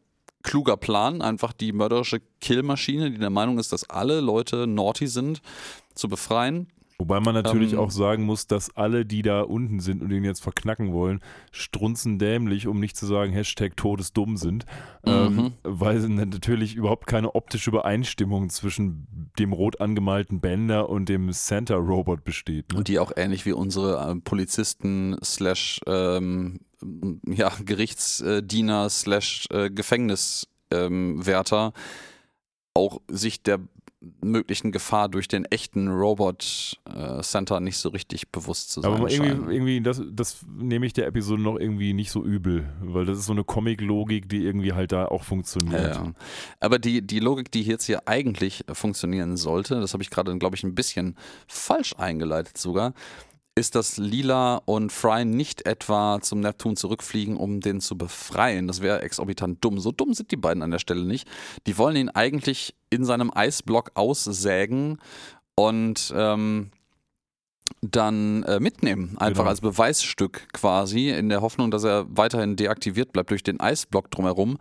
[0.42, 5.44] kluger Plan, einfach die mörderische Killmaschine, die der Meinung ist, dass alle Leute naughty sind,
[5.94, 6.68] zu befreien.
[7.00, 10.26] Wobei man natürlich Ähm, auch sagen muss, dass alle, die da unten sind und den
[10.26, 11.22] jetzt verknacken wollen,
[11.52, 14.66] strunzendämlich, um nicht zu sagen Hashtag todesdumm sind,
[15.06, 15.54] ähm, Mhm.
[15.64, 22.72] weil natürlich überhaupt keine optische Übereinstimmung zwischen dem rot angemalten Bänder und dem Santa-Robot besteht.
[22.74, 22.80] Ne?
[22.80, 26.60] Und die auch ähnlich wie unsere äh, Polizisten slash ähm,
[27.26, 31.82] ja, Gerichtsdiener slash äh, Gefängniswärter ähm,
[32.74, 33.60] auch sich der
[34.22, 39.10] möglichen Gefahr durch den echten Robot äh, Center nicht so richtig bewusst zu sein Aber
[39.10, 39.26] scheinen.
[39.26, 43.18] irgendwie, irgendwie das, das nehme ich der Episode noch irgendwie nicht so übel, weil das
[43.18, 45.96] ist so eine Comic-Logik, die irgendwie halt da auch funktioniert.
[45.96, 46.14] Ja, ja.
[46.62, 50.56] Aber die, die Logik, die jetzt hier eigentlich funktionieren sollte, das habe ich gerade, glaube
[50.56, 51.16] ich, ein bisschen
[51.48, 52.94] falsch eingeleitet sogar,
[53.60, 58.68] ist, dass Lila und Fry nicht etwa zum Neptun zurückfliegen, um den zu befreien.
[58.68, 59.80] Das wäre exorbitant dumm.
[59.80, 61.28] So dumm sind die beiden an der Stelle nicht.
[61.68, 65.00] Die wollen ihn eigentlich in seinem Eisblock aussägen
[65.56, 66.72] und ähm,
[67.82, 69.50] dann äh, mitnehmen, einfach Genau.
[69.50, 74.58] als Beweisstück quasi, in der Hoffnung, dass er weiterhin deaktiviert bleibt durch den Eisblock drumherum.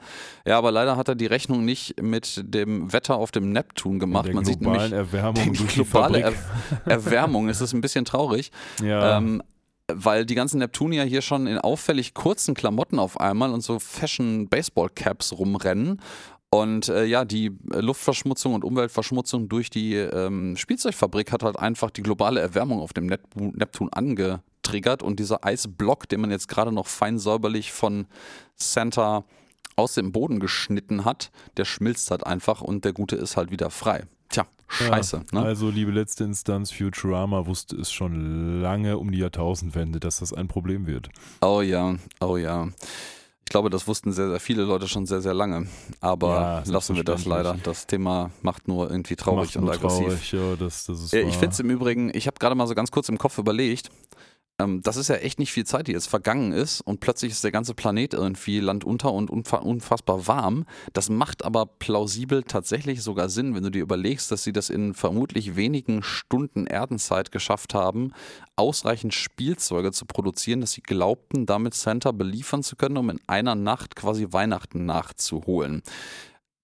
[0.46, 4.32] Ja, aber leider hat er die Rechnung nicht mit dem Wetter auf dem Neptun gemacht.
[4.32, 6.38] Man sieht nämlich Erwärmung die globale Fabrik.
[6.86, 7.48] er Erwärmung.
[7.48, 8.50] Es ist ein bisschen traurig,
[8.82, 9.18] ja.
[9.18, 9.42] ähm,
[9.92, 14.48] weil die ganzen Neptunier hier schon in auffällig kurzen Klamotten auf einmal und so Fashion
[14.48, 16.00] Baseball Caps rumrennen.
[16.50, 21.90] Und äh, ja, die äh, Luftverschmutzung und Umweltverschmutzung durch die ähm, Spielzeugfabrik hat halt einfach
[21.90, 26.72] die globale Erwärmung auf dem Neptun, Neptun angetriggert und dieser Eisblock, den man jetzt gerade
[26.72, 28.06] noch fein säuberlich von
[28.56, 29.24] Santa
[29.76, 33.70] aus dem Boden geschnitten hat, der schmilzt halt einfach und der Gute ist halt wieder
[33.70, 34.04] frei.
[34.30, 35.24] Tja, scheiße.
[35.32, 35.46] Ja, ne?
[35.46, 40.48] Also, liebe letzte Instanz, Futurama wusste es schon lange um die Jahrtausendwende, dass das ein
[40.48, 41.10] Problem wird.
[41.42, 42.68] Oh ja, oh ja.
[43.48, 45.68] Ich glaube, das wussten sehr, sehr viele Leute schon sehr, sehr lange.
[46.02, 47.56] Aber Ja, lassen wir das leider.
[47.62, 50.06] Das Thema macht nur irgendwie traurig Macht und aggressiv.
[50.06, 51.22] traurig, ja, das, das ist Äh.
[51.22, 53.88] Ich finde es im Übrigen, ich habe gerade mal so ganz kurz im Kopf überlegt,
[54.60, 57.44] ähm, das ist ja echt nicht viel Zeit, die jetzt vergangen ist und plötzlich ist
[57.44, 60.66] der ganze Planet irgendwie landunter und unfa unfassbar warm.
[60.92, 64.94] Das macht aber plausibel tatsächlich sogar Sinn, wenn du dir überlegst, dass sie das in
[64.94, 68.12] vermutlich wenigen Stunden Erdenzeit geschafft haben,
[68.56, 73.54] ausreichend Spielzeuge zu produzieren, dass sie glaubten, damit Santa beliefern zu können, um in einer
[73.54, 75.82] Nacht quasi Weihnachten nachzuholen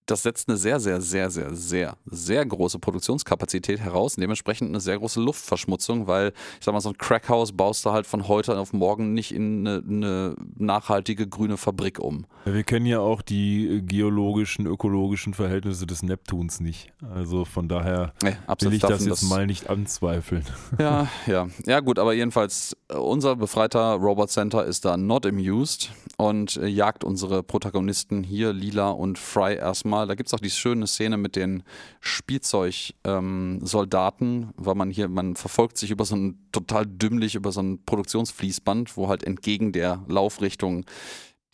[0.06, 4.80] das setzt eine sehr, sehr, sehr, sehr, sehr, sehr große Produktionskapazität heraus und dementsprechend eine
[4.80, 8.58] sehr große Luftverschmutzung, weil ich sag mal, so ein Crackhaus baust du halt von heute
[8.58, 12.26] auf morgen nicht in eine, eine nachhaltige grüne Fabrik um.
[12.44, 16.92] Wir kennen ja auch die geologischen, ökologischen Verhältnisse des Neptuns nicht.
[17.14, 20.44] Also von daher Nee, will ich das jetzt dass- mal nicht anzweifeln.
[20.78, 21.48] Ja, ja.
[21.66, 27.04] Ja, gut, aber jedenfalls, unser befreiter Robot Center ist da not amused und äh, jagt
[27.04, 30.06] unsere Protagonisten hier, Lila und Fry, erstmal.
[30.06, 31.62] Da gibt es auch die schöne Szene mit den
[32.00, 37.60] Spielzeugsoldaten, ähm, weil man hier, man verfolgt sich über so ein total dümmlich, über so
[37.60, 40.84] ein Produktionsfließband, wo halt entgegen der Laufrichtung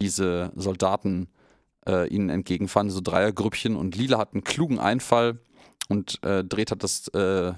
[0.01, 1.29] diese Soldaten
[1.87, 5.39] äh, ihnen entgegenfahren, so Dreiergrüppchen und Lila hat einen klugen Einfall
[5.89, 7.53] und äh, dreht hat das äh,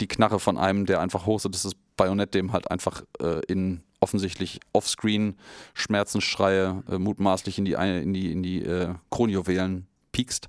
[0.00, 3.40] die Knarre von einem, der einfach hoch ist, das ist Bajonett, dem halt einfach äh,
[3.46, 5.36] in offensichtlich Offscreen
[5.74, 10.48] Schmerzensschreie äh, mutmaßlich in die in die in die äh, Kronjuwelen piekst.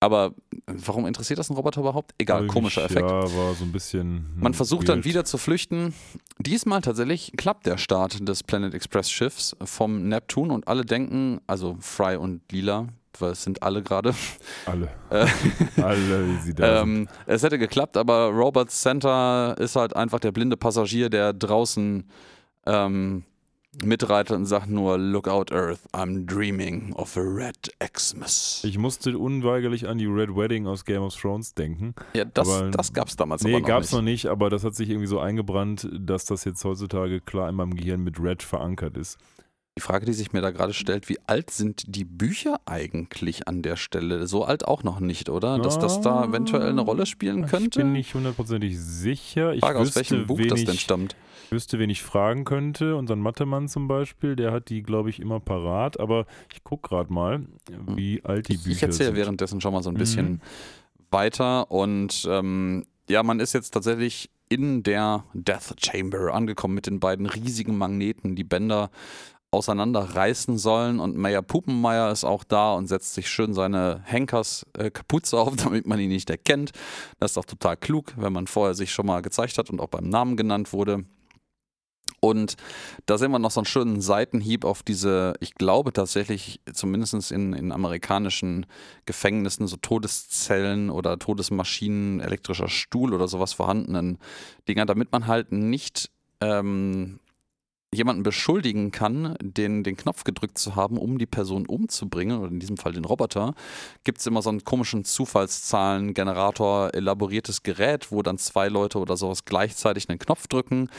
[0.00, 0.32] Aber
[0.66, 2.12] warum interessiert das einen Roboter überhaupt?
[2.18, 3.10] Egal, Irgendwie, komischer Effekt.
[3.10, 4.26] Ja, war so ein bisschen.
[4.36, 5.06] Man hm, versucht dann weird.
[5.06, 5.92] wieder zu flüchten.
[6.38, 11.76] Diesmal tatsächlich klappt der Start des Planet Express Schiffs vom Neptun und alle denken, also
[11.80, 12.86] Fry und Lila,
[13.20, 14.14] weil es sind alle gerade,
[14.66, 14.88] Alle.
[15.10, 15.26] Äh,
[15.82, 16.88] Alle, wie sie da sind.
[16.98, 22.04] ähm, es hätte geklappt, aber Robert Center ist halt einfach der blinde Passagier, der draußen
[22.66, 23.24] ähm,
[23.84, 28.62] mitreitet und sagt nur, Look out Earth, I'm dreaming of a red Xmas.
[28.64, 31.94] Ich musste unweigerlich an die Red Wedding aus Game of Thrones denken.
[32.14, 33.92] Ja, das, aber- das gab's damals Nee, aber noch gab's nicht.
[33.98, 37.54] noch nicht, aber das hat sich irgendwie so eingebrannt, dass das jetzt heutzutage klar in
[37.54, 39.18] meinem Gehirn mit Red verankert ist.
[39.78, 43.62] Die Frage, die sich mir da gerade stellt, wie alt sind die Bücher eigentlich an
[43.62, 44.26] der Stelle?
[44.26, 45.56] So alt auch noch nicht, oder?
[45.60, 47.78] Dass das da eventuell eine Rolle spielen Ich könnte?
[47.78, 49.54] bin nicht hundertprozentig sicher.
[49.54, 51.14] Ich Frage, aus wüsste, welchem Buch das ich, denn stammt.
[51.50, 52.96] wüsste, wen ich fragen könnte.
[52.96, 56.00] Unseren Mathemann zum Beispiel, der hat die, glaube ich, immer parat.
[56.00, 57.46] Aber ich gucke gerade mal,
[57.94, 59.16] wie alt die Ich, Bücher ich erzähle sind.
[59.16, 59.98] währenddessen schon mal so ein Mhm.
[59.98, 60.42] bisschen
[61.12, 66.98] weiter und ähm, ja, man ist jetzt tatsächlich in der Death Chamber angekommen mit den
[66.98, 68.90] beiden riesigen Magneten, die Bänder
[69.50, 75.56] auseinanderreißen sollen und Meyer Pupenmeier ist auch da und setzt sich schön seine Henkers-Kapuze auf,
[75.64, 76.72] damit man ihn nicht erkennt.
[77.18, 79.88] Das ist auch total klug, wenn man vorher sich schon mal gezeigt hat und auch
[79.88, 81.04] beim Namen genannt wurde.
[82.20, 82.56] Und
[83.06, 87.52] da sehen wir noch so einen schönen Seitenhieb auf diese, ich glaube tatsächlich, zumindest in,
[87.52, 88.66] in amerikanischen
[89.06, 94.18] Gefängnissen, so Todeszellen oder Todesmaschinen, elektrischer Stuhl oder sowas vorhandenen
[94.66, 96.10] Dinger, damit man halt nicht
[96.40, 97.20] ähm,
[97.94, 102.60] jemanden beschuldigen kann, den, den Knopf gedrückt zu haben, um die Person umzubringen, oder in
[102.60, 103.54] diesem Fall den Roboter,
[104.04, 109.46] gibt es immer so einen komischen Zufallszahlengenerator, elaboriertes Gerät, wo dann zwei Leute oder sowas
[109.46, 110.90] gleichzeitig einen Knopf drücken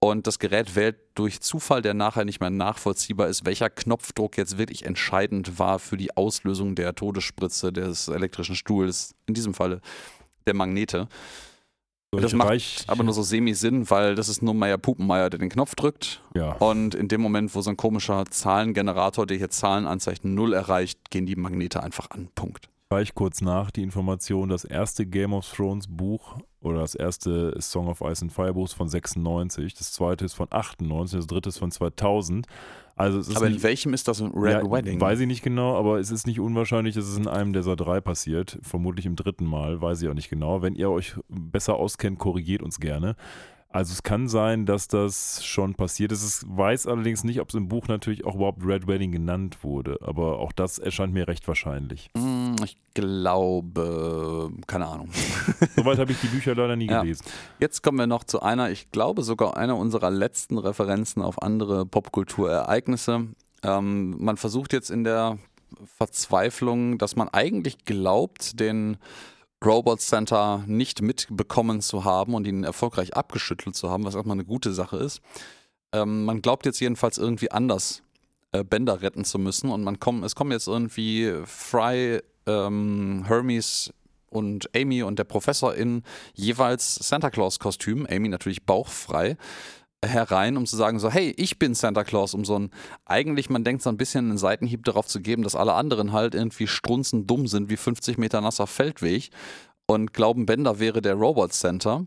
[0.00, 4.56] und das Gerät wählt durch Zufall, der nachher nicht mehr nachvollziehbar ist, welcher Knopfdruck jetzt
[4.56, 9.80] wirklich entscheidend war für die Auslösung der Todesspritze des elektrischen Stuhls, in diesem Falle
[10.46, 11.08] der Magnete.
[12.10, 15.38] Solche das macht Reich- Aber nur so semi-Sinn, weil das ist nur Meier Pupenmeier, der
[15.38, 16.22] den Knopf drückt.
[16.34, 16.52] ja.
[16.52, 21.10] Und in dem Moment, wo so ein komischer Zahlengenerator, der hier Zahlen anzeigt, null erreicht,
[21.10, 22.28] gehen die Magnete einfach an.
[22.34, 22.68] Punkt.
[22.90, 27.86] Gleich kurz nach die Information, das erste Game of Thrones Buch oder das erste Song
[27.88, 31.50] of Ice and Fire Buch ist von 96, das zweite ist von 98, das dritte
[31.50, 32.46] ist von 2000.
[32.98, 35.00] Also es ist Aber in nicht, welchem ist das ein Red ja, Wedding?
[35.00, 38.00] Weiß ich nicht genau, aber es ist nicht unwahrscheinlich, dass es in einem dieser drei
[38.00, 38.58] passiert.
[38.62, 40.62] Vermutlich im dritten Mal, weiß ich auch nicht genau.
[40.62, 43.14] Wenn ihr euch besser auskennt, korrigiert uns gerne.
[43.70, 46.42] Also es kann sein, dass das schon passiert ist.
[46.42, 49.98] Ich weiß allerdings nicht, ob es im Buch natürlich auch überhaupt Red Wedding genannt wurde.
[50.00, 52.08] Aber auch das erscheint mir recht wahrscheinlich.
[52.16, 55.10] Hm, ich glaube, keine Ahnung.
[55.76, 57.02] Soweit habe ich die Bücher leider nie Ja.
[57.02, 57.24] gelesen.
[57.60, 61.84] Jetzt kommen wir noch zu einer, ich glaube sogar einer unserer letzten Referenzen auf andere
[61.84, 63.26] Popkulturereignisse.
[63.62, 65.36] Ähm, man versucht jetzt in der
[65.98, 68.96] Verzweiflung, dass man eigentlich glaubt, den
[69.64, 74.44] Robot Center nicht mitbekommen zu haben und ihn erfolgreich abgeschüttelt zu haben, was erstmal eine
[74.44, 75.20] gute Sache ist.
[75.92, 78.02] Ähm, man glaubt jetzt jedenfalls irgendwie anders
[78.52, 83.92] äh, Bänder retten zu müssen und man kommt, es kommen jetzt irgendwie Fry, ähm, Hermes
[84.30, 86.02] und Amy und der Professor in
[86.34, 89.36] jeweils Santa Claus Kostüm, Amy natürlich bauchfrei,
[90.04, 92.70] herein, um zu sagen so, hey, ich bin Santa Claus, um so ein,
[93.04, 96.34] eigentlich, man denkt so ein bisschen einen Seitenhieb darauf zu geben, dass alle anderen halt
[96.34, 99.30] irgendwie strunzend dumm sind wie 50 Meter nasser Feldweg
[99.86, 102.06] und glauben, Bender wäre der Robot Center.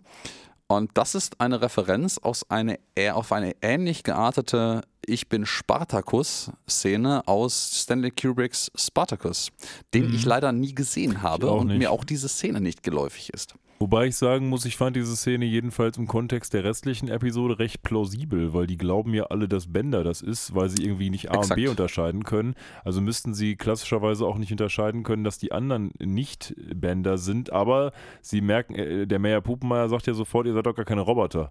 [0.68, 7.27] Und das ist eine Referenz aus eine, eher auf eine ähnlich geartete Ich bin Spartacus-Szene
[7.27, 9.49] aus Stanley Kubricks Spartacus,
[9.93, 10.15] den Mhm.
[10.15, 11.80] ich leider nie gesehen habe und nicht.
[11.80, 13.55] mir auch diese Szene nicht geläufig ist.
[13.82, 17.82] Wobei ich sagen muss, ich fand diese Szene jedenfalls im Kontext der restlichen Episode recht
[17.82, 21.40] plausibel, weil die glauben ja alle, dass Bender das ist, weil sie irgendwie nicht A
[21.40, 21.49] Exakt.
[21.49, 22.53] und B unterscheiden können.
[22.86, 27.91] Also müssten sie klassischerweise auch nicht unterscheiden können, dass die anderen nicht Bender sind, aber
[28.22, 31.49] sie merken, äh, der Meyer Pupenmeier sagt ja sofort, ihr seid doch gar keine Roboter.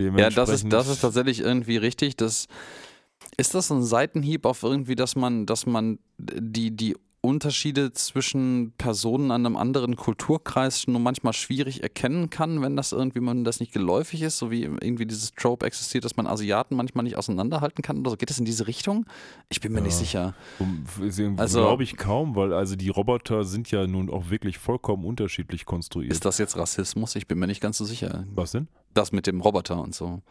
[0.00, 2.16] Ja, das ist, das ist tatsächlich irgendwie richtig.
[2.16, 2.48] Das,
[3.36, 9.32] ist das ein Seitenhieb auf irgendwie, dass man, dass man die, die Unterschiede zwischen Personen
[9.32, 13.72] an einem anderen Kulturkreis nur manchmal schwierig erkennen kann, wenn das irgendwie man das nicht
[13.72, 17.98] geläufig ist, so wie irgendwie dieses Trope existiert, dass man Asiaten manchmal nicht auseinanderhalten kann
[18.00, 18.16] oder so.
[18.16, 19.04] Geht das in diese Richtung?
[19.48, 19.84] Ich bin mir Ja.
[19.86, 20.34] nicht sicher.
[21.00, 25.04] Also, Also- glaube ich kaum, weil also die Roboter sind ja nun auch wirklich vollkommen
[25.04, 26.12] unterschiedlich konstruiert.
[26.12, 27.16] Ist das jetzt Rassismus?
[27.16, 28.24] Ich bin mir nicht ganz so sicher.
[28.34, 28.68] was denn?
[28.94, 30.22] Das mit dem Roboter und so.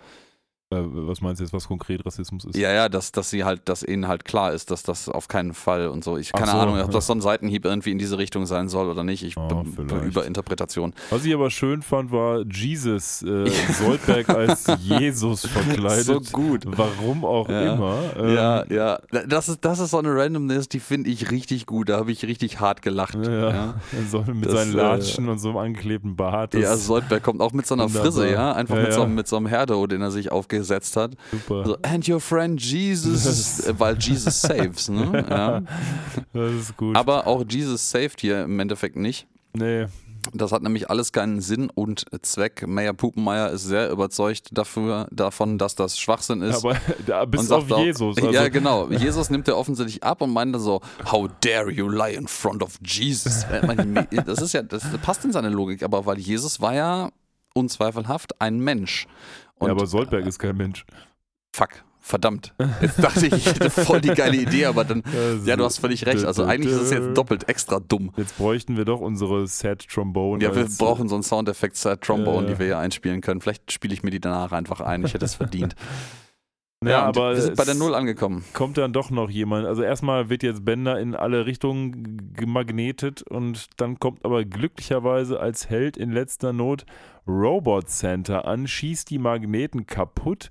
[0.70, 2.58] Äh, was meinst du jetzt, was konkret Rassismus ist?
[2.58, 5.54] Ja, ja, dass, dass sie halt, dass ihnen halt klar ist, dass das auf keinen
[5.54, 6.18] Fall und so.
[6.18, 8.90] Ich keine so, Ahnung, ob das so ein Seitenhieb irgendwie in diese Richtung sein soll
[8.90, 9.24] oder nicht.
[9.24, 9.64] Ich Ah.
[10.04, 10.94] Überinterpretation.
[11.10, 13.50] Was ich aber schön fand, war Jesus äh,
[13.80, 16.06] Soldberg als Jesus verkleidet.
[16.06, 16.64] So gut.
[16.66, 17.74] Warum auch Ja.
[17.74, 18.00] immer.
[18.18, 19.00] Ähm, ja, ja.
[19.28, 21.88] Das ist, das ist so eine Randomness, die finde ich richtig gut.
[21.88, 23.16] Da habe ich richtig hart gelacht.
[23.16, 23.74] Ja, Ja.
[24.10, 26.54] So mit Das, seinen äh, Latschen und so einem angeklebten Bart.
[26.56, 27.88] Ja, Soldberg kommt auch mit so einer.
[27.88, 28.52] Frise, ja.
[28.52, 31.12] Einfach mit, So, mit so einem Herdo, den er sich aufgesetzt hat.
[31.32, 31.66] super.
[31.66, 35.26] So, and your friend Jesus, äh, weil Jesus saves, ne?
[35.30, 35.62] Ja.
[36.34, 36.96] Das ist gut.
[36.96, 39.28] Aber auch Jesus saved hier im Endeffekt nicht.
[39.54, 39.86] nee,
[40.34, 42.66] Das hat nämlich alles keinen Sinn und Zweck.
[42.68, 46.66] Mayor Pupenmeier ist sehr überzeugt dafür, davon, dass das Schwachsinn ist.
[46.66, 46.76] Aber
[47.06, 48.18] da, bis und auf auch- Jesus.
[48.18, 48.90] Also, ja, genau.
[48.92, 50.82] Jesus nimmt er offensichtlich ab und meint dann so,
[51.12, 53.46] how dare you lie in front of Jesus.
[54.26, 57.10] Das ist ja, das passt in seine Logik, aber weil Jesus war ja
[57.54, 59.08] unzweifelhaft ein Mensch.
[59.60, 60.86] Und ja, aber Soldberg ist kein Mensch.
[61.56, 61.70] fuck,
[62.00, 62.54] verdammt.
[62.82, 65.04] Jetzt dachte ich, ich hätte voll die geile Idee, aber dann,
[65.46, 66.24] ja, du hast völlig recht.
[66.26, 68.12] Also eigentlich ist es jetzt doppelt extra dumm.
[68.18, 70.44] Jetzt bräuchten wir doch unsere Sad Trombone.
[70.44, 72.54] Ja, wir brauchen so einen Soundeffekt Sad Trombone, Ja, ja.
[72.54, 73.42] die wir hier einspielen können.
[73.42, 75.04] Vielleicht spiele ich mir die danach einfach ein.
[75.06, 75.76] Ich hätte es verdient.
[76.86, 78.46] Ja, und aber wir sind bei der Null angekommen.
[78.54, 79.66] kommt dann doch noch jemand.
[79.66, 85.70] Also erstmal wird jetzt Bender in alle Richtungen gemagnetet und dann kommt aber glücklicherweise als
[85.70, 86.86] Held in letzter Not
[87.28, 90.50] Robot Center an, schießt die Magneten kaputt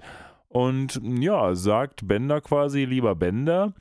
[0.49, 3.73] und ja, sagt Bender quasi, lieber Bender,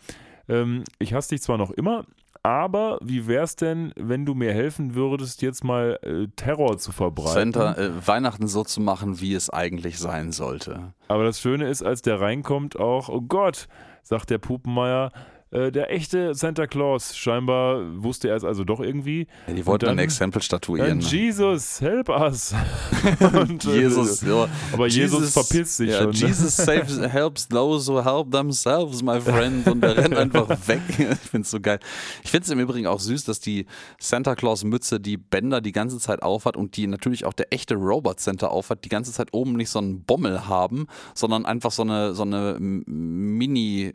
[0.47, 2.05] ähm, ich hasse dich zwar noch immer,
[2.45, 7.51] aber wie wär's denn, wenn du mir helfen würdest, jetzt mal äh, Terror zu verbreiten?
[7.53, 10.93] Center, äh, Weihnachten so zu machen, wie es eigentlich sein sollte.
[11.07, 13.67] Aber das Schöne ist, als der reinkommt, auch, oh Gott,
[14.03, 15.11] sagt der Pupenmeier,
[15.55, 17.15] äh, der echte Santa Claus.
[17.15, 19.27] Scheinbar wusste er es also doch irgendwie.
[19.47, 20.99] Ja, die wollten dann- ein Exempel statuieren.
[20.99, 22.53] Dann Jesus, help us.
[23.33, 24.47] Und, äh, Jesus, ja.
[24.73, 26.11] Aber Jesus, verpisst sich ja, schon.
[26.11, 26.17] ne?
[26.17, 29.67] Jesus saves, helps those who help themselves, my friend.
[29.67, 30.81] Und der rennt einfach weg.
[30.89, 31.79] Ich finde es so geil.
[32.23, 33.65] Ich finde es im Übrigen auch süß, dass die
[33.99, 38.19] Santa Claus-Mütze die Bänder die ganze Zeit aufhat und die natürlich auch der echte Robot
[38.19, 42.13] Center aufhat, die ganze Zeit oben nicht so einen Bommel haben, sondern einfach so eine,
[42.13, 43.93] so eine Mini-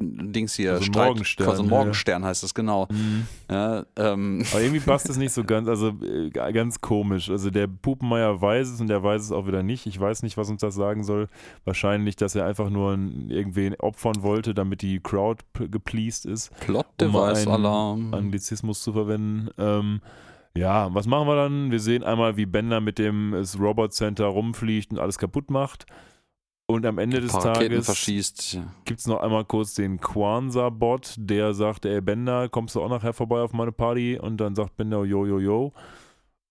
[0.00, 1.68] Dings hier, Also Streit- Morgenstern, also ja.
[1.68, 2.88] Morgenstern heißt es genau.
[2.90, 3.26] Mhm.
[3.50, 7.28] Ja, ähm, Aber irgendwie passt es nicht so ganz, also äh, ganz komisch.
[7.30, 9.86] Also der Pupenmeier weiß es und der weiß es auch wieder nicht.
[9.86, 11.28] Ich weiß nicht, was uns das sagen soll.
[11.64, 16.50] Wahrscheinlich, dass er einfach nur ein- irgendwen opfern wollte, damit die Crowd gepleased ist.
[16.60, 18.14] Plot um.
[18.14, 19.50] Anglizismus zu verwenden.
[19.58, 20.00] Ähm,
[20.56, 21.70] ja, was machen wir dann?
[21.70, 25.86] Wir sehen einmal, wie Bender mit dem das Robot Center rumfliegt und alles kaputt macht.
[26.74, 28.54] Und am Ende des Tages verschießt.
[28.54, 28.64] Ja.
[28.84, 33.12] gibt es noch einmal kurz den Kwanzaa-Bot, der sagt, ey Bender, kommst du auch nachher
[33.12, 34.18] vorbei auf meine Party?
[34.20, 35.72] Und dann sagt Bender, yo, yo, yo.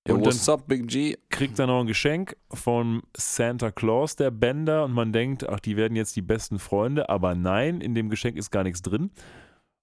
[0.07, 1.17] Ja, Und what's up, Big G?
[1.29, 5.77] kriegt er noch ein Geschenk von Santa Claus, der Bender, und man denkt, ach, die
[5.77, 9.11] werden jetzt die besten Freunde, aber nein, in dem Geschenk ist gar nichts drin.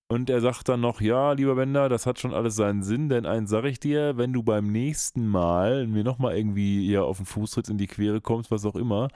[0.09, 3.27] Und er sagt dann noch, ja, lieber Bender, das hat schon alles seinen Sinn, denn
[3.27, 7.27] eins sage ich dir, wenn du beim nächsten Mal mir nochmal irgendwie hier auf den
[7.27, 9.09] Fuß trittst, in die Quere kommst, was auch immer,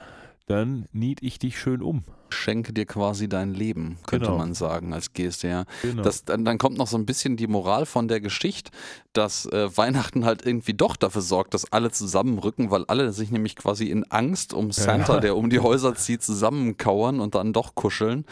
[0.51, 2.03] dann nied ich dich schön um.
[2.29, 4.37] Schenke dir quasi dein Leben, könnte Genau.
[4.37, 5.65] man sagen, als Geste, ja.
[5.81, 6.01] Genau.
[6.01, 8.71] Das, dann, dann kommt noch so ein bisschen die Moral von der Geschichte,
[9.11, 13.57] dass äh, Weihnachten halt irgendwie doch dafür sorgt, dass alle zusammenrücken, weil alle sich nämlich
[13.57, 15.19] quasi in Angst um Santa, Ja.
[15.21, 18.25] der um die Häuser zieht, zusammenkauern und dann doch kuscheln.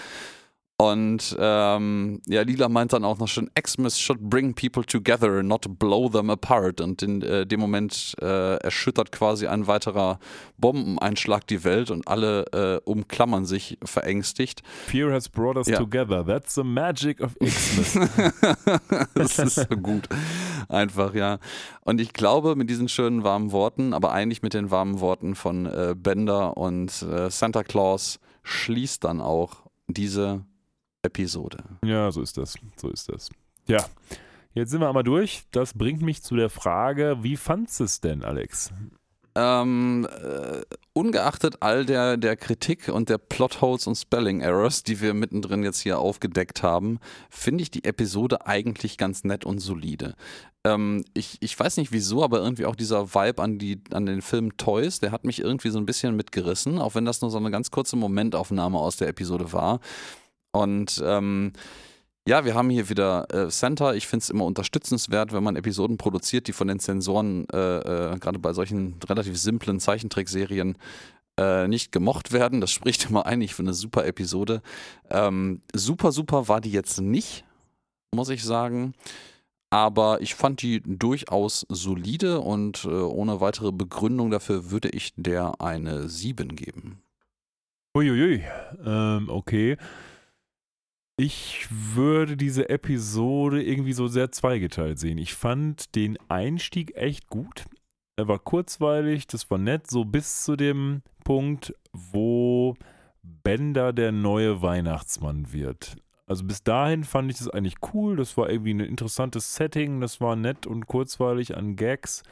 [0.82, 5.66] Und ähm, ja, Lila meint dann auch noch schon, Xmas should bring people together, not
[5.78, 6.80] blow them apart.
[6.80, 10.20] Und in äh, dem Moment äh, erschüttert quasi ein weiterer
[10.58, 14.64] Bombeneinschlag die Welt und alle äh, umklammern sich verängstigt.
[14.88, 15.78] Fear has brought us Ja.
[15.80, 16.26] together.
[16.26, 18.00] That's the magic of Xmas.
[19.16, 20.08] das ist so gut.
[20.70, 21.40] Einfach, ja.
[21.82, 25.66] Und ich glaube, mit diesen schönen warmen Worten, aber eigentlich mit den warmen Worten von
[25.66, 29.58] äh, Bender und äh, Santa Claus schließt dann auch
[29.88, 30.46] diese
[31.04, 31.64] Episode.
[31.84, 32.56] Ja, so ist das.
[32.76, 33.30] So ist das.
[33.68, 33.86] Ja.
[34.54, 35.44] Jetzt sind wir einmal durch.
[35.52, 38.74] Das bringt mich zu der Frage, wie fandst du es denn, Alex?
[39.36, 40.62] Ähm, äh,
[40.94, 45.80] ungeachtet all der, der Kritik und der Plotholes und Spelling Errors, die wir mittendrin jetzt
[45.80, 47.00] hier aufgedeckt haben,
[47.30, 50.16] finde ich die Episode eigentlich ganz nett und solide.
[50.66, 54.22] Ähm, ich, ich weiß nicht wieso, aber irgendwie auch dieser Vibe an, die, an den
[54.22, 57.38] Film Toys, der hat mich irgendwie so ein bisschen mitgerissen, auch wenn das nur so
[57.38, 59.80] eine ganz kurze Momentaufnahme aus der Episode war.
[60.52, 61.54] Und ähm,
[62.28, 63.94] ja, wir haben hier wieder äh, Santa.
[63.94, 68.20] Ich finde es immer unterstützenswert, wenn man Episoden produziert, die von den Sensoren, äh, äh,
[68.20, 70.78] gerade bei solchen relativ simplen Zeichentrickserien,
[71.40, 72.62] äh, nicht gemocht werden.
[72.62, 74.62] Das spricht immer eigentlich für eine super Episode.
[75.10, 77.46] Ähm, super, super war die jetzt nicht,
[78.14, 78.94] muss ich sagen.
[79.72, 85.62] Aber ich fand die durchaus solide und äh, ohne weitere Begründung dafür würde ich der
[85.62, 87.02] eine 7 geben.
[87.96, 88.44] Uiuiui.
[88.86, 89.78] Ähm, okay.
[91.22, 95.18] Ich würde diese Episode irgendwie so sehr zweigeteilt sehen.
[95.18, 97.66] Ich fand den Einstieg echt gut.
[98.16, 102.78] Er war kurzweilig, das war nett, so bis zu dem Punkt, wo
[103.22, 105.98] Bender der neue Weihnachtsmann wird.
[106.26, 108.16] Also bis dahin fand ich das eigentlich cool.
[108.16, 110.00] Das war irgendwie ein interessantes Setting.
[110.00, 112.24] Das war nett und kurzweilig an Gags.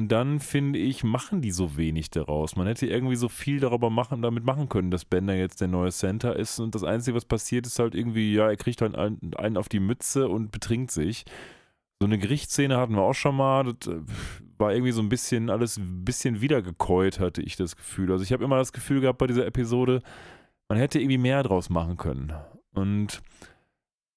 [0.00, 2.56] Und dann finde ich, machen die so wenig daraus.
[2.56, 5.92] Man hätte irgendwie so viel darüber machen, damit machen können, dass Bender jetzt der neue
[5.92, 6.58] Center ist.
[6.58, 9.68] Und das Einzige, was passiert, ist halt irgendwie, ja, er kriegt halt einen, einen auf
[9.68, 11.26] die Mütze und betrinkt sich.
[12.00, 13.74] So eine Gerichtsszene hatten wir auch schon mal.
[13.74, 14.00] Das äh,
[14.56, 18.10] war irgendwie so ein bisschen alles ein bisschen wiedergekäut, hatte ich das Gefühl.
[18.10, 20.00] Also ich habe immer das Gefühl gehabt bei dieser Episode,
[20.70, 22.32] man hätte irgendwie mehr draus machen können.
[22.72, 23.20] Und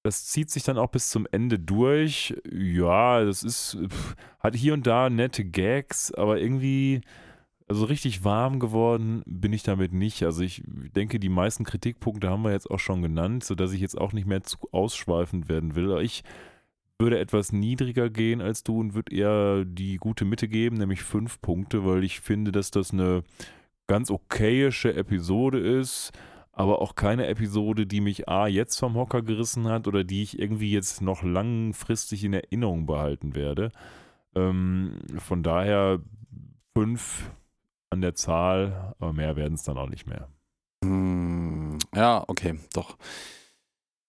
[0.03, 2.35] das zieht sich dann auch bis zum Ende durch.
[2.51, 3.77] Ja, das ist,
[4.39, 7.01] hat hier und da nette Gags, aber irgendwie,
[7.69, 10.23] also richtig warm geworden bin ich damit nicht.
[10.23, 13.97] Also ich denke, die meisten Kritikpunkte haben wir jetzt auch schon genannt, sodass ich jetzt
[13.97, 15.89] auch nicht mehr zu ausschweifend werden will.
[15.89, 16.23] Aber ich
[16.99, 21.41] würde etwas niedriger gehen als du und würde eher die gute Mitte geben, nämlich fünf
[21.41, 23.23] Punkte, weil ich finde, dass das eine
[23.87, 26.11] ganz okayische Episode ist,
[26.53, 30.39] aber auch keine Episode, die mich A jetzt vom Hocker gerissen hat oder die ich
[30.39, 33.71] irgendwie jetzt noch langfristig in Erinnerung behalten werde.
[34.35, 35.99] Ähm, von daher
[36.75, 37.31] fünf
[37.89, 40.29] an der Zahl, aber mehr werden es dann auch nicht mehr.
[40.83, 42.97] Hm, ja, okay, doch.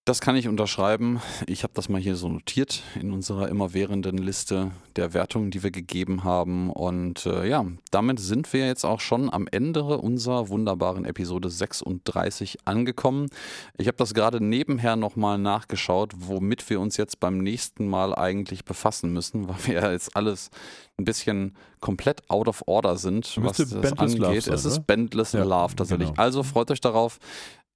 [0.06, 1.22] Das kann ich unterschreiben.
[1.46, 5.70] Ich habe das mal hier so notiert in unserer immerwährenden Liste der Wertungen, die wir
[5.70, 6.68] gegeben haben.
[6.68, 12.58] Und äh, ja, damit sind wir jetzt auch schon am Ende unserer wunderbaren Episode 36
[12.66, 13.30] angekommen.
[13.78, 18.66] Ich habe das gerade nebenher nochmal nachgeschaut, womit wir uns jetzt beim nächsten Mal eigentlich
[18.66, 20.50] befassen müssen, weil wir ja jetzt alles
[20.98, 24.42] ein bisschen komplett out of order sind, was das angeht.
[24.44, 24.86] Sein, es ist?
[24.86, 26.10] Bandless ja, Love tatsächlich.
[26.10, 26.22] Genau.
[26.22, 27.18] Also freut euch darauf.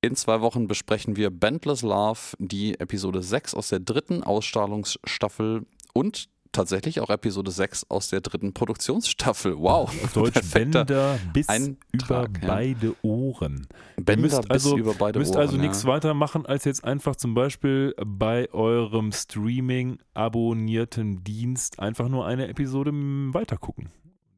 [0.01, 6.29] In zwei Wochen besprechen wir Bandless Love, die Episode 6 aus der dritten Ausstrahlungsstaffel und
[6.53, 9.59] tatsächlich auch Episode 6 aus der dritten Produktionsstaffel.
[9.59, 9.89] Wow.
[9.89, 12.47] Auf Deutsch Bänder bis Eintrag, über ja.
[12.47, 13.67] beide Ohren.
[13.97, 15.41] Bänder müsst also, bis über beide müsst Ohren.
[15.41, 15.63] Müsst also ja.
[15.69, 22.25] nichts weiter machen, als jetzt einfach zum Beispiel bei eurem Streaming abonnierten Dienst einfach nur
[22.25, 23.91] eine Episode weitergucken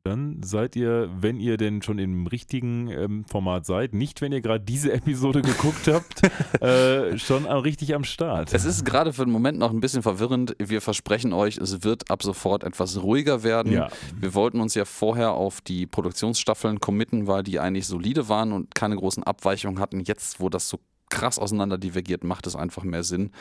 [0.04, 4.40] dann seid ihr, wenn ihr denn schon im richtigen ähm, Format seid, nicht wenn ihr
[4.40, 6.22] gerade diese Episode geguckt habt,
[6.62, 8.52] äh, schon richtig am Start.
[8.52, 10.56] Es ist gerade für den Moment noch ein bisschen verwirrend.
[10.58, 13.72] Wir versprechen euch, es wird ab sofort etwas ruhiger werden.
[13.72, 13.88] Ja.
[14.18, 18.74] Wir wollten uns ja vorher auf die Produktionsstaffeln committen, weil die eigentlich solide waren und
[18.74, 20.00] keine großen Abweichungen hatten.
[20.00, 23.32] Jetzt, wo das so krass auseinander divergiert, macht es einfach mehr Sinn.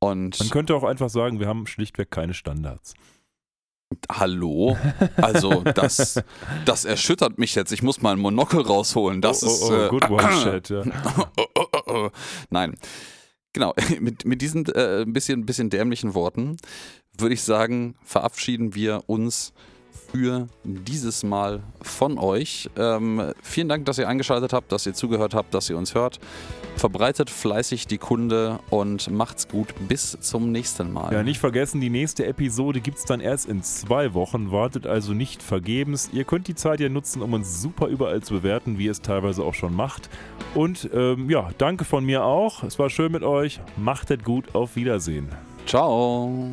[0.00, 2.94] Und Man könnte auch einfach sagen, wir haben schlichtweg keine Standards.
[4.10, 4.76] Hallo?
[5.16, 6.22] Also, das,
[6.64, 7.72] das erschüttert mich jetzt.
[7.72, 9.20] Ich muss mal ein Monokel rausholen.
[9.20, 9.62] Das oh, oh, ist.
[9.62, 10.82] Oh, äh, good one, shit, ja.
[12.50, 12.76] Nein.
[13.52, 16.56] Genau, mit, mit diesen äh, bisschen, bisschen dämlichen Worten
[17.18, 19.52] würde ich sagen, verabschieden wir uns
[20.12, 22.68] für dieses Mal von euch.
[22.76, 26.20] Ähm, vielen Dank, dass ihr eingeschaltet habt, dass ihr zugehört habt, dass ihr uns hört.
[26.76, 29.68] Verbreitet fleißig die Kunde und macht's gut.
[29.88, 31.12] Bis zum nächsten Mal.
[31.12, 34.52] Ja, nicht vergessen, die nächste Episode gibt es dann erst in zwei Wochen.
[34.52, 36.10] Wartet also nicht vergebens.
[36.12, 39.00] Ihr könnt die Zeit ja nutzen, um uns super überall zu bewerten, wie ihr es
[39.00, 40.10] teilweise auch schon macht.
[40.54, 42.62] Und ähm, ja, danke von mir auch.
[42.62, 43.60] Es war schön mit euch.
[43.76, 44.54] Macht es gut.
[44.54, 45.28] Auf Wiedersehen.
[45.66, 46.50] Ciao.